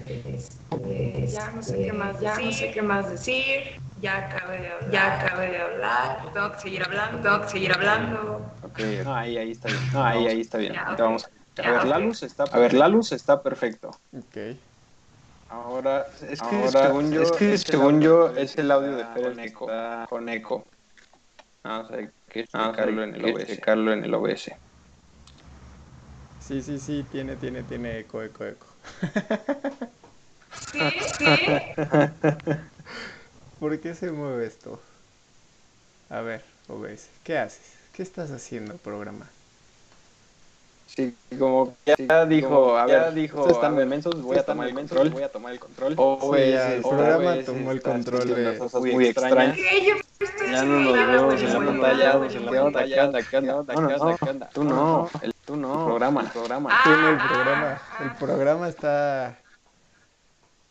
Este, 0.07 1.27
ya 1.27 1.51
no 1.51 1.61
sé 1.61 1.85
qué 1.85 1.93
más, 1.93 2.19
ya 2.19 2.37
no 2.37 2.51
sé 2.51 2.71
qué 2.71 2.81
más 2.81 3.09
decir 3.09 3.79
ya 4.01 4.17
acabé 4.17 4.61
de 4.61 4.69
hablar, 4.69 4.91
ya 4.91 5.19
acabé 5.19 5.49
de 5.49 5.57
hablar, 5.57 6.33
tengo 6.33 6.51
que 6.53 6.59
seguir 6.59 6.83
hablando, 6.83 7.21
tengo 7.21 7.41
que 7.41 7.49
seguir 7.49 7.73
hablando. 7.73 8.45
Okay. 8.63 9.01
No, 9.03 9.15
ahí, 9.15 9.37
ahí 9.37 9.51
está 9.51 9.69
bien, 9.69 9.81
no, 9.93 10.03
ahí, 10.03 10.27
ahí 10.27 10.41
está 10.41 10.57
bien, 10.57 10.73
ya, 10.73 10.83
okay. 10.83 11.05
vamos 11.05 11.25
a, 11.25 11.61
a 11.61 11.71
ver, 11.71 11.85
la 11.85 11.99
luz 11.99 12.23
está, 12.23 12.43
a 12.43 12.59
ver, 12.59 12.73
la 12.73 12.87
luz 12.87 13.11
está 13.11 13.41
perfecto. 13.43 13.89
Ok. 14.17 14.37
Ahora, 15.49 16.05
es 16.29 16.39
que 16.39 16.55
Ahora, 16.55 16.69
según 16.69 17.11
yo, 17.11 17.21
es, 17.21 17.31
que 17.31 17.57
según 17.57 18.01
yo 18.01 18.35
es 18.35 18.57
el 18.57 18.71
audio 18.71 18.95
de 18.95 19.05
Fer 19.05 19.23
con 19.23 19.39
eco, 19.39 19.71
con 20.09 20.29
eco. 20.29 20.65
Vamos 21.63 21.91
a 21.91 21.95
ver, 21.95 22.13
que 22.29 22.41
explicarlo 22.41 23.03
en 23.03 23.15
el 23.15 23.25
OBS. 23.25 23.41
explicarlo 23.41 23.93
en 23.93 24.03
el 24.03 24.13
OBS. 24.13 24.55
Sí, 26.39 26.61
sí, 26.61 26.79
sí, 26.79 27.05
tiene, 27.11 27.35
tiene, 27.35 27.63
tiene 27.63 27.99
eco, 27.99 28.23
eco, 28.23 28.45
eco. 28.45 28.67
Sí, 30.71 30.79
sí. 31.17 31.25
¿Por 33.59 33.79
qué 33.79 33.93
se 33.93 34.11
mueve 34.11 34.45
esto? 34.45 34.79
A 36.09 36.21
ver, 36.21 36.43
OBS, 36.67 37.09
¿qué 37.23 37.37
haces? 37.37 37.77
¿Qué 37.93 38.03
estás 38.03 38.31
haciendo, 38.31 38.77
programa? 38.77 39.27
Sí, 40.95 41.15
como 41.37 41.77
ya, 41.85 41.95
ya 41.97 42.25
dijo, 42.25 42.75
a 42.75 42.85
ver, 42.85 43.13
dijo, 43.13 43.47
están 43.47 43.79
inmensos, 43.79 44.21
voy 44.21 44.37
a 44.37 44.43
tomar 44.43 44.67
el 44.67 44.73
control, 44.73 45.09
voy 45.11 45.23
a 45.23 45.29
tomar 45.29 45.53
el 45.53 45.59
control. 45.59 45.95
Ya, 45.95 46.73
el 46.73 46.81
programa 46.81 47.35
tomó 47.45 47.71
el 47.71 47.81
control 47.81 48.27
de 48.35 48.57
cosas 48.57 48.81
muy 48.81 49.05
extrañas. 49.05 49.55
Ya 50.51 50.63
no 50.63 50.79
nos 50.79 50.93
vemos 50.93 51.41
en 51.41 51.53
la 51.53 51.59
pantalla, 51.59 52.11
en 52.11 52.45
la 52.45 52.51
pantalla, 52.63 52.95
¿qué 52.95 53.01
onda, 53.01 53.23
qué 53.23 53.37
onda, 53.37 53.73
qué 53.75 53.79
onda, 53.79 54.17
qué 54.17 54.29
onda? 54.29 54.49
Tú 54.51 54.63
no, 54.63 55.09
el, 55.21 55.33
tú 55.45 55.55
no, 55.55 55.79
el 55.79 55.85
programa, 55.85 56.21
el 56.21 56.29
programa. 56.29 56.69
Sí, 56.83 56.89
el 56.89 57.17
programa, 57.29 57.81
el 58.01 58.11
programa 58.15 58.67
está... 58.69 59.39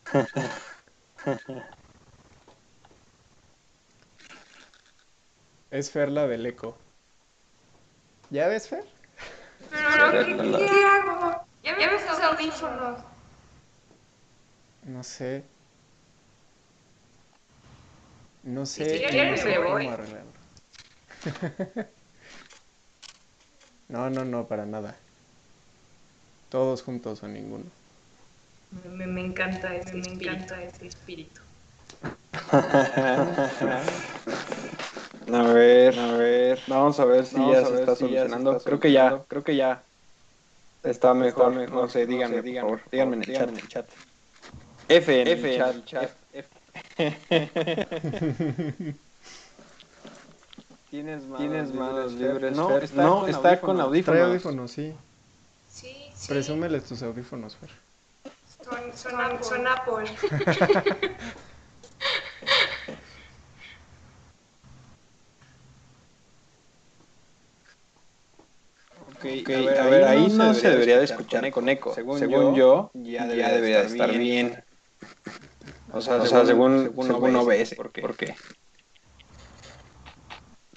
Es 5.71 5.91
Fer 5.91 6.11
la 6.11 6.27
del 6.27 6.47
eco. 6.47 6.77
¿Ya 8.31 8.49
ves, 8.49 8.69
Fer? 8.69 8.98
Pero, 9.71 10.11
¿qué, 10.13 10.67
¿qué 10.67 10.85
hago? 10.85 11.45
¿Ya 11.63 11.77
ves 11.77 12.03
los 12.07 12.21
audífonos? 12.21 12.99
No 14.87 15.03
sé. 15.05 15.45
No 18.45 18.65
sé. 18.67 18.95
Si 18.95 19.01
quieres, 19.05 19.45
me 19.45 19.59
voy. 19.59 19.87
arreglarlo. 19.87 20.33
no, 23.89 24.11
no, 24.11 24.25
no, 24.25 24.47
para 24.47 24.67
nada. 24.67 24.97
Todos 26.51 26.83
juntos 26.83 27.23
o 27.23 27.29
ninguno. 27.29 27.65
Me, 28.97 29.07
me 29.07 29.21
encanta 29.21 29.75
ese 29.75 29.95
me 29.95 30.01
espíritu. 30.01 30.35
encanta 30.35 30.63
ese 30.63 30.87
espíritu. 30.87 31.41
A 35.33 35.43
ver, 35.53 35.99
a 35.99 36.13
ver. 36.13 36.61
Vamos 36.67 36.99
a 37.01 37.05
ver 37.05 37.27
si 37.27 37.37
ya 37.37 37.65
se 37.65 37.81
está 37.81 37.95
si 37.95 38.01
solucionando. 38.01 38.57
Está 38.57 38.65
creo 38.65 38.81
que 38.81 38.93
ya, 38.93 39.23
creo 39.29 39.45
que 39.45 39.57
ya 39.57 39.83
está 40.83 41.13
mejor. 41.13 41.49
Está 41.49 41.61
mejor. 41.61 41.83
No 41.83 41.89
sé, 41.89 42.07
díganme, 42.07 42.37
no 42.37 42.43
sé, 42.43 42.49
díganme, 42.49 42.71
por 42.71 42.79
favor. 42.79 42.91
Díganme 42.91 43.17
en 43.17 43.23
el, 43.23 43.37
chat. 43.37 43.49
en 43.49 43.57
el 43.57 43.69
chat. 43.69 43.87
F 44.89 45.21
en 45.21 45.29
F 45.29 45.55
el 45.55 45.59
chat. 45.59 45.71
En 45.71 45.77
el 45.77 45.85
chat. 45.85 46.11
F. 46.33 46.49
¿Tienes 50.91 51.23
manos, 51.27 51.39
¿Tienes 51.39 51.75
manos 51.75 52.13
libres? 52.13 52.57
No, 52.57 52.79
está, 52.79 53.03
no, 53.03 53.21
con, 53.21 53.31
está 53.31 53.61
con 53.61 53.81
audífonos. 53.81 54.19
Trae 54.19 54.31
audífonos, 54.31 54.71
sí. 54.71 54.95
Sí, 55.69 56.11
sí. 56.15 56.29
Presúmeles 56.29 56.85
tus 56.85 57.03
audífonos, 57.03 57.57
Fer. 57.57 57.71
Son, 58.65 58.81
son, 58.95 59.45
son 59.45 59.67
Apple. 59.67 60.07
Okay, 69.19 69.43
okay, 69.43 69.67
a, 69.67 69.71
ver, 69.71 69.81
a 69.81 69.89
ver, 69.89 70.05
ahí 70.05 70.29
no 70.29 70.55
se 70.55 70.71
debería 70.71 70.99
de 70.99 71.05
escuchar 71.05 71.51
con 71.51 71.69
eco. 71.69 71.93
Según, 71.93 72.21
según 72.21 72.55
yo, 72.55 72.93
ya, 72.95 73.27
debería, 73.27 73.49
ya 73.49 73.55
debería 73.55 73.81
de 73.81 73.87
estar 73.87 74.11
bien. 74.13 74.21
bien. 74.21 74.65
O 75.91 76.01
sea, 76.01 76.23
o 76.23 76.27
sea 76.27 76.47
según, 76.47 76.85
según, 76.85 77.07
según 77.07 77.35
OBS, 77.37 77.75
¿por 77.75 77.91
qué? 77.91 78.01
Porque 78.01 78.37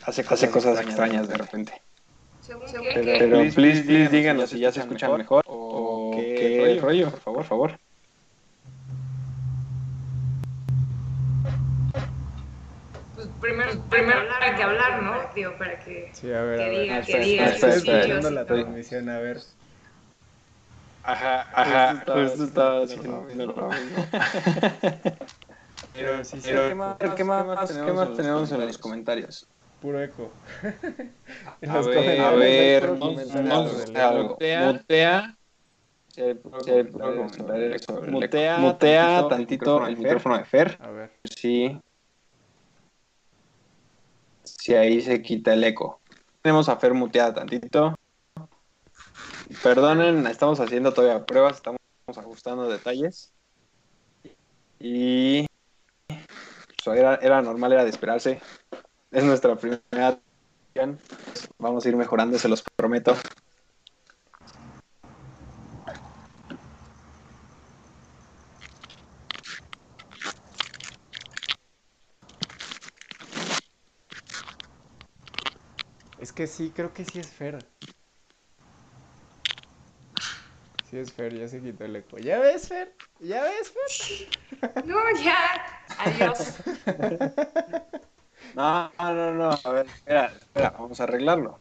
hace, 0.03 0.25
hace 0.27 0.49
cosas 0.49 0.81
extrañas 0.81 1.27
de 1.27 1.37
repente. 1.37 1.83
Pero, 2.93 3.11
pero 3.19 3.37
please, 3.53 3.83
please, 3.83 4.09
díganos 4.09 4.49
si 4.49 4.59
ya 4.59 4.71
se 4.71 4.79
escuchan 4.79 5.15
mejor 5.15 5.43
o 5.45 6.11
qué, 6.15 6.35
qué 6.35 6.79
rollo, 6.81 7.11
por 7.11 7.19
favor, 7.19 7.37
por 7.41 7.45
favor. 7.45 7.79
Primero, 13.41 13.71
primero 13.89 14.19
hay 14.39 14.55
que 14.55 14.63
hablar, 14.63 15.03
¿no? 15.03 15.13
Digo, 15.35 15.57
para 15.57 15.77
que, 15.79 16.11
sí, 16.13 16.31
a 16.31 16.41
ver, 16.43 16.57
que 16.59 16.63
a 16.63 16.69
ver. 16.69 16.79
diga, 16.79 16.95
Ah, 16.95 17.01
que 17.01 17.11
está- 17.11 17.17
diga. 17.25 17.45
está- 17.49 17.67
está 17.75 18.03
sí, 18.29 18.33
la 18.33 18.45
transmisión, 18.45 19.09
a 19.09 19.19
ver. 19.19 19.37
Ajá, 21.03 21.47
ajá, 21.53 22.03
justo 22.05 22.43
estaba 22.45 22.83
haciendo 22.83 23.47
lo 23.47 23.69
mismo. 23.71 24.05
Pero 25.93 26.23
sí, 26.23 26.39
sí, 26.39 26.47
Pero, 26.49 26.69
¿qué 26.69 26.75
más, 26.75 26.97
qué 26.97 27.23
más, 27.25 27.71
qué 27.71 27.91
más 27.91 28.15
tenemos 28.15 28.51
en 28.51 28.61
los 28.61 28.77
comentarios? 28.77 29.47
puro 29.81 30.01
eco. 30.01 30.31
A 31.67 31.79
ver, 31.81 32.21
a 32.21 32.31
ver. 32.31 32.83
Mutea, 38.07 38.57
mutea 38.57 39.27
tantito 39.29 39.85
el 39.87 39.97
micrófono 39.97 40.37
de 40.37 40.45
Fer. 40.45 40.77
A 40.79 40.91
ver. 40.91 41.11
Sí. 41.23 41.79
Si 44.61 44.75
ahí 44.75 45.01
se 45.01 45.23
quita 45.23 45.55
el 45.55 45.63
eco. 45.63 46.01
Tenemos 46.43 46.69
a 46.69 46.75
Fer 46.75 46.93
muteada 46.93 47.33
tantito. 47.33 47.95
Perdonen, 49.63 50.27
estamos 50.27 50.59
haciendo 50.59 50.93
todavía 50.93 51.25
pruebas, 51.25 51.55
estamos 51.55 51.79
ajustando 52.05 52.69
detalles. 52.69 53.33
Y 54.77 55.47
pues, 56.85 56.99
era, 56.99 57.15
era 57.15 57.41
normal, 57.41 57.73
era 57.73 57.83
de 57.83 57.89
esperarse. 57.89 58.39
Es 59.09 59.23
nuestra 59.23 59.55
primera. 59.55 60.19
Vamos 61.57 61.83
a 61.83 61.89
ir 61.89 61.95
mejorando, 61.95 62.37
se 62.37 62.47
los 62.47 62.61
prometo. 62.75 63.15
Que 76.41 76.47
sí, 76.47 76.71
creo 76.75 76.91
que 76.91 77.05
sí 77.05 77.19
es 77.19 77.27
Fer. 77.27 77.63
Sí 80.89 80.97
es 80.97 81.13
Fer, 81.13 81.37
ya 81.37 81.47
se 81.47 81.61
quitó 81.61 81.85
el 81.85 81.97
eco. 81.97 82.17
¿Ya 82.17 82.39
ves, 82.39 82.67
Fer? 82.67 82.95
¿Ya 83.19 83.43
ves, 83.43 83.71
Fer? 83.71 84.83
No, 84.83 84.97
ya. 85.23 85.37
Adiós. 85.99 86.55
No, 88.55 88.91
no, 88.97 89.33
no. 89.33 89.51
A 89.63 89.71
ver, 89.71 89.85
espera, 89.85 90.25
espera, 90.25 90.71
vamos 90.71 90.99
a 90.99 91.03
arreglarlo. 91.03 91.59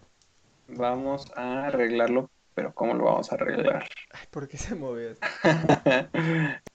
Vamos 0.66 1.30
a 1.36 1.66
arreglarlo, 1.66 2.30
pero 2.54 2.74
¿cómo 2.74 2.94
lo 2.94 3.04
vamos 3.04 3.30
a 3.30 3.36
arreglar? 3.36 3.86
Ay, 4.12 4.26
¿por 4.30 4.48
qué 4.48 4.56
se 4.56 4.74
movió 4.74 5.10
esto? 5.10 5.28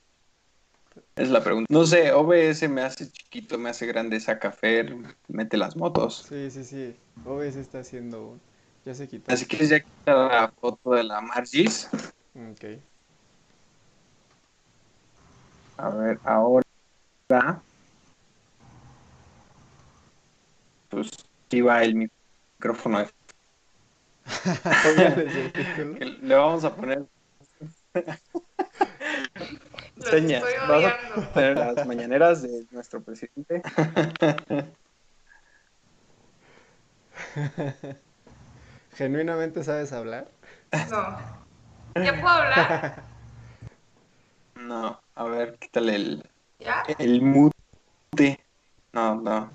Es 1.16 1.30
la 1.30 1.42
pregunta. 1.42 1.68
No 1.70 1.86
sé, 1.86 2.12
OBS 2.12 2.68
me 2.68 2.82
hace 2.82 3.10
chiquito, 3.10 3.58
me 3.58 3.70
hace 3.70 3.86
grande, 3.86 4.20
saca 4.20 4.52
Fer, 4.52 4.94
mete 5.30 5.56
las 5.56 5.78
motos. 5.78 6.26
Sí, 6.28 6.52
sí, 6.52 6.66
sí. 6.66 6.96
OBS 7.26 7.58
está 7.62 7.80
haciendo. 7.80 8.38
Ya 8.86 8.94
se 8.94 9.08
quitó. 9.08 9.32
Así 9.32 9.46
que 9.46 9.66
ya 9.66 9.80
quita 9.80 10.14
la 10.14 10.54
foto 10.60 10.92
de 10.92 11.06
la 11.06 11.22
Margis. 11.22 11.90
Ok. 12.36 12.66
A 15.78 15.90
ver, 15.90 16.20
ahora. 16.26 16.64
Pues 20.90 21.10
sí 21.50 21.62
va 21.62 21.82
el 21.84 21.96
micrófono. 21.96 23.08
de- 24.96 26.10
Le 26.22 26.36
vamos 26.36 26.66
a 26.66 26.76
poner 26.76 27.06
señas. 30.06 30.44
estoy 30.44 30.68
Vamos 30.68 30.92
a 30.94 31.34
poner 31.34 31.58
las 31.58 31.86
mañaneras 31.86 32.42
de 32.42 32.66
nuestro 32.72 33.04
presidente. 33.04 33.62
¿Genuinamente 38.94 39.64
sabes 39.64 39.92
hablar? 39.92 40.28
No. 40.90 41.18
¿Ya 42.04 42.14
puedo 42.14 42.28
hablar? 42.30 43.04
No, 44.56 45.00
a 45.14 45.24
ver, 45.26 45.58
quítale 45.60 45.96
el, 45.96 46.30
¿Ya? 46.60 46.84
el 46.98 47.22
mute. 47.22 48.40
No, 48.94 49.16
no. 49.16 49.52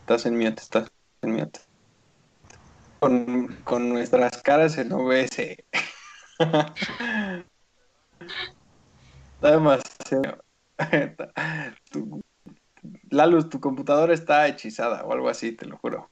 Estás 0.00 0.24
en 0.24 0.38
mute, 0.38 0.62
estás 0.62 0.88
en 1.20 1.32
mute. 1.32 1.60
Con, 3.00 3.48
con 3.64 3.88
nuestras 3.90 4.40
caras 4.40 4.78
en 4.78 4.92
OBS. 4.92 5.56
Está 9.42 9.50
demasiado. 9.56 10.44
Tu- 11.90 12.20
Lalus, 13.10 13.48
tu 13.48 13.58
computadora 13.60 14.14
está 14.14 14.46
hechizada 14.46 15.04
o 15.04 15.12
algo 15.12 15.28
así, 15.28 15.50
te 15.50 15.66
lo 15.66 15.78
juro. 15.78 16.08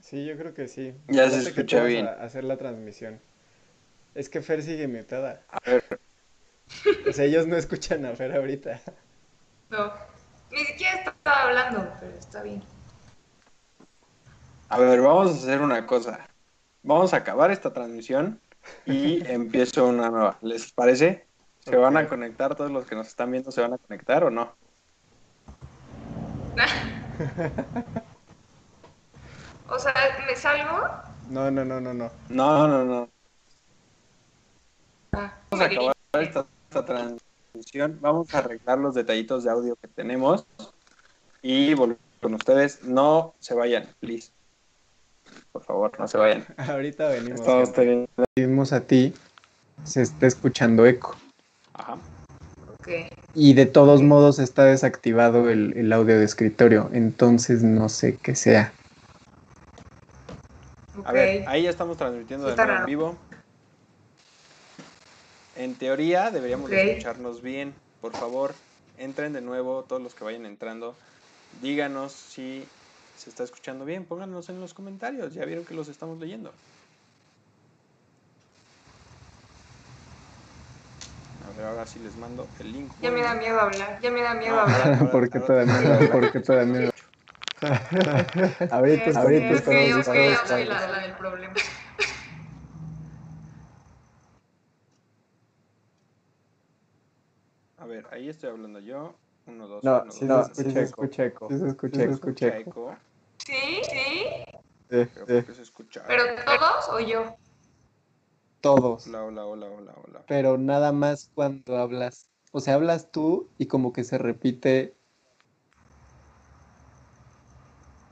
Sí, 0.00 0.24
yo 0.24 0.36
creo 0.36 0.54
que 0.54 0.68
sí. 0.68 0.94
Ya 1.08 1.28
se 1.28 1.40
escucha 1.48 1.82
bien. 1.82 2.06
hacer 2.06 2.44
la 2.44 2.56
transmisión. 2.56 3.20
Es 4.14 4.28
que 4.28 4.40
Fer 4.40 4.62
sigue 4.62 4.86
mutada. 4.86 5.42
A 5.48 5.58
ver, 5.68 5.84
O 7.08 7.12
sea, 7.12 7.24
ellos 7.24 7.48
no 7.48 7.56
escuchan 7.56 8.04
a 8.06 8.14
Fer 8.14 8.36
ahorita. 8.36 8.80
No. 9.70 9.92
Ni 10.52 10.64
siquiera 10.64 10.94
estaba 10.94 11.42
hablando, 11.42 11.92
pero 11.98 12.16
está 12.16 12.44
bien. 12.44 12.62
a 14.68 14.78
ver, 14.78 15.00
vamos 15.00 15.30
a 15.30 15.34
hacer 15.34 15.60
una 15.60 15.86
cosa. 15.86 16.28
Vamos 16.84 17.12
a 17.14 17.18
acabar 17.18 17.50
esta 17.50 17.72
transmisión 17.72 18.40
y 18.86 19.24
empiezo 19.28 19.88
una 19.88 20.08
nueva. 20.10 20.38
¿Les 20.42 20.72
parece? 20.72 21.29
¿Se 21.70 21.76
van 21.76 21.96
a 21.96 22.08
conectar 22.08 22.54
todos 22.54 22.70
los 22.70 22.84
que 22.84 22.94
nos 22.94 23.06
están 23.06 23.30
viendo? 23.30 23.50
¿Se 23.52 23.60
van 23.60 23.72
a 23.74 23.78
conectar 23.78 24.24
o 24.24 24.30
no? 24.30 24.54
O 29.72 29.78
sea, 29.78 29.94
¿me 30.26 30.34
salgo? 30.34 30.88
No, 31.28 31.48
no, 31.48 31.64
no, 31.64 31.80
no, 31.80 31.94
no. 31.94 32.10
No, 32.28 32.66
no, 32.66 32.84
no. 32.84 33.08
Ah, 35.12 35.32
Vamos 35.48 35.64
a 35.64 35.68
acabar 35.68 35.94
esta, 36.14 36.46
esta 36.64 36.84
transmisión. 36.84 37.98
Vamos 38.00 38.34
a 38.34 38.38
arreglar 38.38 38.78
los 38.78 38.96
detallitos 38.96 39.44
de 39.44 39.50
audio 39.50 39.76
que 39.76 39.86
tenemos 39.86 40.44
y 41.40 41.72
volver 41.74 41.98
con 42.20 42.34
ustedes. 42.34 42.82
No 42.82 43.34
se 43.38 43.54
vayan, 43.54 43.86
please. 44.00 44.32
Por 45.52 45.62
favor, 45.62 45.92
no 46.00 46.08
se 46.08 46.18
vayan. 46.18 46.44
Ahorita 46.56 47.08
venimos. 47.08 47.40
Estamos 47.40 48.72
a 48.72 48.80
ti. 48.80 49.14
Se 49.84 50.02
está 50.02 50.26
escuchando 50.26 50.84
eco. 50.84 51.16
Ajá. 51.80 51.96
Ok. 52.78 52.88
Y 53.34 53.54
de 53.54 53.66
todos 53.66 54.02
modos 54.02 54.38
está 54.38 54.64
desactivado 54.64 55.48
el, 55.48 55.72
el 55.76 55.92
audio 55.92 56.18
de 56.18 56.24
escritorio. 56.24 56.90
Entonces 56.92 57.62
no 57.62 57.88
sé 57.88 58.18
qué 58.22 58.34
sea. 58.34 58.72
A 61.04 61.12
ver, 61.12 61.48
ahí 61.48 61.62
ya 61.62 61.70
estamos 61.70 61.96
transmitiendo 61.96 62.46
de 62.48 62.56
nuevo 62.56 62.72
en 62.72 62.86
vivo. 62.86 63.16
En 65.56 65.74
teoría 65.74 66.30
deberíamos 66.30 66.68
de 66.68 66.92
escucharnos 66.92 67.42
bien. 67.42 67.74
Por 68.00 68.12
favor, 68.12 68.54
entren 68.98 69.32
de 69.32 69.40
nuevo 69.40 69.84
todos 69.84 70.02
los 70.02 70.14
que 70.14 70.24
vayan 70.24 70.44
entrando. 70.44 70.94
Díganos 71.62 72.12
si 72.12 72.66
se 73.16 73.30
está 73.30 73.44
escuchando 73.44 73.86
bien. 73.86 74.04
Pónganos 74.04 74.50
en 74.50 74.60
los 74.60 74.74
comentarios. 74.74 75.32
Ya 75.32 75.44
vieron 75.46 75.64
que 75.64 75.74
los 75.74 75.88
estamos 75.88 76.20
leyendo. 76.20 76.52
A 81.60 81.62
ver, 81.62 81.72
ahora 81.72 81.84
sí 81.84 81.98
les 81.98 82.16
mando 82.16 82.48
el 82.58 82.72
link. 82.72 82.94
Ya 83.02 83.10
me 83.10 83.20
da 83.20 83.34
miedo 83.34 83.60
hablar, 83.60 84.00
ya 84.00 84.10
me 84.10 84.22
da 84.22 84.32
miedo 84.32 84.54
No, 84.54 84.62
hablar. 84.62 85.10
¿Por 85.10 85.28
qué 85.28 85.40
te 85.40 85.52
da 85.52 85.66
miedo? 85.66 86.10
¿Por 86.10 86.32
qué 86.32 86.40
te 86.40 86.54
da 86.54 86.64
miedo? 86.64 86.90
ahorita, 88.70 89.20
ahorita 89.20 89.52
es 89.52 89.62
que 89.62 89.90
yo, 89.90 90.02
soy 90.02 90.64
la, 90.64 90.86
la 90.86 91.00
del 91.00 91.12
problema. 91.16 91.52
A 97.76 97.84
ver, 97.84 98.06
ahí 98.10 98.30
estoy 98.30 98.48
hablando 98.48 98.80
yo. 98.80 99.14
Uno, 99.44 99.68
dos, 99.68 99.84
No, 99.84 100.00
uno, 100.02 100.12
sí 100.12 100.26
dos, 100.26 100.50
se 100.54 100.62
uno, 100.66 100.80
escucha 100.80 101.24
eco. 101.26 101.48
Sí 101.50 101.58
se 101.58 101.68
escucha 101.68 102.02
eco. 102.02 102.02
Sí 102.02 102.08
se 102.08 102.14
escucha 102.14 102.56
eco. 102.56 102.98
¿Sí? 103.36 103.80
¿Sí? 103.82 104.24
Sí, 104.88 105.10
Pero 105.12 105.26
sí. 105.26 105.32
¿por 105.34 105.44
qué 105.44 105.54
se 105.54 105.62
escucha? 105.62 106.04
¿Pero 106.08 106.24
todos 106.36 106.88
o 106.88 107.00
yo? 107.00 107.36
Todos. 108.60 109.06
Hola, 109.06 109.24
hola, 109.24 109.46
hola, 109.46 109.66
hola, 109.70 109.94
hola. 110.04 110.24
Pero 110.26 110.58
nada 110.58 110.92
más 110.92 111.30
cuando 111.34 111.78
hablas. 111.78 112.30
O 112.52 112.60
sea, 112.60 112.74
hablas 112.74 113.10
tú 113.10 113.48
y 113.56 113.66
como 113.66 113.92
que 113.92 114.04
se 114.04 114.18
repite. 114.18 114.96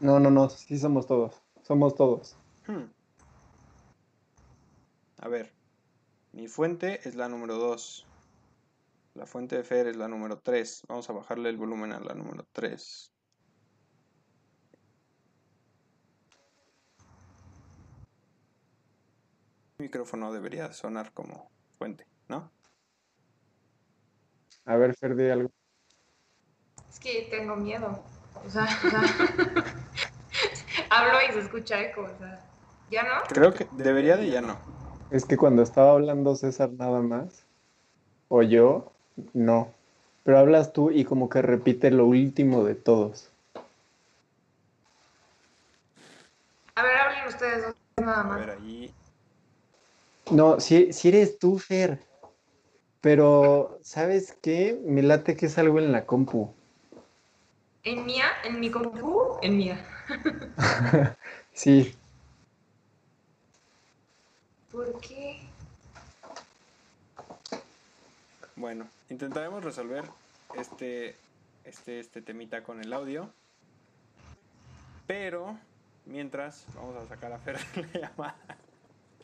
No, 0.01 0.21
no, 0.21 0.31
no. 0.31 0.49
Sí 0.49 0.79
somos 0.79 1.07
todos. 1.07 1.43
Somos 1.63 1.95
todos. 1.95 2.37
Hmm. 2.67 2.85
A 5.19 5.29
ver, 5.29 5.53
mi 6.33 6.49
fuente 6.49 7.07
es 7.07 7.15
la 7.15 7.29
número 7.29 7.57
2. 7.57 8.07
La 9.15 9.27
fuente 9.27 9.57
de 9.57 9.65
Fer 9.65 9.89
es 9.89 9.97
la 9.97 10.09
número 10.09 10.39
3. 10.39 10.85
Vamos 10.89 11.11
a 11.11 11.13
bajarle 11.13 11.51
el 11.51 11.57
volumen 11.57 11.93
a 11.93 12.01
la 12.01 12.15
número 12.15 12.47
3. 12.53 13.13
Micrófono 19.89 20.33
debería 20.33 20.73
sonar 20.73 21.13
como 21.13 21.49
fuente, 21.79 22.05
¿no? 22.29 22.51
A 24.65 24.77
ver, 24.77 24.95
Fer, 24.97 25.15
di 25.15 25.31
algo. 25.31 25.51
Es 26.91 26.99
que 26.99 27.29
tengo 27.31 27.55
miedo. 27.55 28.03
O 28.45 28.51
sea, 28.51 28.65
o 28.65 28.67
sea, 28.91 29.03
hablo 30.91 31.19
y 31.29 31.33
se 31.33 31.41
escucha 31.41 31.81
eco, 31.81 32.03
o 32.03 32.19
sea, 32.19 32.45
¿ya 32.91 33.05
no? 33.05 33.23
Creo 33.29 33.55
que 33.55 33.69
debería 33.73 34.17
de 34.17 34.31
ya 34.31 34.41
no. 34.41 34.59
Es 35.11 35.25
que 35.25 35.37
cuando 35.37 35.63
estaba 35.63 35.93
hablando 35.93 36.35
César 36.35 36.71
nada 36.73 37.01
más, 37.01 37.45
o 38.29 38.43
yo, 38.43 38.93
no. 39.33 39.73
Pero 40.25 40.39
hablas 40.39 40.73
tú 40.73 40.91
y 40.91 41.05
como 41.05 41.29
que 41.31 41.41
repite 41.41 41.91
lo 41.93 42.07
último 42.07 42.65
de 42.65 42.75
todos. 42.75 43.31
A 46.75 46.83
ver, 46.83 46.97
hablen 46.97 47.29
ustedes 47.29 47.63
dos 47.65 47.75
nada 47.97 48.21
A 48.21 48.25
más. 48.25 48.41
ver, 48.41 48.51
ahí. 48.51 48.93
No, 50.31 50.61
si, 50.61 50.93
si 50.93 51.09
eres 51.09 51.39
tú, 51.39 51.59
Fer. 51.59 52.01
Pero, 53.01 53.79
¿sabes 53.83 54.37
qué? 54.43 54.79
Me 54.85 55.03
late 55.03 55.37
que 55.37 55.47
es 55.47 55.59
algo 55.59 55.79
en 55.79 55.93
la 55.93 56.05
compu. 56.05 56.53
¿En 57.85 58.05
mía? 58.05 58.27
¿En 58.45 58.61
mi 58.61 58.71
compu? 58.71 59.39
En 59.43 59.57
mía. 59.57 59.85
Sí, 61.53 61.93
¿Por 64.71 65.01
qué? 65.01 65.41
Bueno, 68.55 68.89
intentaremos 69.11 69.65
resolver 69.65 70.05
este, 70.57 71.17
este, 71.65 71.99
este 71.99 72.23
temita 72.23 72.63
con 72.63 72.81
el 72.81 72.93
audio. 72.93 73.29
Pero, 75.09 75.59
mientras, 76.07 76.65
vamos 76.77 76.95
a 76.97 77.09
sacar 77.09 77.33
a 77.33 77.39
Fer 77.39 77.59
la 77.93 78.01
llamada. 78.01 78.37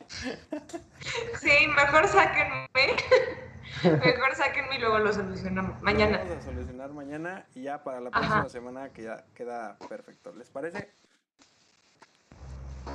Sí, 0.09 1.67
mejor 1.75 2.07
sáquenme. 2.07 2.67
Mejor 3.83 4.35
sáquenme 4.35 4.77
y 4.77 4.79
luego 4.79 4.99
lo 4.99 5.13
solucionamos. 5.13 5.77
Lo 5.77 5.83
Mañana. 5.83 6.19
vamos 6.19 6.37
a 6.37 6.41
solucionar 6.41 6.91
mañana 6.91 7.45
y 7.53 7.63
ya 7.63 7.83
para 7.83 7.99
la 7.99 8.09
Ajá. 8.09 8.19
próxima 8.41 8.49
semana 8.49 8.89
que 8.89 9.03
ya 9.03 9.25
queda 9.35 9.77
perfecto. 9.89 10.33
¿Les 10.35 10.49
parece? 10.49 10.89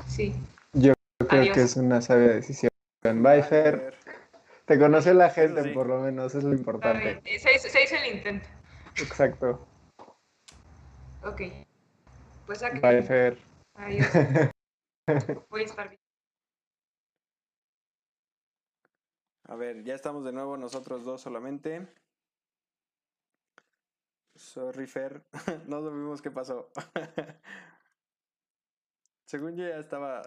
Sí. 0.07 0.35
yo 0.73 0.95
creo 1.29 1.43
Adiós. 1.43 1.55
que 1.55 1.63
es 1.63 1.77
una 1.77 2.01
sabia 2.01 2.29
decisión. 2.29 2.71
Bye, 3.03 3.43
Fer. 3.43 3.95
Te 4.65 4.79
conoce 4.79 5.15
la 5.15 5.31
gente, 5.31 5.63
sí. 5.63 5.69
por 5.71 5.87
lo 5.87 6.01
menos, 6.01 6.35
es 6.35 6.45
lo 6.45 6.55
importante. 6.55 7.21
Se 7.39 7.55
hizo, 7.55 7.69
se 7.69 7.85
hizo 7.85 7.97
el 7.97 8.17
intento. 8.17 8.49
Exacto. 8.97 9.67
Ok. 11.25 11.43
Pues 12.47 12.59
sáquenme. 12.59 12.81
Bye, 12.89 13.03
Fer. 13.03 13.39
Adiós. 13.75 14.07
Voy 15.51 15.63
a 15.63 15.65
estar 15.65 15.89
bien. 15.89 16.01
A 19.51 19.57
ver, 19.57 19.83
ya 19.83 19.97
estamos 19.97 20.25
de 20.25 20.31
nuevo 20.31 20.57
nosotros 20.57 21.05
dos 21.05 21.23
solamente. 21.23 21.89
Sorry, 24.37 24.87
Fer. 24.87 25.25
No 25.67 25.83
supimos 25.83 26.23
qué 26.23 26.31
pasó. 26.31 26.71
Según 29.27 29.57
yo 29.57 29.67
ya 29.67 29.79
estaba. 29.79 30.23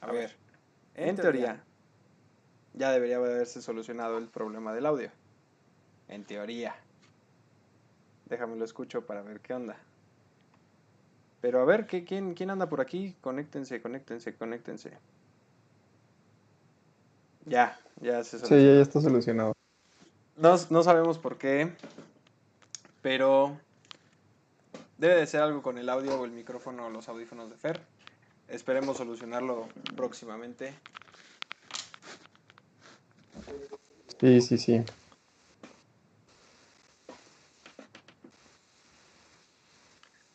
A 0.00 0.10
ver, 0.10 0.36
en 0.94 1.14
teoría, 1.14 1.64
ya 2.72 2.90
debería 2.90 3.16
haberse 3.18 3.62
solucionado 3.62 4.18
el 4.18 4.28
problema 4.28 4.74
del 4.74 4.86
audio. 4.86 5.12
En 6.08 6.24
teoría. 6.24 6.83
Déjame 8.26 8.56
lo 8.56 8.64
escucho 8.64 9.06
para 9.06 9.22
ver 9.22 9.40
qué 9.40 9.54
onda. 9.54 9.76
Pero 11.40 11.60
a 11.60 11.64
ver, 11.64 11.86
¿qué, 11.86 12.04
quién, 12.04 12.34
¿quién 12.34 12.50
anda 12.50 12.68
por 12.68 12.80
aquí? 12.80 13.14
Conéctense, 13.20 13.82
conéctense, 13.82 14.34
conéctense. 14.34 14.92
Ya, 17.46 17.78
ya 18.00 18.24
se 18.24 18.38
Sí, 18.38 18.46
solucionó. 18.46 18.62
ya, 18.62 18.74
ya 18.76 18.82
está 18.82 19.00
solucionado. 19.00 19.52
No, 20.36 20.56
no 20.70 20.82
sabemos 20.82 21.18
por 21.18 21.36
qué, 21.36 21.70
pero 23.02 23.58
debe 24.96 25.16
de 25.16 25.26
ser 25.26 25.42
algo 25.42 25.60
con 25.62 25.76
el 25.76 25.88
audio 25.90 26.18
o 26.18 26.24
el 26.24 26.32
micrófono 26.32 26.86
o 26.86 26.90
los 26.90 27.08
audífonos 27.08 27.50
de 27.50 27.56
Fer. 27.56 27.80
Esperemos 28.48 28.96
solucionarlo 28.96 29.68
próximamente. 29.96 30.74
Sí, 34.20 34.40
sí, 34.40 34.58
sí. 34.58 34.82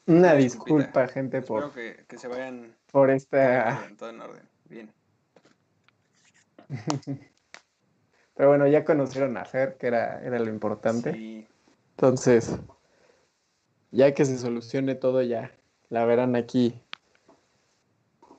Una 0.10 0.34
disculpa, 0.34 1.08
gente, 1.08 1.38
Espero 1.38 1.68
por, 1.68 1.74
que, 1.74 2.04
que 2.08 2.18
se 2.18 2.28
vayan 2.28 2.76
por 2.92 3.12
en 3.12 3.18
esta... 3.18 3.88
todo 3.96 4.10
en 4.10 4.22
orden. 4.22 4.50
Bien. 4.66 4.92
Pero 8.34 8.50
bueno, 8.50 8.66
ya 8.66 8.84
conocieron 8.84 9.38
a 9.38 9.46
Fer, 9.46 9.78
que 9.78 9.86
era, 9.86 10.20
era 10.24 10.40
lo 10.40 10.50
importante. 10.50 11.14
Sí, 11.14 11.48
Entonces, 11.92 12.58
ya 13.92 14.12
que 14.16 14.26
se 14.26 14.40
solucione 14.40 14.96
todo, 14.96 15.22
ya 15.22 15.52
la 15.90 16.06
verán 16.06 16.36
aquí 16.36 16.82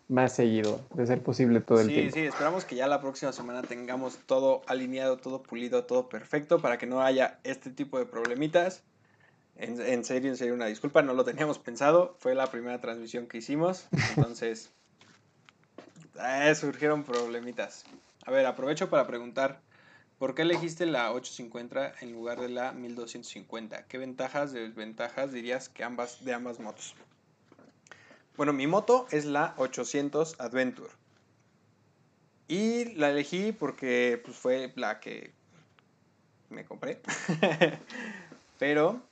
más 0.09 0.33
seguido, 0.33 0.81
de 0.95 1.07
ser 1.07 1.23
posible 1.23 1.61
todo 1.61 1.83
el 1.83 1.87
sí, 1.87 1.95
tiempo. 1.95 2.15
sí, 2.15 2.21
esperamos 2.23 2.65
que 2.65 2.75
ya 2.75 2.89
la 2.89 3.01
próxima 3.01 3.31
semana 3.33 3.63
tengamos 3.63 4.19
todo 4.27 4.63
alineado, 4.67 5.19
todo 5.19 5.41
pulido, 5.41 5.85
todo 5.85 6.09
perfecto 6.09 6.61
para 6.61 6.79
que 6.79 6.87
no 6.87 7.01
haya 7.01 7.39
este 7.45 7.71
tipo 7.71 7.97
de 7.97 8.07
problemitas. 8.07 8.83
En, 9.61 9.79
en 9.79 10.05
serio, 10.07 10.31
en 10.31 10.39
serio, 10.39 10.55
una 10.55 10.67
disculpa, 10.67 11.03
no 11.03 11.13
lo 11.13 11.23
teníamos 11.23 11.59
pensado. 11.59 12.17
Fue 12.19 12.35
la 12.35 12.47
primera 12.47 12.81
transmisión 12.81 13.27
que 13.27 13.39
hicimos. 13.39 13.89
Entonces, 14.17 14.73
eh, 16.19 16.55
surgieron 16.55 17.05
problemitas. 17.05 17.85
A 18.25 18.31
ver, 18.31 18.47
aprovecho 18.47 18.89
para 18.89 19.07
preguntar, 19.07 19.61
¿por 20.19 20.35
qué 20.35 20.43
elegiste 20.43 20.87
la 20.87 21.13
850 21.13 21.93
en 22.01 22.13
lugar 22.13 22.41
de 22.41 22.49
la 22.49 22.73
1250? 22.73 23.85
¿Qué 23.87 23.99
ventajas, 23.99 24.53
desventajas 24.53 25.31
dirías 25.31 25.69
que 25.69 25.85
ambas, 25.85 26.25
de 26.25 26.33
ambas 26.33 26.59
motos? 26.59 26.95
Bueno, 28.39 28.55
mi 28.55 28.67
moto 28.67 29.07
es 29.11 29.27
la 29.27 29.53
800 29.59 30.41
Adventure. 30.41 30.89
Y 32.49 32.95
la 32.95 33.11
elegí 33.11 33.53
porque 33.53 34.19
pues, 34.25 34.39
fue 34.39 34.73
la 34.77 35.01
que 35.01 35.35
me 36.49 36.65
compré. 36.65 37.03
Pero 38.59 39.03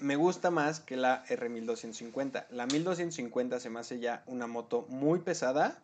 me 0.00 0.16
gusta 0.16 0.50
más 0.50 0.80
que 0.80 0.96
la 0.96 1.24
R1250. 1.26 2.46
La 2.50 2.66
1250 2.66 3.60
se 3.60 3.70
me 3.70 3.80
hace 3.80 3.98
ya 3.98 4.22
una 4.26 4.46
moto 4.46 4.86
muy 4.88 5.20
pesada, 5.20 5.82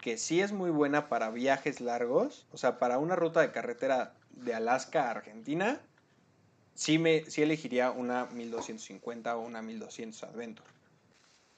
que 0.00 0.18
sí 0.18 0.40
es 0.40 0.52
muy 0.52 0.70
buena 0.70 1.08
para 1.08 1.30
viajes 1.30 1.80
largos, 1.80 2.46
o 2.52 2.58
sea, 2.58 2.78
para 2.78 2.98
una 2.98 3.16
ruta 3.16 3.40
de 3.40 3.52
carretera 3.52 4.14
de 4.30 4.54
Alaska 4.54 5.04
a 5.04 5.10
Argentina, 5.10 5.80
sí, 6.74 6.98
me, 6.98 7.24
sí 7.24 7.42
elegiría 7.42 7.90
una 7.90 8.26
1250 8.26 9.36
o 9.36 9.40
una 9.40 9.62
1200 9.62 10.22
Adventure. 10.24 10.68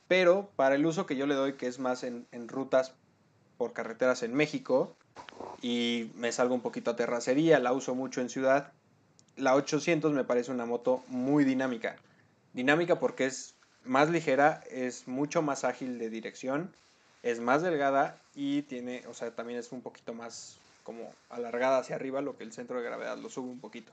Pero 0.07 0.51
para 0.57 0.77
el 0.77 0.87
uso 0.87 1.07
que 1.07 1.17
yo 1.17 1.27
le 1.27 1.35
doy, 1.35 1.55
que 1.55 1.67
es 1.67 1.79
más 1.79 2.05
en, 2.05 2.27
en 2.33 2.49
rutas 2.49 2.95
por 3.59 3.73
carreteras 3.73 4.23
en 4.23 4.35
México, 4.35 4.97
y 5.61 6.11
me 6.15 6.33
salgo 6.33 6.55
un 6.55 6.61
poquito 6.61 6.93
a 6.93 6.97
terracería, 6.97 7.59
la 7.59 7.73
uso 7.73 7.95
mucho 7.95 8.21
en 8.21 8.31
ciudad, 8.31 8.73
la 9.39 9.55
800 9.55 10.13
me 10.13 10.25
parece 10.25 10.51
una 10.51 10.67
moto 10.67 11.05
muy 11.09 11.45
dinámica. 11.45 11.97
Dinámica 12.53 12.99
porque 12.99 13.27
es 13.27 13.55
más 13.85 14.11
ligera, 14.11 14.63
es 14.71 15.09
mucho 15.09 15.43
más 15.43 15.65
ágil 15.65 15.99
de 15.99 16.11
dirección, 16.11 16.75
es 17.23 17.41
más 17.41 17.63
delgada 17.63 18.21
y 18.35 18.63
tiene, 18.63 19.05
o 19.09 19.15
sea, 19.15 19.35
también 19.35 19.59
es 19.59 19.73
un 19.73 19.83
poquito 19.83 20.15
más 20.15 20.59
como 20.83 21.13
alargada 21.31 21.79
hacia 21.79 21.97
arriba, 21.97 22.21
lo 22.21 22.37
que 22.37 22.45
el 22.45 22.53
centro 22.53 22.79
de 22.79 22.85
gravedad 22.85 23.19
lo 23.19 23.29
sube 23.29 23.49
un 23.49 23.61
poquito. 23.61 23.93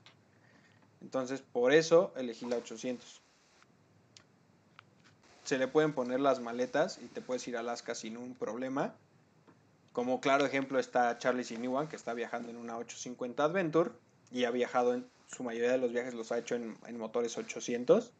Entonces, 1.02 1.42
por 1.42 1.72
eso 1.72 2.12
elegí 2.16 2.46
la 2.46 2.56
800. 2.56 3.20
Se 5.44 5.58
le 5.58 5.68
pueden 5.68 5.92
poner 5.92 6.20
las 6.20 6.40
maletas 6.40 6.98
y 6.98 7.06
te 7.06 7.20
puedes 7.20 7.46
ir 7.48 7.56
a 7.56 7.60
Alaska 7.60 7.94
sin 7.94 8.16
un 8.16 8.34
problema. 8.34 8.94
Como 9.92 10.20
claro 10.20 10.44
ejemplo 10.44 10.78
está 10.78 11.18
Charlie 11.18 11.44
Sinewan, 11.44 11.88
que 11.88 11.96
está 11.96 12.14
viajando 12.14 12.48
en 12.50 12.56
una 12.56 12.76
850 12.76 13.44
Adventure 13.44 13.90
y 14.30 14.44
ha 14.44 14.50
viajado 14.50 14.94
en 14.94 15.06
su 15.26 15.42
mayoría 15.42 15.72
de 15.72 15.78
los 15.78 15.92
viajes 15.92 16.14
los 16.14 16.32
ha 16.32 16.38
hecho 16.38 16.54
en, 16.54 16.76
en 16.86 16.98
motores 16.98 17.36
800. 17.36 18.12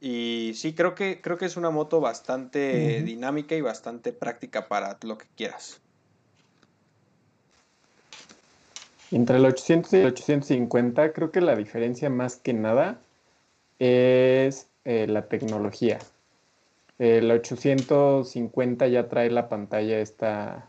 Y 0.00 0.52
sí, 0.56 0.74
creo 0.74 0.96
que, 0.96 1.20
creo 1.20 1.38
que 1.38 1.44
es 1.44 1.56
una 1.56 1.70
moto 1.70 2.00
bastante 2.00 3.02
dinámica 3.02 3.54
y 3.54 3.60
bastante 3.60 4.12
práctica 4.12 4.66
para 4.66 4.98
lo 5.02 5.16
que 5.16 5.26
quieras. 5.36 5.80
Entre 9.12 9.36
el 9.36 9.44
800 9.44 9.92
y 9.92 9.96
el 9.98 10.06
850, 10.06 11.12
creo 11.12 11.30
que 11.30 11.40
la 11.40 11.54
diferencia 11.54 12.10
más 12.10 12.34
que 12.34 12.52
nada 12.52 12.98
es 13.78 14.66
eh, 14.84 15.06
la 15.06 15.26
tecnología. 15.26 15.98
El 16.98 17.30
850 17.30 18.88
ya 18.88 19.08
trae 19.08 19.30
la 19.30 19.48
pantalla 19.48 20.00
esta 20.00 20.68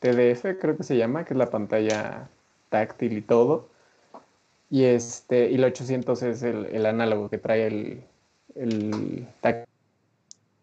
TDF, 0.00 0.58
creo 0.60 0.76
que 0.76 0.84
se 0.84 0.96
llama, 0.96 1.24
que 1.24 1.34
es 1.34 1.38
la 1.38 1.50
pantalla 1.50 2.28
táctil 2.70 3.18
y 3.18 3.22
todo. 3.22 3.68
Y 4.70 4.84
este, 4.84 5.50
y 5.50 5.56
el 5.56 5.64
800 5.64 6.22
es 6.22 6.42
el, 6.42 6.66
el 6.66 6.86
análogo 6.86 7.28
que 7.28 7.38
trae 7.38 7.66
el, 7.66 8.04
el 8.54 9.26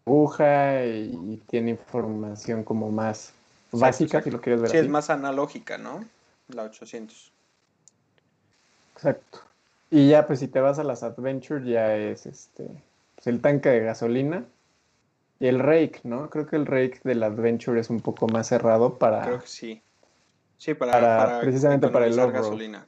aguja 0.06 0.84
y, 0.86 1.12
y 1.12 1.42
tiene 1.46 1.70
información 1.70 2.64
como 2.64 2.90
más 2.90 3.34
básica, 3.70 4.22
si 4.22 4.30
lo 4.30 4.40
quieres 4.40 4.62
ver 4.62 4.70
Sí, 4.70 4.78
es 4.78 4.88
más 4.88 5.10
analógica, 5.10 5.76
¿no? 5.76 6.04
La 6.48 6.62
800. 6.62 7.30
Exacto. 8.94 9.40
Y 9.90 10.08
ya, 10.08 10.26
pues 10.26 10.40
si 10.40 10.48
te 10.48 10.60
vas 10.60 10.78
a 10.78 10.84
las 10.84 11.02
Adventure, 11.02 11.64
ya 11.64 11.94
es 11.96 12.26
este, 12.26 12.64
pues, 13.14 13.26
el 13.26 13.40
tanque 13.40 13.68
de 13.68 13.80
gasolina 13.80 14.44
y 15.38 15.46
el 15.46 15.58
rake, 15.60 16.00
¿no? 16.04 16.30
Creo 16.30 16.46
que 16.46 16.56
el 16.56 16.66
rake 16.66 17.00
del 17.04 17.22
Adventure 17.22 17.78
es 17.80 17.90
un 17.90 18.00
poco 18.00 18.26
más 18.26 18.48
cerrado 18.48 18.98
para. 18.98 19.22
Creo 19.24 19.40
que 19.40 19.46
sí. 19.46 19.82
Sí, 20.56 20.74
para, 20.74 20.92
Para- 20.92 21.16
para 21.16 21.40
precisamente 21.40 21.88
para 21.88 22.06
el 22.06 22.16
gasolina. 22.16 22.86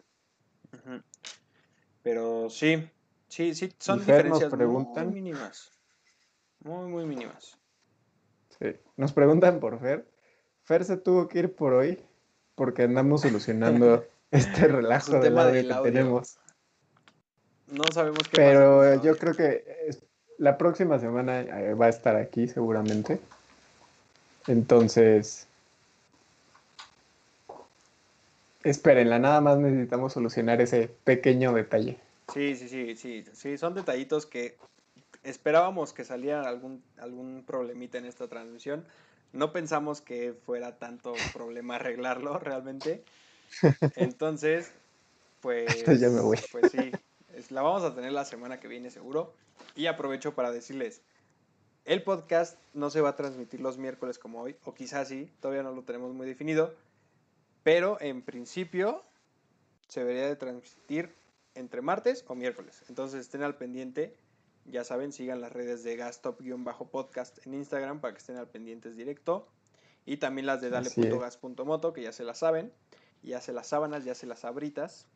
Pero 2.03 2.49
sí, 2.51 2.89
sí, 3.29 3.55
sí, 3.55 3.73
son 3.79 3.99
diferencias 3.99 4.51
preguntan- 4.53 5.07
muy 5.07 5.15
mínimas. 5.23 5.71
Muy, 6.61 6.89
muy 6.89 7.07
mínimas. 7.07 7.57
Sí. 8.59 8.77
Nos 8.97 9.13
preguntan 9.13 9.61
por 9.61 9.79
Fer. 9.81 10.07
Fer 10.65 10.85
se 10.85 10.97
tuvo 10.97 11.29
que 11.29 11.41
ir 11.41 11.55
por 11.55 11.73
hoy 11.73 11.99
porque 12.55 12.83
andamos 12.83 13.23
solucionando 13.23 14.05
este 14.31 14.69
relajo 14.69 15.13
del 15.13 15.23
tema 15.23 15.43
audio 15.43 15.55
del 15.55 15.69
que 15.69 15.83
tenemos. 15.83 16.39
No 17.67 17.85
sabemos 17.93 18.29
qué 18.29 18.37
Pero 18.37 18.81
pasa 18.81 19.03
yo 19.03 19.17
creo 19.17 19.35
que 19.35 19.65
la 20.39 20.59
próxima 20.59 20.99
semana 20.99 21.41
eh, 21.41 21.75
va 21.75 21.87
a 21.87 21.91
estar 21.91 22.17
aquí 22.17 22.49
seguramente. 22.49 23.21
Entonces, 24.47 25.47
espérenla, 28.63 29.19
nada 29.19 29.41
más 29.41 29.59
necesitamos 29.59 30.13
solucionar 30.13 30.61
ese 30.61 30.89
pequeño 31.05 31.53
detalle. 31.53 31.99
Sí, 32.33 32.55
sí, 32.57 32.69
sí, 32.69 32.97
sí, 32.97 33.25
sí, 33.33 33.59
son 33.59 33.75
detallitos 33.75 34.27
que 34.27 34.57
esperábamos 35.23 35.93
que 35.93 36.05
saliera 36.05 36.49
algún, 36.49 36.83
algún 36.99 37.45
problemita 37.47 37.99
en 37.99 38.07
esta 38.07 38.29
transmisión. 38.29 38.85
No 39.33 39.53
pensamos 39.53 40.01
que 40.01 40.35
fuera 40.45 40.79
tanto 40.79 41.15
problema 41.33 41.77
arreglarlo 41.77 42.39
realmente. 42.39 43.05
Entonces, 43.97 44.73
pues, 45.41 45.85
Ya 46.01 46.09
me 46.09 46.21
voy. 46.21 46.39
pues 46.53 46.73
sí, 46.73 46.93
la 47.51 47.63
vamos 47.63 47.83
a 47.85 47.95
tener 47.95 48.13
la 48.13 48.25
semana 48.25 48.61
que 48.61 48.69
viene 48.69 48.91
seguro. 48.91 49.35
Y 49.75 49.87
aprovecho 49.87 50.35
para 50.35 50.51
decirles, 50.51 51.03
el 51.85 52.03
podcast 52.03 52.59
no 52.75 52.91
se 52.91 53.01
va 53.01 53.11
a 53.11 53.17
transmitir 53.17 53.61
los 53.61 53.79
miércoles 53.79 54.19
como 54.19 54.41
hoy, 54.43 54.57
o 54.65 54.75
quizás 54.75 55.09
sí, 55.09 55.31
todavía 55.41 55.63
no 55.63 55.73
lo 55.73 55.83
tenemos 55.83 56.13
muy 56.13 56.27
definido, 56.27 56.75
pero 57.63 57.99
en 58.01 58.23
principio 58.23 59.03
se 59.89 60.01
debería 60.01 60.27
de 60.27 60.37
transmitir 60.37 61.15
entre 61.55 61.83
martes 61.83 62.25
o 62.29 62.35
miércoles. 62.35 62.83
Entonces 62.89 63.21
estén 63.21 63.43
al 63.43 63.57
pendiente. 63.57 64.17
Ya 64.67 64.85
saben, 64.85 65.13
sigan 65.13 65.41
las 65.41 65.53
redes 65.53 65.83
de 65.83 65.97
Gastop-podcast 65.97 67.45
en 67.47 67.55
Instagram 67.55 68.01
para 68.01 68.13
que 68.15 68.19
estén 68.19 68.37
al 68.37 68.47
pendientes 68.47 68.97
directo. 68.97 69.49
Y 70.07 70.19
también 70.19 70.47
las 70.47 70.61
de 70.61 70.71
dale.gas.moto, 70.71 71.93
que 71.93 72.03
ya 72.03 72.13
se 72.13 72.25
las 72.25 72.39
saben. 72.39 72.73
Ya 73.23 73.41
se 73.41 73.53
las 73.53 73.67
sábanas, 73.67 74.05
ya 74.05 74.15
se 74.15 74.27
las 74.27 74.45
abritas. 74.45 75.07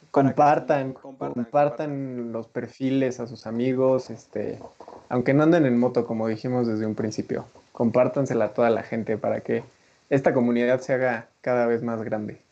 Que 0.00 0.10
compartan, 0.10 0.92
compartan, 0.92 2.32
los 2.32 2.46
perfiles 2.46 3.20
a 3.20 3.26
sus 3.26 3.46
amigos, 3.46 4.10
este, 4.10 4.60
aunque 5.08 5.32
no 5.32 5.44
anden 5.44 5.66
en 5.66 5.78
moto, 5.78 6.06
como 6.06 6.28
dijimos 6.28 6.66
desde 6.66 6.86
un 6.86 6.94
principio. 6.94 7.46
compártansela 7.72 8.46
a 8.46 8.54
toda 8.54 8.70
la 8.70 8.82
gente 8.82 9.16
para 9.16 9.40
que 9.40 9.64
esta 10.10 10.34
comunidad 10.34 10.80
se 10.80 10.94
haga 10.94 11.30
cada 11.40 11.66
vez 11.66 11.82
más 11.82 12.02
grande. 12.02 12.42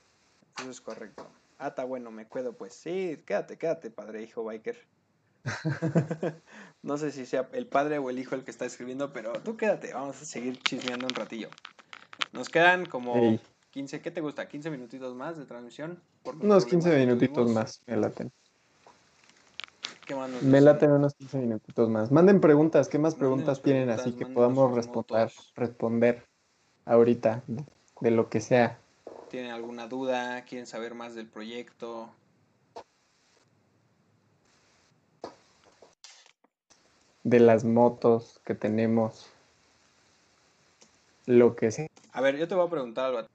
Eso 0.58 0.70
es 0.70 0.80
correcto. 0.80 1.26
Ah, 1.58 1.68
está 1.68 1.84
bueno, 1.84 2.10
me 2.10 2.26
quedo 2.26 2.54
pues. 2.54 2.74
Sí, 2.74 3.22
quédate, 3.26 3.56
quédate, 3.56 3.90
padre, 3.90 4.22
hijo 4.22 4.44
biker. 4.44 4.76
no 6.82 6.96
sé 6.98 7.10
si 7.10 7.26
sea 7.26 7.48
el 7.52 7.66
padre 7.66 7.98
o 7.98 8.10
el 8.10 8.18
hijo 8.18 8.34
el 8.34 8.44
que 8.44 8.50
está 8.50 8.64
escribiendo, 8.64 9.12
pero 9.12 9.32
tú 9.44 9.56
quédate, 9.56 9.92
vamos 9.92 10.20
a 10.22 10.24
seguir 10.24 10.58
chismeando 10.62 11.06
un 11.06 11.14
ratillo. 11.14 11.50
Nos 12.32 12.48
quedan 12.48 12.86
como 12.86 13.16
Ey. 13.16 13.40
15, 13.70 14.00
¿qué 14.00 14.10
te 14.10 14.20
gusta? 14.20 14.48
¿15 14.48 14.70
minutitos 14.70 15.14
más 15.14 15.36
de 15.36 15.46
transmisión? 15.46 16.00
Unos 16.24 16.34
problemas 16.34 16.64
15 16.66 16.90
que 16.90 16.96
minutitos 16.96 17.50
más, 17.50 17.82
me 17.86 17.96
laten. 17.96 18.32
¿Qué 20.06 20.14
más 20.14 20.30
nos 20.30 20.42
Me 20.42 20.60
laten 20.60 20.92
unos 20.92 21.14
15 21.14 21.38
minutitos 21.38 21.88
más. 21.88 22.12
Manden 22.12 22.40
preguntas, 22.40 22.88
¿qué 22.88 22.98
más 22.98 23.14
preguntas 23.14 23.62
tienen 23.62 23.84
preguntas, 23.84 24.06
así 24.06 24.16
que 24.16 24.26
podamos 24.26 24.74
responder, 24.74 25.32
responder 25.54 26.31
ahorita 26.84 27.42
de, 27.46 28.10
lo 28.10 28.28
que 28.28 28.40
sea? 28.40 28.78
¿Tienen 29.30 29.50
alguna 29.50 29.86
duda? 29.86 30.44
¿Quieren 30.44 30.66
saber 30.66 30.94
más 30.94 31.14
del 31.14 31.26
proyecto? 31.26 32.10
De 37.24 37.40
las 37.40 37.64
motos 37.64 38.40
que 38.44 38.54
tenemos, 38.54 39.30
lo 41.26 41.54
que 41.54 41.70
sea. 41.70 41.86
A 42.12 42.20
ver, 42.20 42.36
yo 42.36 42.48
te 42.48 42.54
voy 42.54 42.66
a 42.66 42.70
preguntar 42.70 43.06
algo. 43.06 43.28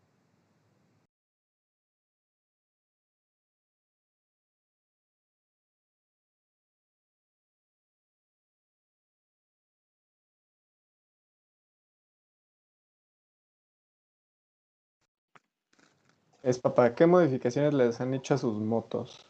Es 16.47 16.59
papá, 16.59 16.95
¿qué 16.95 17.05
modificaciones 17.07 17.73
les 17.73 17.99
han 17.99 18.13
hecho 18.13 18.33
a 18.33 18.37
sus 18.37 18.57
motos? 18.57 19.29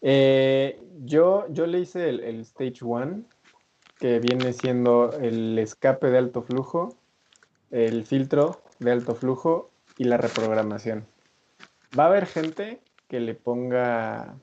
Eh, 0.00 0.82
yo, 1.04 1.46
yo 1.50 1.68
le 1.68 1.78
hice 1.78 2.08
el, 2.08 2.18
el 2.24 2.40
Stage 2.40 2.78
1, 2.80 3.22
que 4.00 4.18
viene 4.18 4.52
siendo 4.52 5.12
el 5.12 5.56
escape 5.60 6.10
de 6.10 6.18
alto 6.18 6.42
flujo, 6.42 6.96
el 7.70 8.04
filtro 8.04 8.62
de 8.80 8.90
alto 8.90 9.14
flujo 9.14 9.70
y 9.96 10.06
la 10.06 10.16
reprogramación. 10.16 11.06
Va 11.96 12.06
a 12.06 12.08
haber 12.08 12.26
gente 12.26 12.80
que 13.06 13.20
le 13.20 13.36
ponga 13.36 14.34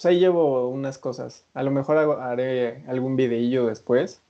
pues 0.00 0.14
ahí 0.14 0.18
llevo 0.18 0.66
unas 0.70 0.96
cosas. 0.96 1.44
A 1.52 1.62
lo 1.62 1.70
mejor 1.70 1.98
haré 1.98 2.82
algún 2.88 3.16
videillo 3.16 3.66
después 3.66 4.22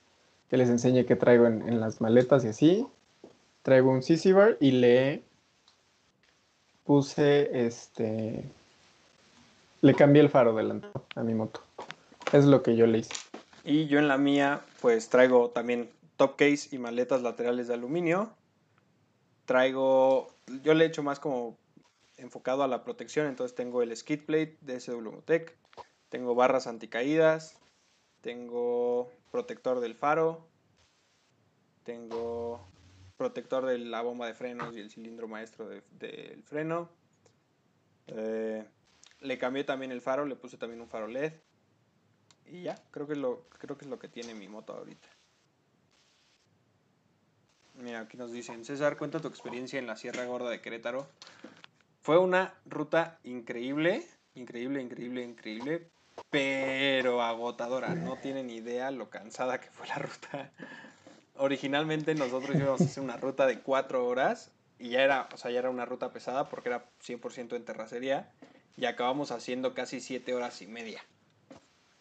que 0.49 0.57
les 0.57 0.69
enseñe 0.69 1.07
qué 1.07 1.15
traigo 1.15 1.47
en, 1.47 1.79
las 1.79 2.01
maletas 2.01 2.45
y 2.45 2.49
así. 2.49 2.89
Traigo 3.63 3.93
un 3.93 4.03
CC 4.03 4.35
y 4.59 4.73
le 4.73 5.23
puse 6.85 7.67
este. 7.67 8.43
Le 9.81 9.95
cambié 9.95 10.23
el 10.23 10.29
faro 10.29 10.57
delantero 10.57 11.05
a 11.15 11.23
mi 11.23 11.35
moto. 11.35 11.61
Es 12.33 12.47
lo 12.47 12.65
que 12.65 12.75
yo 12.75 12.89
le 12.89 12.99
hice. 12.99 13.15
Y 13.63 13.87
yo 13.87 14.01
en 14.01 14.09
la 14.09 14.19
mía, 14.19 14.63
pues 14.81 15.09
traigo 15.09 15.51
también 15.51 15.89
top 16.17 16.35
case 16.35 16.69
y 16.73 16.79
maletas 16.79 17.23
laterales 17.23 17.69
de 17.69 17.75
aluminio. 17.75 18.31
Traigo, 19.45 20.35
yo 20.65 20.75
le 20.75 20.85
he 20.85 20.89
hecho 20.89 21.05
más 21.05 21.21
como 21.21 21.57
enfocado 22.21 22.63
a 22.63 22.69
la 22.69 22.85
protección, 22.85 23.27
entonces 23.27 23.55
tengo 23.55 23.83
el 23.83 23.97
skid 23.97 24.25
plate 24.25 24.57
de 24.61 24.81
SW 24.81 25.21
tengo 26.09 26.35
barras 26.35 26.67
anticaídas, 26.67 27.57
tengo 28.21 29.11
protector 29.31 29.81
del 29.81 29.95
faro, 29.95 30.47
tengo 31.85 32.67
protector 33.17 33.67
de 33.67 33.79
la 33.79 34.03
bomba 34.03 34.27
de 34.27 34.35
frenos 34.35 34.77
y 34.77 34.81
el 34.81 34.91
cilindro 34.91 35.29
maestro 35.29 35.69
de- 35.69 35.83
del 35.93 36.43
freno. 36.43 36.89
Eh, 38.09 38.65
le 39.21 39.39
cambié 39.39 39.63
también 39.65 39.93
el 39.93 40.01
faro, 40.01 40.25
le 40.27 40.37
puse 40.37 40.57
también 40.57 40.81
un 40.81 40.89
faro 40.89 41.07
LED. 41.07 41.33
Y 42.47 42.63
ya, 42.63 42.75
creo 42.91 43.07
que, 43.07 43.13
es 43.13 43.19
lo, 43.19 43.45
creo 43.59 43.79
que 43.79 43.85
es 43.85 43.91
lo 43.91 43.99
que 43.99 44.09
tiene 44.09 44.35
mi 44.35 44.49
moto 44.49 44.73
ahorita. 44.73 45.07
Mira, 47.75 48.01
aquí 48.01 48.17
nos 48.17 48.33
dicen, 48.33 48.65
César, 48.65 48.97
cuenta 48.97 49.21
tu 49.21 49.29
experiencia 49.29 49.79
en 49.79 49.87
la 49.87 49.97
Sierra 49.97 50.25
Gorda 50.25 50.51
de 50.51 50.61
Querétaro. 50.61 51.07
Fue 52.03 52.19
una 52.19 52.55
ruta 52.65 53.19
increíble, 53.25 54.07
increíble, 54.35 54.81
increíble, 54.81 55.23
increíble, 55.23 55.91
pero 56.31 57.23
agotadora. 57.23 57.95
No 57.95 58.17
tienen 58.17 58.51
idea 58.51 58.91
lo 58.91 59.11
cansada 59.11 59.61
que 59.61 59.71
fue 59.71 59.87
la 59.89 59.97
ruta. 59.97 60.51
Originalmente 61.37 62.15
nosotros 62.15 62.57
íbamos 62.57 62.81
a 62.81 62.85
hacer 62.85 63.03
una 63.03 63.17
ruta 63.17 63.47
de 63.47 63.61
cuatro 63.61 64.07
horas 64.07 64.51
y 64.79 64.91
ya 64.91 65.03
era, 65.03 65.29
o 65.33 65.37
sea, 65.37 65.51
ya 65.51 65.59
era 65.59 65.71
una 65.71 65.85
ruta 65.85 66.11
pesada 66.11 66.49
porque 66.49 66.71
era 66.71 66.87
100% 67.05 67.57
en 67.57 67.65
terracería 67.65 68.31
y 68.77 68.87
acabamos 68.87 69.31
haciendo 69.31 69.75
casi 69.75 70.01
siete 70.01 70.35
horas 70.35 70.63
y 70.63 70.67
media. 70.67 71.03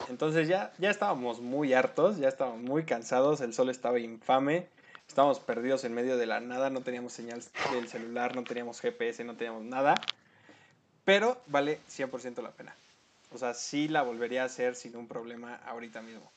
Entonces 0.07 0.47
ya, 0.47 0.71
ya 0.77 0.89
estábamos 0.89 1.41
muy 1.41 1.73
hartos, 1.73 2.17
ya 2.17 2.29
estábamos 2.29 2.61
muy 2.61 2.85
cansados, 2.85 3.41
el 3.41 3.53
sol 3.53 3.69
estaba 3.69 3.99
infame, 3.99 4.69
estábamos 5.09 5.39
perdidos 5.39 5.83
en 5.83 5.93
medio 5.93 6.17
de 6.17 6.27
la 6.27 6.39
nada, 6.39 6.69
no 6.69 6.81
teníamos 6.81 7.13
señal 7.13 7.41
del 7.73 7.87
celular, 7.87 8.35
no 8.35 8.43
teníamos 8.43 8.79
GPS, 8.79 9.23
no 9.23 9.35
teníamos 9.35 9.63
nada, 9.63 9.95
pero 11.03 11.41
vale 11.47 11.79
100% 11.87 12.41
la 12.43 12.51
pena. 12.51 12.75
O 13.33 13.37
sea, 13.37 13.53
sí 13.55 13.87
la 13.87 14.03
volvería 14.03 14.43
a 14.43 14.45
hacer 14.45 14.75
sin 14.75 14.95
un 14.95 15.07
problema 15.07 15.55
ahorita 15.65 16.01
mismo. 16.01 16.31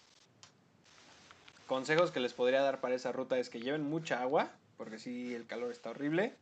Consejos 1.67 2.11
que 2.11 2.21
les 2.21 2.33
podría 2.33 2.63
dar 2.63 2.81
para 2.81 2.95
esa 2.95 3.13
ruta 3.13 3.39
es 3.39 3.51
que 3.51 3.61
lleven 3.61 3.83
mucha 3.83 4.21
agua, 4.23 4.51
porque 4.79 4.99
sí, 4.99 5.35
el 5.35 5.47
calor 5.47 5.71
está 5.71 5.91
horrible, 5.91 6.33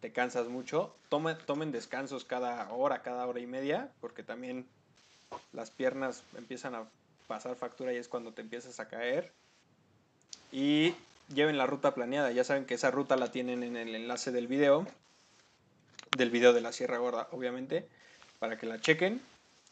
te 0.00 0.12
cansas 0.12 0.48
mucho, 0.48 0.94
Toma- 1.08 1.38
tomen 1.38 1.72
descansos 1.72 2.24
cada 2.24 2.70
hora, 2.72 3.02
cada 3.02 3.26
hora 3.26 3.40
y 3.40 3.46
media, 3.46 3.90
porque 4.00 4.22
también 4.22 4.66
las 5.52 5.70
piernas 5.70 6.24
empiezan 6.36 6.74
a 6.74 6.84
pasar 7.26 7.56
factura 7.56 7.92
y 7.92 7.96
es 7.96 8.08
cuando 8.08 8.32
te 8.32 8.42
empiezas 8.42 8.80
a 8.80 8.88
caer. 8.88 9.32
Y 10.52 10.94
lleven 11.28 11.58
la 11.58 11.66
ruta 11.66 11.94
planeada. 11.94 12.30
Ya 12.32 12.44
saben 12.44 12.66
que 12.66 12.74
esa 12.74 12.90
ruta 12.90 13.16
la 13.16 13.30
tienen 13.30 13.62
en 13.62 13.76
el 13.76 13.94
enlace 13.94 14.32
del 14.32 14.46
video. 14.46 14.86
Del 16.16 16.30
video 16.30 16.52
de 16.52 16.60
la 16.60 16.72
Sierra 16.72 16.98
Gorda, 16.98 17.28
obviamente. 17.32 17.88
Para 18.38 18.58
que 18.58 18.66
la 18.66 18.80
chequen. 18.80 19.20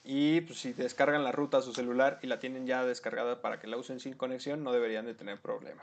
Y 0.04 0.40
pues, 0.42 0.60
si 0.60 0.72
descargan 0.72 1.24
la 1.24 1.32
ruta 1.32 1.58
a 1.58 1.62
su 1.62 1.72
celular 1.72 2.18
y 2.22 2.26
la 2.26 2.40
tienen 2.40 2.66
ya 2.66 2.84
descargada 2.84 3.40
para 3.40 3.60
que 3.60 3.66
la 3.66 3.76
usen 3.76 4.00
sin 4.00 4.14
conexión, 4.14 4.64
no 4.64 4.72
deberían 4.72 5.06
de 5.06 5.14
tener 5.14 5.38
problema. 5.38 5.82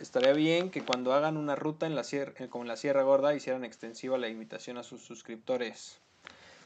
Estaría 0.00 0.32
bien 0.32 0.70
que 0.70 0.84
cuando 0.84 1.12
hagan 1.12 1.36
una 1.36 1.54
ruta 1.54 1.86
en 1.86 1.94
la 1.94 2.02
sierra, 2.02 2.32
como 2.48 2.64
en 2.64 2.68
la 2.68 2.76
Sierra 2.76 3.04
Gorda 3.04 3.34
hicieran 3.34 3.64
extensiva 3.64 4.18
la 4.18 4.28
invitación 4.28 4.76
a 4.76 4.82
sus 4.82 5.02
suscriptores. 5.02 6.00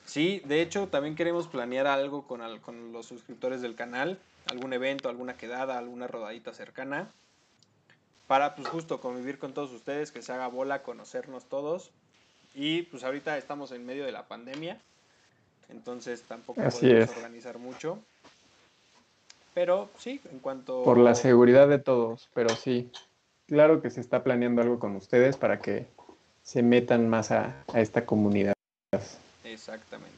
Sí, 0.06 0.40
de 0.46 0.62
hecho 0.62 0.86
también 0.88 1.16
queremos 1.16 1.48
planear 1.48 1.86
algo 1.86 2.26
con, 2.26 2.40
al- 2.40 2.60
con 2.60 2.92
los 2.92 3.06
suscriptores 3.06 3.60
del 3.60 3.74
canal, 3.74 4.18
algún 4.46 4.72
evento, 4.72 5.08
alguna 5.08 5.36
quedada, 5.36 5.76
alguna 5.76 6.06
rodadita 6.06 6.54
cercana, 6.54 7.10
para 8.26 8.54
pues 8.54 8.68
justo 8.68 9.00
convivir 9.00 9.38
con 9.38 9.52
todos 9.52 9.72
ustedes, 9.72 10.12
que 10.12 10.22
se 10.22 10.32
haga 10.32 10.46
bola, 10.48 10.82
conocernos 10.82 11.44
todos. 11.46 11.90
Y 12.54 12.82
pues 12.82 13.04
ahorita 13.04 13.36
estamos 13.36 13.72
en 13.72 13.84
medio 13.84 14.06
de 14.06 14.12
la 14.12 14.28
pandemia, 14.28 14.80
entonces 15.68 16.22
tampoco 16.22 16.62
Así 16.62 16.86
podemos 16.86 17.10
es. 17.10 17.16
organizar 17.16 17.58
mucho. 17.58 17.98
Pero 19.54 19.90
sí, 19.98 20.20
en 20.30 20.38
cuanto... 20.38 20.84
Por 20.84 20.98
la 20.98 21.14
seguridad 21.14 21.68
de 21.68 21.78
todos, 21.78 22.28
pero 22.32 22.50
sí. 22.50 22.90
Claro 23.46 23.80
que 23.82 23.90
se 23.90 24.00
está 24.00 24.22
planeando 24.22 24.62
algo 24.62 24.78
con 24.78 24.96
ustedes 24.96 25.36
para 25.36 25.60
que 25.60 25.86
se 26.42 26.62
metan 26.62 27.08
más 27.08 27.30
a, 27.30 27.64
a 27.72 27.80
esta 27.80 28.06
comunidad. 28.06 28.54
Exactamente. 29.46 30.16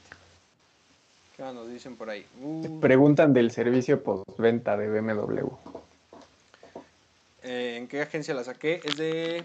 ¿Qué 1.37 1.43
más 1.43 1.55
nos 1.55 1.69
dicen 1.69 1.97
por 1.97 2.11
ahí? 2.11 2.27
Uh, 2.41 2.81
Preguntan 2.81 3.33
del 3.33 3.51
servicio 3.51 4.03
postventa 4.03 4.77
de 4.77 4.89
BMW. 4.89 5.49
Eh, 7.43 7.77
¿En 7.77 7.87
qué 7.87 8.03
agencia 8.03 8.35
la 8.35 8.43
saqué? 8.43 8.81
Es 8.85 8.97
de 8.97 9.45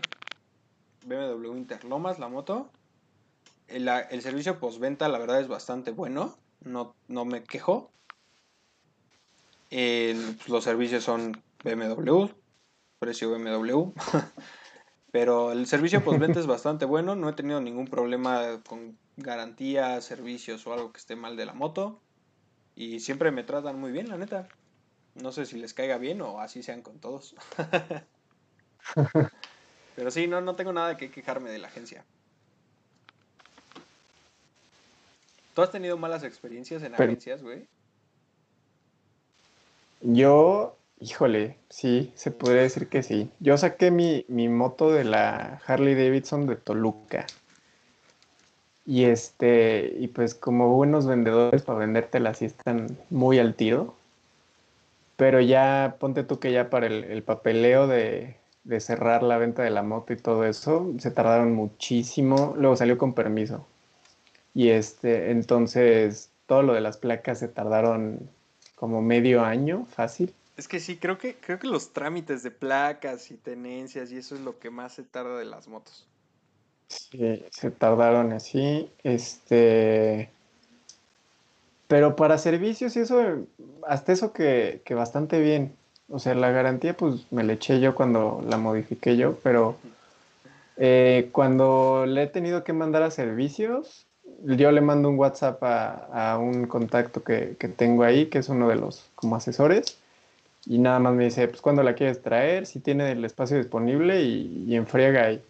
BMW 1.06 1.58
Interlomas, 1.58 2.18
la 2.20 2.30
moto. 2.30 2.70
El, 3.68 4.22
servicio 4.22 4.60
postventa, 4.60 5.08
la 5.10 5.20
verdad, 5.20 5.42
es 5.42 5.48
bastante 5.48 5.92
bueno. 5.92 6.36
No, 6.64 6.96
no 7.08 7.26
me 7.26 7.44
quejo. 7.44 7.90
El- 9.70 10.38
los 10.48 10.64
servicios 10.64 11.04
son 11.04 11.42
BMW, 11.64 12.30
precio 13.00 13.32
BMW. 13.32 13.92
Pero 15.14 15.52
el 15.52 15.68
servicio 15.68 16.04
postventa 16.04 16.40
es 16.40 16.48
bastante 16.48 16.86
bueno, 16.86 17.16
no 17.16 17.30
he 17.30 17.34
tenido 17.34 17.62
ningún 17.62 17.88
problema 17.88 18.60
con 18.68 18.98
garantía, 19.16 20.02
servicios 20.02 20.66
o 20.66 20.74
algo 20.74 20.92
que 20.92 20.98
esté 20.98 21.16
mal 21.16 21.38
de 21.38 21.46
la 21.46 21.54
moto. 21.54 22.02
Y 22.76 23.00
siempre 23.00 23.30
me 23.30 23.44
tratan 23.44 23.80
muy 23.80 23.92
bien, 23.92 24.10
la 24.10 24.18
neta. 24.18 24.48
No 25.14 25.32
sé 25.32 25.46
si 25.46 25.60
les 25.60 25.76
caiga 25.76 26.00
bien 26.00 26.20
o 26.24 26.42
así 26.42 26.64
sean 26.64 26.82
con 26.82 26.98
todos. 26.98 27.36
Pero 29.96 30.10
sí, 30.10 30.26
no, 30.26 30.42
no 30.42 30.56
tengo 30.56 30.74
nada 30.74 30.98
qué 30.98 31.12
quejarme 31.12 31.52
de 31.52 31.60
la 31.60 31.68
agencia. 31.68 32.04
¿Tú 35.54 35.62
has 35.62 35.70
tenido 35.70 35.96
malas 35.96 36.24
experiencias 36.24 36.82
en 36.82 36.94
Pero- 36.94 37.04
agencias, 37.04 37.44
güey? 37.44 37.68
Yo, 40.02 40.76
híjole, 41.04 41.58
sí, 41.70 42.12
se 42.16 42.32
podría 42.32 42.62
decir 42.62 42.88
que 42.88 43.04
sí. 43.04 43.30
Yo 43.40 43.58
saqué 43.58 43.92
mi, 43.92 44.26
moto 44.50 44.92
de 44.92 45.04
la 45.04 45.62
Harley 45.68 45.96
Davidson 45.96 46.48
de 46.48 46.56
Toluca. 46.56 47.26
Y 48.86 49.06
este, 49.06 49.96
y 50.00 50.08
pues 50.10 50.36
como 50.36 50.70
buenos 50.76 51.06
vendedores 51.08 51.64
para 51.64 51.80
vendértela 51.80 52.34
sí 52.34 52.46
están 52.46 52.98
muy 53.10 53.40
al 53.40 53.56
tiro. 53.56 53.96
Pero 55.16 55.40
ya, 55.42 55.98
ponte 56.00 56.24
tú 56.24 56.40
que 56.40 56.52
ya 56.52 56.70
para 56.70 56.88
el, 56.88 57.04
el 57.06 57.24
papeleo 57.24 57.88
de, 57.88 58.36
de 58.64 58.80
cerrar 58.80 59.24
la 59.24 59.38
venta 59.38 59.64
de 59.64 59.70
la 59.70 59.84
moto 59.84 60.14
y 60.14 60.18
todo 60.18 60.46
eso, 60.46 60.92
se 61.00 61.12
tardaron 61.12 61.54
muchísimo. 61.54 62.56
Luego 62.58 62.76
salió 62.76 62.98
con 62.98 63.14
permiso. 63.14 63.66
Y 64.54 64.70
este, 64.70 65.32
entonces 65.32 66.32
todo 66.46 66.64
lo 66.64 66.74
de 66.74 66.82
las 66.82 66.98
placas 66.98 67.40
se 67.40 67.48
tardaron 67.48 68.30
como 68.76 69.02
medio 69.02 69.44
año, 69.44 69.86
fácil. 69.90 70.34
Es 70.56 70.68
que 70.68 70.80
sí, 70.80 70.98
creo 70.98 71.18
que, 71.18 71.36
creo 71.36 71.58
que 71.58 71.68
los 71.68 71.94
trámites 71.94 72.44
de 72.44 72.52
placas 72.52 73.32
y 73.32 73.36
tenencias 73.36 74.12
y 74.12 74.18
eso 74.18 74.36
es 74.36 74.42
lo 74.42 74.60
que 74.60 74.70
más 74.70 74.94
se 74.94 75.04
tarda 75.04 75.38
de 75.38 75.46
las 75.46 75.68
motos. 75.68 76.06
Sí, 76.88 77.44
se 77.50 77.72
tardaron 77.72 78.34
así. 78.34 78.90
Este. 79.04 80.30
Pero 81.88 82.16
para 82.16 82.38
servicios 82.38 82.96
y 82.96 83.00
eso, 83.00 83.46
hasta 83.88 84.14
eso 84.14 84.32
que, 84.32 84.82
que 84.86 84.94
bastante 84.94 85.40
bien. 85.40 85.74
O 86.10 86.20
sea, 86.20 86.36
la 86.36 86.52
garantía, 86.52 86.96
pues 86.96 87.26
me 87.32 87.44
la 87.44 87.54
eché 87.54 87.80
yo 87.80 87.96
cuando 87.96 88.44
la 88.48 88.58
modifiqué 88.58 89.18
yo, 89.18 89.38
pero 89.42 89.76
eh, 90.78 91.30
cuando 91.32 92.06
le 92.06 92.24
he 92.24 92.28
tenido 92.28 92.64
que 92.64 92.74
mandar 92.74 93.04
a 93.04 93.12
servicios, 93.12 94.06
yo 94.44 94.72
le 94.72 94.82
mando 94.82 95.10
un 95.10 95.18
WhatsApp 95.18 95.64
a, 95.64 96.32
a 96.34 96.38
un 96.38 96.68
contacto 96.68 97.24
que, 97.24 97.56
que 97.58 97.68
tengo 97.68 98.04
ahí, 98.04 98.28
que 98.28 98.40
es 98.40 98.50
uno 98.50 98.70
de 98.70 98.76
los 98.76 99.10
como 99.16 99.36
asesores, 99.36 99.98
y 100.66 100.78
nada 100.80 101.00
más 101.00 101.14
me 101.14 101.26
dice, 101.26 101.48
pues 101.48 101.62
cuándo 101.62 101.84
la 101.84 101.96
quieres 101.96 102.22
traer, 102.22 102.66
si 102.66 102.80
tiene 102.80 103.12
el 103.12 103.26
espacio 103.26 103.58
disponible 103.58 104.22
y, 104.22 104.66
y 104.68 104.76
enfriega 104.76 105.26
ahí. 105.26 105.42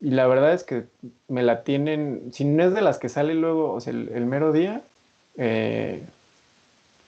Y 0.00 0.10
la 0.10 0.26
verdad 0.26 0.54
es 0.54 0.64
que 0.64 0.84
me 1.26 1.42
la 1.42 1.64
tienen, 1.64 2.30
si 2.32 2.44
no 2.44 2.62
es 2.64 2.72
de 2.72 2.80
las 2.82 2.98
que 2.98 3.08
sale 3.08 3.34
luego, 3.34 3.72
o 3.72 3.80
sea, 3.80 3.92
el, 3.92 4.08
el 4.10 4.26
mero 4.26 4.52
día, 4.52 4.82
eh, 5.36 6.02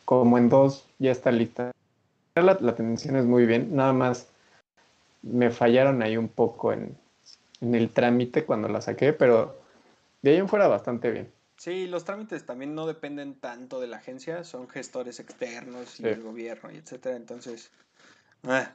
como 0.05 0.38
en 0.38 0.48
dos 0.48 0.84
ya 0.98 1.12
está 1.12 1.30
lista. 1.30 1.70
La, 2.34 2.59
la 2.61 2.70
atención 2.72 3.16
es 3.16 3.24
muy 3.24 3.46
bien, 3.46 3.74
nada 3.74 3.92
más 3.92 4.28
me 5.22 5.51
fallaron 5.51 6.03
ahí 6.03 6.16
un 6.16 6.28
poco 6.28 6.72
en, 6.72 6.96
en 7.61 7.74
el 7.74 7.90
trámite 7.90 8.44
cuando 8.44 8.68
la 8.68 8.80
saqué, 8.80 9.12
pero 9.12 9.57
de 10.22 10.32
ahí 10.32 10.36
en 10.38 10.48
fuera 10.48 10.66
bastante 10.68 11.11
bien. 11.11 11.28
Sí, 11.61 11.86
los 11.86 12.04
trámites 12.04 12.46
también 12.46 12.74
no 12.74 12.86
dependen 12.86 13.34
tanto 13.34 13.80
de 13.80 13.86
la 13.86 13.98
agencia, 13.98 14.44
son 14.44 14.66
gestores 14.66 15.20
externos 15.20 16.00
y 16.00 16.06
el 16.06 16.22
gobierno 16.22 16.70
y 16.72 16.78
etcétera, 16.78 17.16
entonces. 17.16 17.70
ah. 18.44 18.72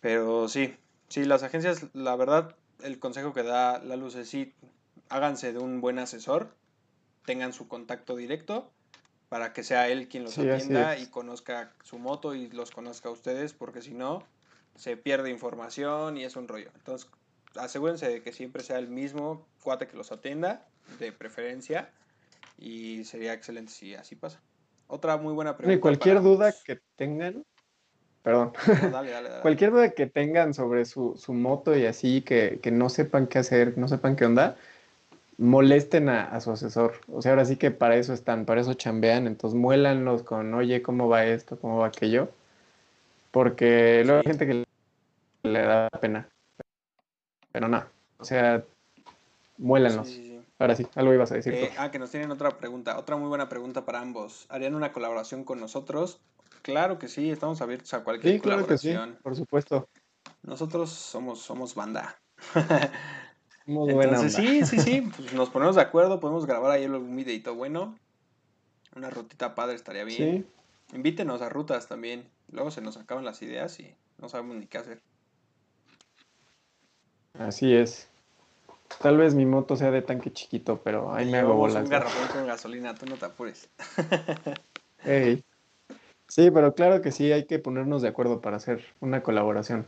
Pero 0.00 0.48
sí, 0.48 0.74
sí, 1.08 1.24
las 1.24 1.44
agencias, 1.44 1.86
la 1.92 2.16
verdad, 2.16 2.56
el 2.82 2.98
consejo 2.98 3.32
que 3.32 3.44
da 3.44 3.78
la 3.78 3.94
luz 3.94 4.16
es 4.16 4.28
sí, 4.28 4.54
háganse 5.08 5.52
de 5.52 5.60
un 5.60 5.80
buen 5.80 6.00
asesor, 6.00 6.52
tengan 7.24 7.52
su 7.52 7.68
contacto 7.68 8.16
directo 8.16 8.72
para 9.28 9.52
que 9.52 9.62
sea 9.62 9.88
él 9.88 10.08
quien 10.08 10.24
los 10.24 10.34
Sí, 10.34 10.50
atienda 10.50 10.98
y 10.98 11.06
conozca 11.06 11.72
su 11.84 12.00
moto 12.00 12.34
y 12.34 12.50
los 12.50 12.72
conozca 12.72 13.08
a 13.08 13.12
ustedes, 13.12 13.52
porque 13.52 13.82
si 13.82 13.94
no, 13.94 14.24
se 14.74 14.96
pierde 14.96 15.30
información 15.30 16.16
y 16.16 16.24
es 16.24 16.34
un 16.34 16.48
rollo. 16.48 16.72
Entonces, 16.74 17.08
asegúrense 17.56 18.08
de 18.08 18.22
que 18.22 18.32
siempre 18.32 18.62
sea 18.62 18.78
el 18.78 18.88
mismo 18.88 19.46
cuate 19.62 19.86
que 19.86 19.96
los 19.96 20.12
atienda, 20.12 20.66
de 20.98 21.12
preferencia, 21.12 21.90
y 22.58 23.04
sería 23.04 23.32
excelente 23.32 23.72
si 23.72 23.94
así 23.94 24.16
pasa. 24.16 24.40
Otra 24.86 25.16
muy 25.16 25.34
buena 25.34 25.56
pregunta. 25.56 25.76
Y 25.76 25.80
cualquier 25.80 26.16
para 26.16 26.28
duda 26.28 26.54
que 26.64 26.80
tengan, 26.96 27.44
perdón, 28.22 28.52
No, 28.66 28.90
dale, 28.90 29.10
dale, 29.10 29.28
dale. 29.28 29.42
cualquier 29.42 29.70
duda 29.70 29.90
que 29.90 30.06
tengan 30.06 30.54
sobre 30.54 30.84
su, 30.84 31.16
su 31.16 31.34
moto 31.34 31.76
y 31.76 31.86
así, 31.86 32.22
que, 32.22 32.58
que 32.62 32.70
no 32.70 32.88
sepan 32.88 33.26
qué 33.26 33.38
hacer, 33.38 33.76
no 33.76 33.86
sepan 33.86 34.16
qué 34.16 34.24
onda, 34.24 34.56
molesten 35.36 36.08
a, 36.08 36.24
a 36.24 36.40
su 36.40 36.50
asesor. 36.50 36.94
O 37.12 37.22
sea, 37.22 37.32
ahora 37.32 37.44
sí 37.44 37.56
que 37.56 37.70
para 37.70 37.96
eso 37.96 38.12
están, 38.12 38.44
para 38.44 38.60
eso 38.60 38.74
chambean, 38.74 39.26
entonces 39.26 39.58
muélanlos 39.58 40.22
con, 40.22 40.52
oye, 40.54 40.82
¿cómo 40.82 41.08
va 41.08 41.26
esto? 41.26 41.58
¿Cómo 41.58 41.78
va 41.78 41.88
aquello? 41.88 42.30
Porque 43.30 44.02
luego 44.04 44.20
hay 44.20 44.26
gente 44.26 44.46
que 44.46 44.64
le 45.42 45.62
da 45.62 45.88
pena. 46.00 46.28
Pero 47.58 47.66
no, 47.66 47.84
o 48.18 48.24
sea, 48.24 48.64
muélanlos. 49.56 50.06
Sí, 50.06 50.14
sí. 50.14 50.40
Ahora 50.60 50.76
sí, 50.76 50.86
algo 50.94 51.12
ibas 51.12 51.32
a 51.32 51.34
decir. 51.34 51.52
Eh, 51.52 51.72
ah, 51.76 51.90
que 51.90 51.98
nos 51.98 52.08
tienen 52.08 52.30
otra 52.30 52.56
pregunta, 52.56 52.96
otra 52.96 53.16
muy 53.16 53.26
buena 53.26 53.48
pregunta 53.48 53.84
para 53.84 53.98
ambos. 53.98 54.46
¿Harían 54.48 54.76
una 54.76 54.92
colaboración 54.92 55.42
con 55.42 55.58
nosotros? 55.58 56.20
Claro 56.62 57.00
que 57.00 57.08
sí, 57.08 57.32
estamos 57.32 57.60
abiertos 57.60 57.92
a 57.94 58.04
cualquier 58.04 58.34
sí, 58.34 58.40
claro 58.40 58.64
que 58.64 58.78
sí, 58.78 58.90
colaboración. 58.90 59.20
por 59.24 59.34
supuesto. 59.34 59.88
Nosotros 60.44 60.90
somos, 60.90 61.40
somos 61.40 61.74
banda. 61.74 62.16
Muy 63.66 63.92
buena 63.92 64.12
Entonces, 64.12 64.38
onda. 64.38 64.64
sí, 64.64 64.64
sí, 64.64 64.78
sí, 64.80 65.10
pues 65.16 65.32
nos 65.32 65.50
ponemos 65.50 65.74
de 65.74 65.82
acuerdo, 65.82 66.20
podemos 66.20 66.46
grabar 66.46 66.70
ahí 66.70 66.84
algún 66.84 67.16
videito 67.16 67.56
bueno. 67.56 67.98
Una 68.94 69.10
rutita 69.10 69.56
padre 69.56 69.74
estaría 69.74 70.04
bien. 70.04 70.46
Sí, 70.88 70.96
Invítenos 70.96 71.42
a 71.42 71.48
rutas 71.48 71.88
también. 71.88 72.30
Luego 72.52 72.70
se 72.70 72.82
nos 72.82 72.96
acaban 72.98 73.24
las 73.24 73.42
ideas 73.42 73.80
y 73.80 73.96
no 74.18 74.28
sabemos 74.28 74.58
ni 74.58 74.66
qué 74.66 74.78
hacer. 74.78 75.02
Así 77.38 77.74
es. 77.74 78.08
Tal 79.00 79.16
vez 79.16 79.34
mi 79.34 79.46
moto 79.46 79.76
sea 79.76 79.90
de 79.90 80.02
tanque 80.02 80.32
chiquito, 80.32 80.80
pero 80.82 81.12
ahí 81.14 81.26
me 81.30 81.38
hago 81.38 81.54
bolas. 81.54 81.84
un 81.84 81.90
garrafón 81.90 82.28
con 82.28 82.46
gasolina, 82.46 82.94
tú 82.94 83.06
no 83.06 83.16
te 83.16 83.26
apures. 83.26 83.68
Sí, 86.28 86.50
pero 86.50 86.74
claro 86.74 87.00
que 87.00 87.10
sí, 87.10 87.32
hay 87.32 87.46
que 87.46 87.58
ponernos 87.58 88.02
de 88.02 88.08
acuerdo 88.08 88.42
para 88.42 88.58
hacer 88.58 88.84
una 89.00 89.22
colaboración. 89.22 89.86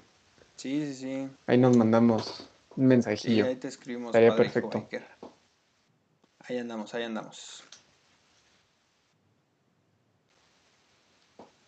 Sí, 0.56 0.86
sí, 0.86 0.94
sí. 0.94 1.28
Ahí 1.46 1.58
nos 1.58 1.76
mandamos 1.76 2.48
un 2.76 2.84
Sí, 2.84 2.88
mensajillo. 2.88 3.44
ahí 3.44 3.56
te 3.56 3.68
escribimos. 3.68 4.08
Estaría 4.08 4.30
padre, 4.30 4.44
perfecto. 4.44 4.78
biker. 4.80 5.06
Ahí 6.48 6.58
andamos, 6.58 6.94
ahí 6.94 7.02
andamos. 7.04 7.64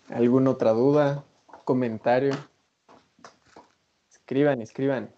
¿Alguna 0.09 0.51
otra 0.51 0.71
duda? 0.73 1.23
¿Comentario? 1.65 2.33
Escriban, 4.11 4.63
escriban. 4.63 5.11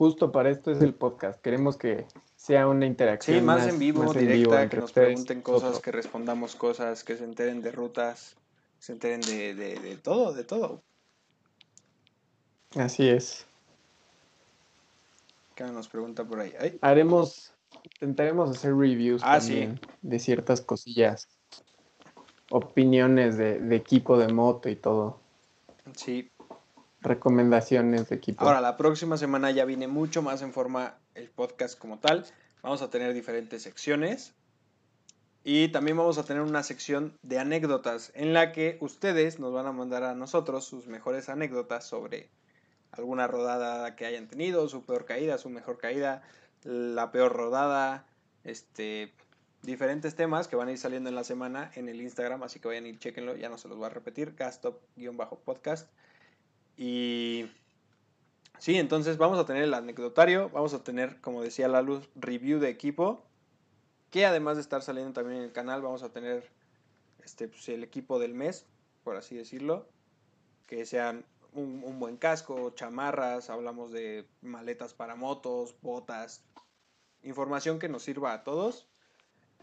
Justo 0.00 0.32
para 0.32 0.48
esto 0.48 0.70
es 0.70 0.80
el 0.80 0.94
podcast. 0.94 1.42
Queremos 1.42 1.76
que 1.76 2.06
sea 2.34 2.66
una 2.66 2.86
interacción. 2.86 3.36
Sí, 3.38 3.44
más, 3.44 3.66
en 3.66 3.78
vivo, 3.78 4.02
más 4.02 4.16
en 4.16 4.20
directa, 4.22 4.38
vivo 4.38 4.50
que 4.52 4.62
entre 4.62 4.80
nos 4.80 4.92
pregunten 4.92 5.42
cosas, 5.42 5.78
que 5.78 5.92
respondamos 5.92 6.56
cosas, 6.56 7.04
que 7.04 7.18
se 7.18 7.24
enteren 7.24 7.60
de 7.60 7.70
rutas, 7.70 8.34
que 8.78 8.82
se 8.82 8.92
enteren 8.92 9.20
de, 9.20 9.54
de, 9.54 9.78
de 9.78 9.96
todo, 9.98 10.32
de 10.32 10.44
todo. 10.44 10.80
Así 12.76 13.10
es. 13.10 13.44
Que 15.54 15.64
nos 15.64 15.86
pregunta 15.86 16.24
por 16.24 16.40
ahí. 16.40 16.54
Ay, 16.58 16.78
Haremos, 16.80 17.52
intentaremos 18.00 18.48
hacer 18.56 18.74
reviews 18.74 19.20
Ah, 19.22 19.38
sí. 19.38 19.48
también 19.50 19.80
de 20.00 20.18
ciertas 20.18 20.62
cosillas. 20.62 21.28
Opiniones 22.50 23.36
de, 23.36 23.58
de 23.60 23.76
equipo 23.76 24.16
de 24.16 24.32
moto 24.32 24.70
y 24.70 24.76
todo. 24.76 25.20
sí. 25.94 26.30
Recomendaciones 27.02 28.08
de 28.08 28.16
equipo. 28.16 28.44
Ahora, 28.44 28.60
la 28.60 28.76
próxima 28.76 29.16
semana 29.16 29.50
ya 29.50 29.64
viene 29.64 29.88
mucho 29.88 30.22
más 30.22 30.42
en 30.42 30.52
forma 30.52 30.98
el 31.14 31.30
podcast 31.30 31.78
como 31.78 31.98
tal. 31.98 32.26
Vamos 32.62 32.82
a 32.82 32.90
tener 32.90 33.14
diferentes 33.14 33.62
secciones. 33.62 34.34
Y 35.42 35.68
también 35.68 35.96
vamos 35.96 36.18
a 36.18 36.24
tener 36.24 36.42
una 36.42 36.62
sección 36.62 37.16
de 37.22 37.38
anécdotas 37.38 38.12
en 38.14 38.34
la 38.34 38.52
que 38.52 38.76
ustedes 38.80 39.40
nos 39.40 39.52
van 39.52 39.66
a 39.66 39.72
mandar 39.72 40.04
a 40.04 40.14
nosotros 40.14 40.66
sus 40.66 40.86
mejores 40.86 41.30
anécdotas 41.30 41.86
sobre 41.86 42.28
alguna 42.92 43.26
rodada 43.26 43.96
que 43.96 44.04
hayan 44.04 44.28
tenido, 44.28 44.68
su 44.68 44.84
peor 44.84 45.06
caída, 45.06 45.38
su 45.38 45.48
mejor 45.48 45.78
caída, 45.78 46.22
la 46.64 47.10
peor 47.10 47.32
rodada, 47.32 48.04
este, 48.44 49.14
diferentes 49.62 50.14
temas 50.14 50.48
que 50.48 50.56
van 50.56 50.68
a 50.68 50.72
ir 50.72 50.78
saliendo 50.78 51.08
en 51.08 51.14
la 51.14 51.24
semana 51.24 51.70
en 51.74 51.88
el 51.88 52.00
Instagram, 52.02 52.42
así 52.42 52.60
que 52.60 52.68
vayan 52.68 52.86
y 52.86 52.98
chequenlo, 52.98 53.36
ya 53.36 53.48
no 53.48 53.56
se 53.56 53.68
los 53.68 53.78
voy 53.78 53.86
a 53.86 53.90
repetir, 53.90 54.34
gastop-podcast. 54.36 55.86
Y 56.80 57.44
sí, 58.58 58.78
entonces 58.78 59.18
vamos 59.18 59.38
a 59.38 59.44
tener 59.44 59.64
el 59.64 59.74
anecdotario, 59.74 60.48
vamos 60.48 60.72
a 60.72 60.82
tener, 60.82 61.20
como 61.20 61.42
decía 61.42 61.68
la 61.68 61.82
luz, 61.82 62.08
review 62.14 62.58
de 62.58 62.70
equipo, 62.70 63.22
que 64.10 64.24
además 64.24 64.56
de 64.56 64.62
estar 64.62 64.80
saliendo 64.80 65.12
también 65.12 65.40
en 65.40 65.44
el 65.44 65.52
canal, 65.52 65.82
vamos 65.82 66.02
a 66.02 66.08
tener 66.08 66.50
este, 67.22 67.48
pues, 67.48 67.68
el 67.68 67.84
equipo 67.84 68.18
del 68.18 68.32
mes, 68.32 68.64
por 69.04 69.16
así 69.16 69.36
decirlo, 69.36 69.90
que 70.66 70.86
sean 70.86 71.26
un, 71.52 71.82
un 71.84 72.00
buen 72.00 72.16
casco, 72.16 72.70
chamarras, 72.70 73.50
hablamos 73.50 73.92
de 73.92 74.26
maletas 74.40 74.94
para 74.94 75.16
motos, 75.16 75.76
botas, 75.82 76.46
información 77.22 77.78
que 77.78 77.90
nos 77.90 78.04
sirva 78.04 78.32
a 78.32 78.42
todos, 78.42 78.88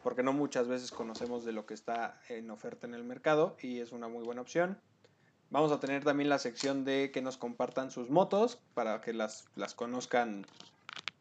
porque 0.03 0.21
no 0.21 0.33
muchas 0.33 0.67
veces 0.67 0.91
conocemos 0.91 1.45
de 1.45 1.51
lo 1.51 1.65
que 1.65 1.73
está 1.73 2.21
en 2.29 2.51
oferta 2.51 2.85
en 2.85 2.93
el 2.93 3.03
mercado 3.03 3.57
y 3.59 3.79
es 3.79 3.91
una 3.91 4.07
muy 4.07 4.23
buena 4.23 4.41
opción. 4.41 4.79
Vamos 5.49 5.71
a 5.71 5.79
tener 5.79 6.03
también 6.03 6.29
la 6.29 6.39
sección 6.39 6.83
de 6.83 7.11
que 7.11 7.21
nos 7.21 7.37
compartan 7.37 7.89
sus 7.91 8.09
motos 8.09 8.59
para 8.73 8.99
que 9.01 9.13
las, 9.13 9.45
las 9.55 9.73
conozcan 9.73 10.45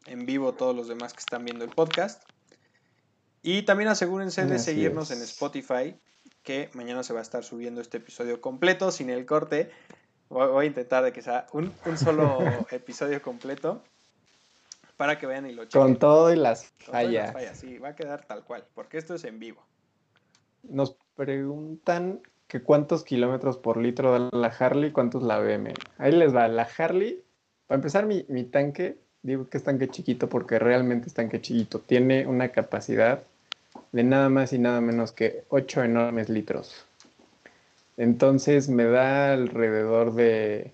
en 0.05 0.25
vivo 0.25 0.53
todos 0.53 0.75
los 0.75 0.87
demás 0.87 1.13
que 1.13 1.19
están 1.19 1.45
viendo 1.45 1.63
el 1.63 1.71
podcast. 1.71 2.23
Y 3.41 3.61
también 3.63 3.89
asegúrense 3.89 4.45
de 4.45 4.55
Así 4.55 4.65
seguirnos 4.65 5.11
es. 5.11 5.17
en 5.17 5.23
Spotify, 5.23 5.95
que 6.43 6.69
mañana 6.73 7.03
se 7.03 7.13
va 7.13 7.19
a 7.19 7.21
estar 7.21 7.43
subiendo 7.43 7.79
este 7.79 7.97
episodio 7.97 8.41
completo, 8.41 8.91
sin 8.91 9.09
el 9.09 9.25
corte. 9.25 9.71
Voy 10.29 10.65
a 10.65 10.67
intentar 10.67 11.03
de 11.05 11.13
que 11.13 11.21
sea 11.21 11.45
un, 11.53 11.73
un 11.85 11.97
solo 11.97 12.39
episodio 12.71 13.21
completo 13.21 13.81
para 14.97 15.17
que 15.17 15.25
vayan 15.25 15.45
y 15.49 15.53
lo 15.53 15.63
chequen. 15.65 15.81
Con 15.81 15.99
todo 15.99 16.33
y 16.33 16.35
las 16.35 16.73
Con 16.85 16.87
todas 16.87 17.03
las 17.05 17.07
fallas. 17.07 17.33
fallas, 17.33 17.57
Sí, 17.59 17.77
va 17.77 17.89
a 17.89 17.95
quedar 17.95 18.25
tal 18.25 18.43
cual, 18.43 18.65
porque 18.73 18.97
esto 18.97 19.15
es 19.15 19.23
en 19.23 19.39
vivo. 19.39 19.63
Nos 20.63 20.97
preguntan 21.15 22.21
que 22.47 22.61
cuántos 22.61 23.03
kilómetros 23.03 23.57
por 23.57 23.77
litro 23.77 24.11
da 24.11 24.29
la 24.31 24.47
Harley, 24.47 24.91
cuántos 24.91 25.23
la 25.23 25.39
BM. 25.39 25.73
Ahí 25.97 26.11
les 26.11 26.35
va, 26.35 26.47
la 26.47 26.67
Harley, 26.77 27.23
para 27.67 27.77
empezar 27.77 28.05
mi, 28.05 28.25
mi 28.29 28.45
tanque, 28.45 28.97
digo 29.21 29.49
que 29.49 29.57
es 29.57 29.63
tanque 29.63 29.89
chiquito 29.89 30.29
porque 30.29 30.59
realmente 30.59 31.07
es 31.07 31.13
tanque 31.13 31.41
chiquito, 31.41 31.79
tiene 31.79 32.25
una 32.25 32.49
capacidad 32.49 33.23
de 33.91 34.03
nada 34.03 34.29
más 34.29 34.53
y 34.53 34.59
nada 34.59 34.81
menos 34.81 35.11
que 35.11 35.43
8 35.49 35.83
enormes 35.83 36.29
litros. 36.29 36.85
Entonces 37.97 38.69
me 38.69 38.85
da 38.85 39.33
alrededor 39.33 40.13
de 40.13 40.71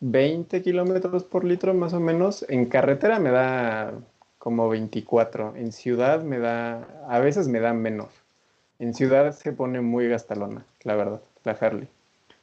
20 0.00 0.62
kilómetros 0.62 1.24
por 1.24 1.44
litro 1.44 1.74
más 1.74 1.92
o 1.92 2.00
menos. 2.00 2.46
En 2.48 2.66
carretera 2.66 3.18
me 3.18 3.30
da 3.30 3.92
como 4.38 4.68
24. 4.68 5.56
En 5.56 5.72
ciudad 5.72 6.22
me 6.22 6.38
da, 6.38 7.06
a 7.08 7.18
veces 7.18 7.48
me 7.48 7.60
da 7.60 7.72
menos. 7.72 8.21
En 8.82 8.94
ciudad 8.94 9.30
se 9.30 9.52
pone 9.52 9.80
muy 9.80 10.08
gastalona, 10.08 10.66
la 10.82 10.96
verdad, 10.96 11.22
la 11.44 11.52
Harley. 11.52 11.88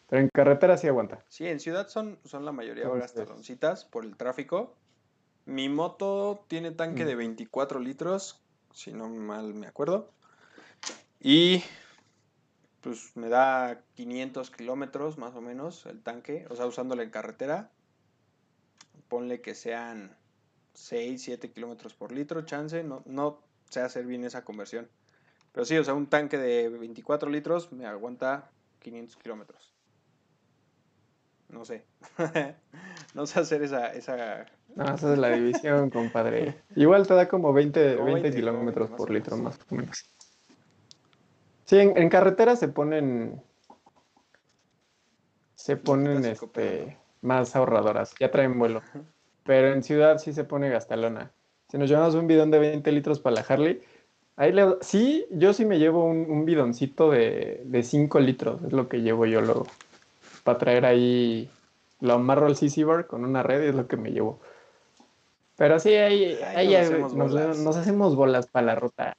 Pero 0.08 0.22
en 0.22 0.30
carretera 0.30 0.78
sí 0.78 0.88
aguanta. 0.88 1.20
Sí, 1.28 1.46
en 1.46 1.60
ciudad 1.60 1.90
son, 1.90 2.18
son 2.24 2.46
la 2.46 2.54
mayoría 2.54 2.84
Entonces- 2.86 3.14
gastaloncitas 3.14 3.84
por 3.84 4.06
el 4.06 4.16
tráfico. 4.16 4.74
Mi 5.46 5.68
moto 5.68 6.46
tiene 6.48 6.72
tanque 6.72 7.04
Mm. 7.04 7.08
de 7.08 7.16
24 7.16 7.80
litros, 7.82 8.40
si 8.74 8.94
no 8.94 9.10
mal 9.10 9.54
me 9.54 9.68
acuerdo. 9.68 10.12
Y 11.20 11.62
pues 12.80 13.18
me 13.18 13.28
da 13.28 13.82
500 13.96 14.50
kilómetros 14.50 15.18
más 15.18 15.36
o 15.36 15.42
menos 15.42 15.86
el 15.88 16.02
tanque, 16.02 16.48
o 16.50 16.56
sea, 16.56 16.68
usándola 16.68 17.04
en 17.04 17.10
carretera. 17.10 17.70
Ponle 19.10 19.42
que 19.42 19.56
sean 19.56 20.16
6, 20.74 21.22
7 21.22 21.52
kilómetros 21.52 21.94
por 21.96 22.14
litro, 22.14 22.44
chance, 22.46 22.82
no, 22.82 23.04
no 23.06 23.42
sé 23.70 23.82
hacer 23.82 24.06
bien 24.06 24.24
esa 24.24 24.46
conversión. 24.46 24.88
Pero 25.60 25.66
sí, 25.66 25.78
o 25.78 25.84
sea, 25.84 25.94
un 25.94 26.08
tanque 26.08 26.38
de 26.38 26.70
24 26.70 27.30
litros 27.30 27.74
me 27.74 27.86
aguanta 27.86 28.50
500 28.80 29.18
kilómetros. 29.18 29.74
No 31.50 31.66
sé. 31.66 31.84
no 33.14 33.28
sé 33.28 33.42
hacer 33.42 33.64
esa, 33.64 33.88
esa... 33.92 34.46
No, 34.78 34.96
esa 34.96 35.12
es 35.12 35.20
la 35.20 35.32
división, 35.32 35.90
compadre. 35.90 36.62
Igual 36.78 37.06
te 37.06 37.14
da 37.14 37.28
como 37.28 37.52
20, 37.52 37.96
Como 37.96 38.06
20 38.06 38.22
20, 38.22 38.40
kilómetros 38.40 38.90
como 38.90 38.98
20, 38.98 38.98
por 38.98 39.12
litro, 39.12 39.36
más 39.36 39.60
o 39.70 39.76
menos. 39.76 40.06
Sí, 41.66 41.78
en, 41.78 41.98
en 41.98 42.08
carretera 42.08 42.56
se 42.56 42.70
ponen. 42.70 43.44
Se 45.56 45.76
ponen 45.76 46.22
clásico 46.22 46.46
este, 46.46 46.98
más 47.20 47.54
ahorradoras, 47.58 48.16
ya 48.18 48.32
traen 48.32 48.58
vuelo. 48.58 48.82
Pero 49.44 49.74
en 49.74 49.84
ciudad 49.84 50.20
sí 50.20 50.32
se 50.32 50.46
pone 50.46 50.70
gastalona. 50.70 51.34
Si 51.68 51.78
nos 51.78 51.90
llevamos 51.90 52.16
un 52.16 52.28
bidón 52.28 52.50
de 52.50 52.60
20 52.60 52.90
litros 52.94 53.20
para 53.20 53.36
la 53.36 53.42
Harley, 53.42 53.82
ahí 54.40 54.54
le, 54.54 54.78
sí, 54.80 55.28
yo 55.32 55.54
sí 55.54 55.66
me 55.66 55.80
llevo 55.80 56.06
un, 56.06 56.32
un 56.32 56.46
bidoncito 56.46 57.12
de, 57.12 57.62
de 57.66 57.84
5 57.84 58.20
litros, 58.22 58.64
es 58.64 58.72
lo 58.72 58.88
que 58.88 59.02
llevo 59.02 59.26
yo 59.26 59.42
luego. 59.42 59.68
Para 60.46 60.58
traer 60.58 60.86
ahí, 60.86 61.50
lo 62.00 62.14
amarro 62.14 62.48
al 62.48 62.56
CC 62.56 62.86
bar 62.86 63.06
con 63.06 63.26
una 63.26 63.44
red 63.44 63.64
y 63.64 63.68
es 63.68 63.76
lo 63.76 63.88
que 63.88 63.98
me 63.98 64.12
llevo. 64.12 64.40
Pero 65.58 65.78
sí, 65.78 65.94
ahí, 65.94 66.40
Ahí 66.56 66.74
ahí 66.74 66.90
nos 66.90 67.12
hacemos 67.14 67.60
nos 67.60 67.76
hacemos 67.76 68.16
bolas 68.16 68.48
para 68.48 68.68
la 68.68 68.76
ruta. 68.76 69.18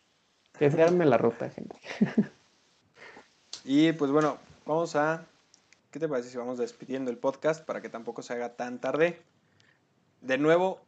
Que 0.59 0.71
se 0.71 0.83
arme 0.83 1.05
la 1.05 1.19
ruta, 1.19 1.51
gente. 1.51 1.77
Y 3.65 3.93
pues 3.93 4.11
bueno, 4.11 4.39
vamos 4.65 4.97
a... 4.97 5.27
¿Qué 5.91 5.99
te 5.99 6.09
parece 6.09 6.31
si 6.31 6.39
vamos 6.39 6.57
despidiendo 6.57 7.11
el 7.11 7.19
podcast 7.19 7.65
para 7.65 7.83
que 7.83 7.91
tampoco 7.91 8.23
se 8.23 8.33
haga 8.33 8.57
tan 8.57 8.81
tarde? 8.81 9.21
De 10.23 10.39
nuevo, 10.39 10.81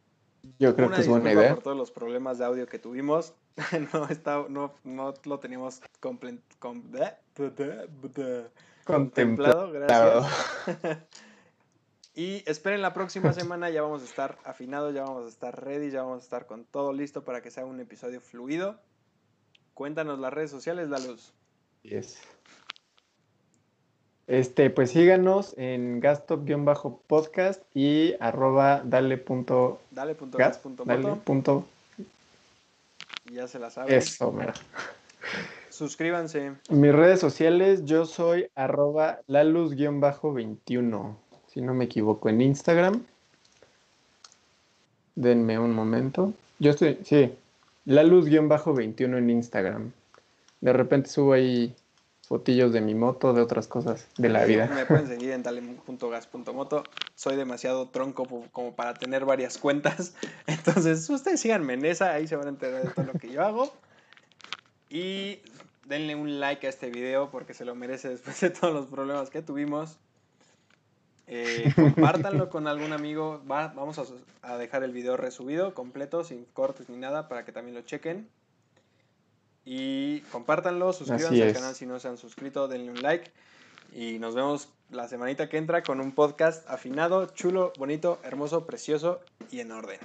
Yo 0.59 0.75
creo 0.75 0.87
una 0.87 0.95
que 0.97 1.01
es 1.01 1.07
buena 1.07 1.31
idea. 1.31 1.53
por 1.55 1.63
todos 1.63 1.77
los 1.77 1.91
problemas 1.91 2.37
de 2.37 2.45
audio 2.45 2.67
que 2.67 2.79
tuvimos. 2.79 3.33
no, 3.93 4.07
está, 4.09 4.45
no, 4.49 4.73
no 4.83 5.13
lo 5.25 5.39
teníamos 5.39 5.81
comple- 6.01 6.41
com- 6.59 6.83
contemplado. 8.85 9.71
Gracias. 9.71 10.27
Y 12.15 12.43
esperen 12.47 12.83
la 12.83 12.93
próxima 12.93 13.33
semana, 13.33 13.71
ya 13.71 13.81
vamos 13.81 14.03
a 14.03 14.05
estar 14.05 14.37
afinados, 14.43 14.93
ya 14.93 15.01
vamos 15.03 15.25
a 15.25 15.29
estar 15.29 15.63
ready, 15.63 15.89
ya 15.89 16.03
vamos 16.03 16.19
a 16.21 16.23
estar 16.23 16.45
con 16.45 16.63
todo 16.65 16.93
listo 16.93 17.23
para 17.23 17.41
que 17.41 17.49
sea 17.49 17.65
un 17.65 17.79
episodio 17.79 18.21
fluido. 18.21 18.79
Cuéntanos 19.73 20.19
las 20.19 20.31
redes 20.31 20.51
sociales, 20.51 20.89
la 20.89 20.99
luz. 20.99 21.33
Yes. 21.81 22.21
Este, 24.27 24.69
pues 24.69 24.91
síganos 24.91 25.53
en 25.57 25.99
gastop-podcast 25.99 27.61
y 27.73 28.15
arroba 28.21 28.81
dale 28.85 29.17
punto 29.17 29.81
Dale 29.91 30.15
punto 30.15 30.37
gas, 30.37 30.49
gas 30.49 30.57
punto 30.59 30.85
dale 30.85 31.01
moto, 31.01 31.21
punto 31.23 31.65
ya 33.31 33.47
se 33.47 33.59
la 33.59 33.69
saben. 33.69 33.93
eso, 33.93 34.31
mira. 34.31 34.53
Suscríbanse. 35.69 36.53
Mis 36.69 36.93
redes 36.93 37.19
sociales, 37.19 37.83
yo 37.85 38.05
soy 38.05 38.47
arroba 38.55 39.21
laluz-21, 39.27 41.15
si 41.47 41.61
no 41.61 41.73
me 41.73 41.85
equivoco, 41.85 42.29
en 42.29 42.41
Instagram. 42.41 43.03
Denme 45.15 45.57
un 45.57 45.73
momento. 45.73 46.33
Yo 46.59 46.71
estoy, 46.71 46.99
sí, 47.03 47.33
laluz-21 47.85 49.17
en 49.17 49.29
Instagram. 49.29 49.91
De 50.61 50.73
repente 50.73 51.09
subo 51.09 51.33
ahí 51.33 51.75
fotillos 52.27 52.71
de 52.71 52.81
mi 52.81 52.95
moto, 52.95 53.33
de 53.33 53.41
otras 53.41 53.67
cosas 53.67 54.07
de 54.17 54.29
la 54.29 54.45
vida. 54.45 54.67
Me 54.73 54.85
pueden 54.85 55.07
seguir 55.07 55.31
en 55.31 55.43
dale.gas.moto. 55.43 56.83
Soy 57.15 57.35
demasiado 57.35 57.89
tronco 57.89 58.25
como 58.51 58.75
para 58.75 58.93
tener 58.93 59.25
varias 59.25 59.57
cuentas. 59.57 60.15
Entonces, 60.47 61.09
ustedes 61.09 61.39
síganme 61.39 61.73
en 61.73 61.85
esa, 61.85 62.11
ahí 62.13 62.27
se 62.27 62.35
van 62.35 62.47
a 62.47 62.49
enterar 62.49 62.83
de 62.83 62.89
todo 62.91 63.05
lo 63.05 63.13
que 63.13 63.29
yo 63.31 63.43
hago. 63.43 63.71
Y 64.89 65.39
denle 65.87 66.15
un 66.15 66.39
like 66.39 66.65
a 66.65 66.69
este 66.69 66.89
video 66.89 67.29
porque 67.29 67.53
se 67.53 67.65
lo 67.65 67.75
merece 67.75 68.09
después 68.09 68.39
de 68.39 68.49
todos 68.51 68.73
los 68.73 68.85
problemas 68.87 69.29
que 69.29 69.41
tuvimos. 69.41 69.97
Eh, 71.27 71.71
compártanlo 71.75 72.49
con 72.49 72.67
algún 72.67 72.93
amigo. 72.93 73.41
Va- 73.49 73.69
vamos 73.69 73.97
a, 73.99 74.03
a 74.41 74.57
dejar 74.57 74.83
el 74.83 74.91
video 74.91 75.17
resubido, 75.17 75.73
completo, 75.73 76.23
sin 76.23 76.45
cortes 76.45 76.89
ni 76.89 76.97
nada, 76.97 77.27
para 77.27 77.43
que 77.43 77.51
también 77.51 77.75
lo 77.75 77.81
chequen. 77.81 78.29
Y 79.65 80.19
compártanlo, 80.31 80.91
suscríbanse 80.93 81.43
al 81.43 81.53
canal 81.53 81.75
si 81.75 81.85
no 81.85 81.99
se 81.99 82.07
han 82.09 82.17
suscrito, 82.17 82.67
denle 82.67 82.91
un 82.91 83.01
like. 83.01 83.31
Y 83.93 84.19
nos 84.19 84.35
vemos 84.35 84.69
la 84.89 85.07
semanita 85.07 85.47
que 85.49 85.57
entra 85.57 85.83
con 85.83 86.01
un 86.01 86.11
podcast 86.13 86.67
afinado, 86.69 87.27
chulo, 87.27 87.71
bonito, 87.77 88.19
hermoso, 88.23 88.65
precioso 88.65 89.21
y 89.51 89.59
en 89.59 89.71
orden. 89.71 89.99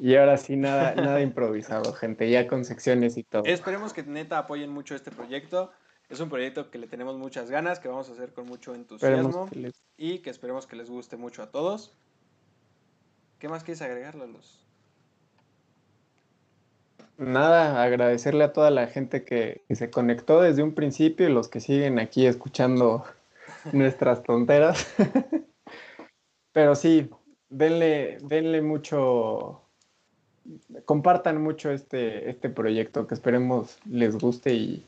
Y 0.00 0.16
ahora 0.16 0.38
sí, 0.38 0.56
nada, 0.56 0.94
nada 0.94 1.20
improvisado, 1.20 1.92
gente, 1.92 2.30
ya 2.30 2.46
con 2.48 2.64
secciones 2.64 3.16
y 3.18 3.22
todo. 3.22 3.44
Esperemos 3.44 3.92
que 3.92 4.02
neta 4.02 4.38
apoyen 4.38 4.70
mucho 4.70 4.94
este 4.94 5.10
proyecto. 5.10 5.70
Es 6.08 6.20
un 6.20 6.28
proyecto 6.30 6.70
que 6.70 6.78
le 6.78 6.86
tenemos 6.86 7.16
muchas 7.18 7.50
ganas, 7.50 7.78
que 7.78 7.88
vamos 7.88 8.08
a 8.08 8.12
hacer 8.12 8.32
con 8.32 8.46
mucho 8.46 8.74
entusiasmo 8.74 9.28
Esperemos 9.28 9.50
que 9.50 9.58
les- 9.58 9.82
y 9.96 10.18
que 10.20 10.30
esperemos 10.30 10.66
que 10.66 10.76
les 10.76 10.88
guste 10.90 11.16
mucho 11.16 11.42
a 11.42 11.50
todos. 11.50 11.92
¿Qué 13.38 13.48
más 13.48 13.62
quieres 13.62 13.82
agregar, 13.82 14.14
Lalos? 14.14 14.66
Nada, 17.20 17.82
agradecerle 17.82 18.44
a 18.44 18.54
toda 18.54 18.70
la 18.70 18.86
gente 18.86 19.24
que, 19.24 19.60
se 19.68 19.90
conectó 19.90 20.40
desde 20.40 20.62
un 20.62 20.72
principio 20.72 21.28
y 21.28 21.32
los 21.32 21.48
que 21.48 21.60
siguen 21.60 21.98
aquí 21.98 22.24
escuchando 22.24 23.04
nuestras 23.72 24.22
tonteras. 24.22 24.86
Pero 26.52 26.74
sí, 26.74 27.10
denle, 27.50 28.16
denle 28.22 28.62
mucho, 28.62 29.60
compartan 30.86 31.42
mucho 31.42 31.70
este, 31.70 32.30
este 32.30 32.48
proyecto 32.48 33.06
que 33.06 33.12
esperemos 33.12 33.76
les 33.84 34.16
guste 34.16 34.54
y, 34.54 34.82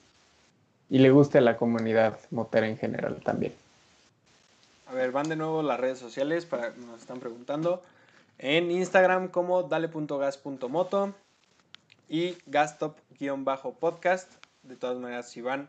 y 0.89 1.01
le 1.01 1.11
guste 1.11 1.37
a 1.37 1.43
la 1.43 1.59
comunidad 1.59 2.19
motera 2.31 2.67
en 2.67 2.79
general 2.79 3.21
también. 3.23 3.53
A 4.87 4.95
ver, 4.95 5.13
van 5.13 5.29
de 5.29 5.37
nuevo 5.37 5.63
las 5.63 5.79
redes 5.79 5.99
sociales 5.99 6.47
para 6.47 6.71
nos 6.71 6.99
están 6.99 7.21
preguntando. 7.21 7.83
En 8.39 8.71
Instagram 8.71 9.29
como 9.29 9.65
dale.gas.moto 9.65 11.13
y 12.09 12.37
gastop-podcast. 12.47 14.31
De 14.63 14.77
todas 14.77 14.99
maneras, 14.99 15.31
si 15.31 15.41
van 15.41 15.69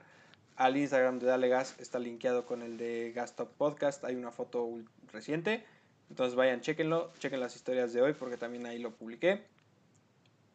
al 0.56 0.78
Instagram 0.78 1.20
de 1.20 1.26
Dale 1.28 1.50
Gas, 1.50 1.76
está 1.80 1.98
linkeado 2.00 2.46
con 2.46 2.62
el 2.62 2.78
de 2.78 3.12
Gas 3.16 3.36
Top 3.36 3.50
Podcast, 3.58 4.04
hay 4.06 4.16
una 4.16 4.32
foto 4.32 4.70
reciente, 5.12 5.66
entonces 6.10 6.36
vayan, 6.36 6.62
chequenlo, 6.62 7.12
chequen 7.18 7.40
las 7.40 7.56
historias 7.56 7.92
de 7.94 8.02
hoy 8.02 8.14
porque 8.14 8.38
también 8.38 8.66
ahí 8.68 8.78
lo 8.78 8.92
publiqué. 8.92 9.44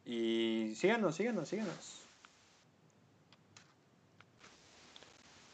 Y 0.05 0.72
síganos, 0.76 1.16
síganos, 1.16 1.48
síganos. 1.48 2.02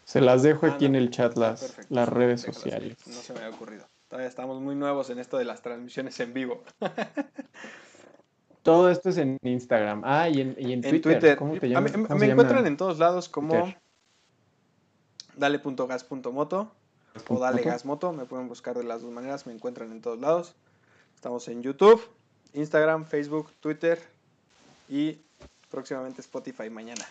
Se 0.05 0.21
las 0.21 0.43
dejo 0.43 0.67
aquí 0.67 0.85
Ah, 0.85 0.89
en 0.89 0.93
no. 0.93 0.99
el 0.99 1.11
chat 1.11 1.37
las, 1.37 1.61
Perfecto, 1.63 1.95
las 1.95 2.09
redes 2.09 2.43
sociales. 2.43 2.97
No 3.07 3.15
se 3.15 3.33
me 3.33 3.41
había 3.41 3.55
ocurrido. 3.57 3.87
Todavía 4.09 4.29
estamos 4.29 4.61
muy 4.61 4.75
nuevos 4.77 5.11
en 5.11 5.19
esto 5.19 5.39
de 5.39 5.45
las 5.45 5.63
transmisiones 5.63 6.21
en 6.21 6.35
vivo. 6.35 6.63
Todo 8.65 8.91
esto 8.91 9.11
es 9.11 9.19
en 9.19 9.39
Instagram. 9.43 10.03
Ah, 10.05 10.29
y 10.29 10.41
en, 10.41 10.57
y 10.59 10.73
en 10.73 10.83
En 10.85 10.91
Twitter. 10.91 11.03
Twitter. 11.21 11.37
¿Cómo 11.39 11.57
te 11.59 11.69
llamas? 11.69 11.97
mí- 11.97 12.05
¿Cómo 12.07 12.19
me 12.19 12.27
encuentran 12.27 12.57
llama? 12.59 12.69
en 12.69 12.77
todos 12.77 12.99
lados 12.99 13.29
como 13.29 13.73
dale.gas.moto 15.37 16.73
o 17.29 17.39
dale 17.39 17.63
gasmoto. 17.63 18.13
Me 18.13 18.25
pueden 18.25 18.49
buscar 18.49 18.77
de 18.77 18.85
las 18.85 19.03
dos 19.03 19.13
maneras. 19.13 19.47
Me 19.47 19.53
encuentran 19.53 19.93
en 19.93 20.01
todos 20.01 20.19
lados. 20.19 20.55
Estamos 21.15 21.47
en 21.49 21.63
YouTube, 21.63 22.03
Instagram, 22.55 23.05
Facebook, 23.05 23.51
Twitter 23.61 24.01
y 24.89 25.21
próximamente 25.71 26.21
Spotify 26.23 26.69
mañana. 26.71 27.05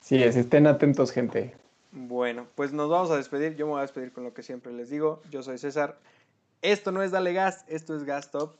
Sí, 0.00 0.22
es, 0.22 0.36
estén 0.36 0.66
atentos, 0.66 1.12
gente. 1.12 1.54
Bueno, 1.92 2.46
pues 2.56 2.72
nos 2.72 2.90
vamos 2.90 3.10
a 3.10 3.16
despedir. 3.16 3.54
Yo 3.56 3.66
me 3.66 3.72
voy 3.72 3.78
a 3.78 3.82
despedir 3.82 4.12
con 4.12 4.24
lo 4.24 4.34
que 4.34 4.42
siempre 4.42 4.72
les 4.72 4.90
digo. 4.90 5.22
Yo 5.30 5.42
soy 5.42 5.58
César. 5.58 5.96
Esto 6.64 6.92
no 6.92 7.02
es 7.02 7.10
Dale 7.10 7.34
Gas, 7.34 7.62
esto 7.68 7.94
es 7.94 8.04
Gas 8.04 8.30
Top. 8.30 8.56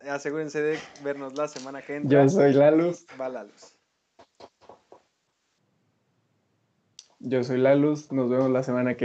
Asegúrense 0.00 0.60
de 0.60 0.78
vernos 1.04 1.38
la 1.38 1.46
semana 1.46 1.80
que 1.80 1.94
entra. 1.94 2.24
Yo 2.24 2.28
soy 2.28 2.54
Lalus. 2.54 3.06
Y 3.14 3.16
Va 3.16 3.28
la 3.28 3.44
luz. 3.44 3.76
Yo 7.20 7.44
soy 7.44 7.58
Lalus. 7.58 8.10
Nos 8.10 8.28
vemos 8.28 8.50
la 8.50 8.64
semana 8.64 8.96
que 8.96 9.04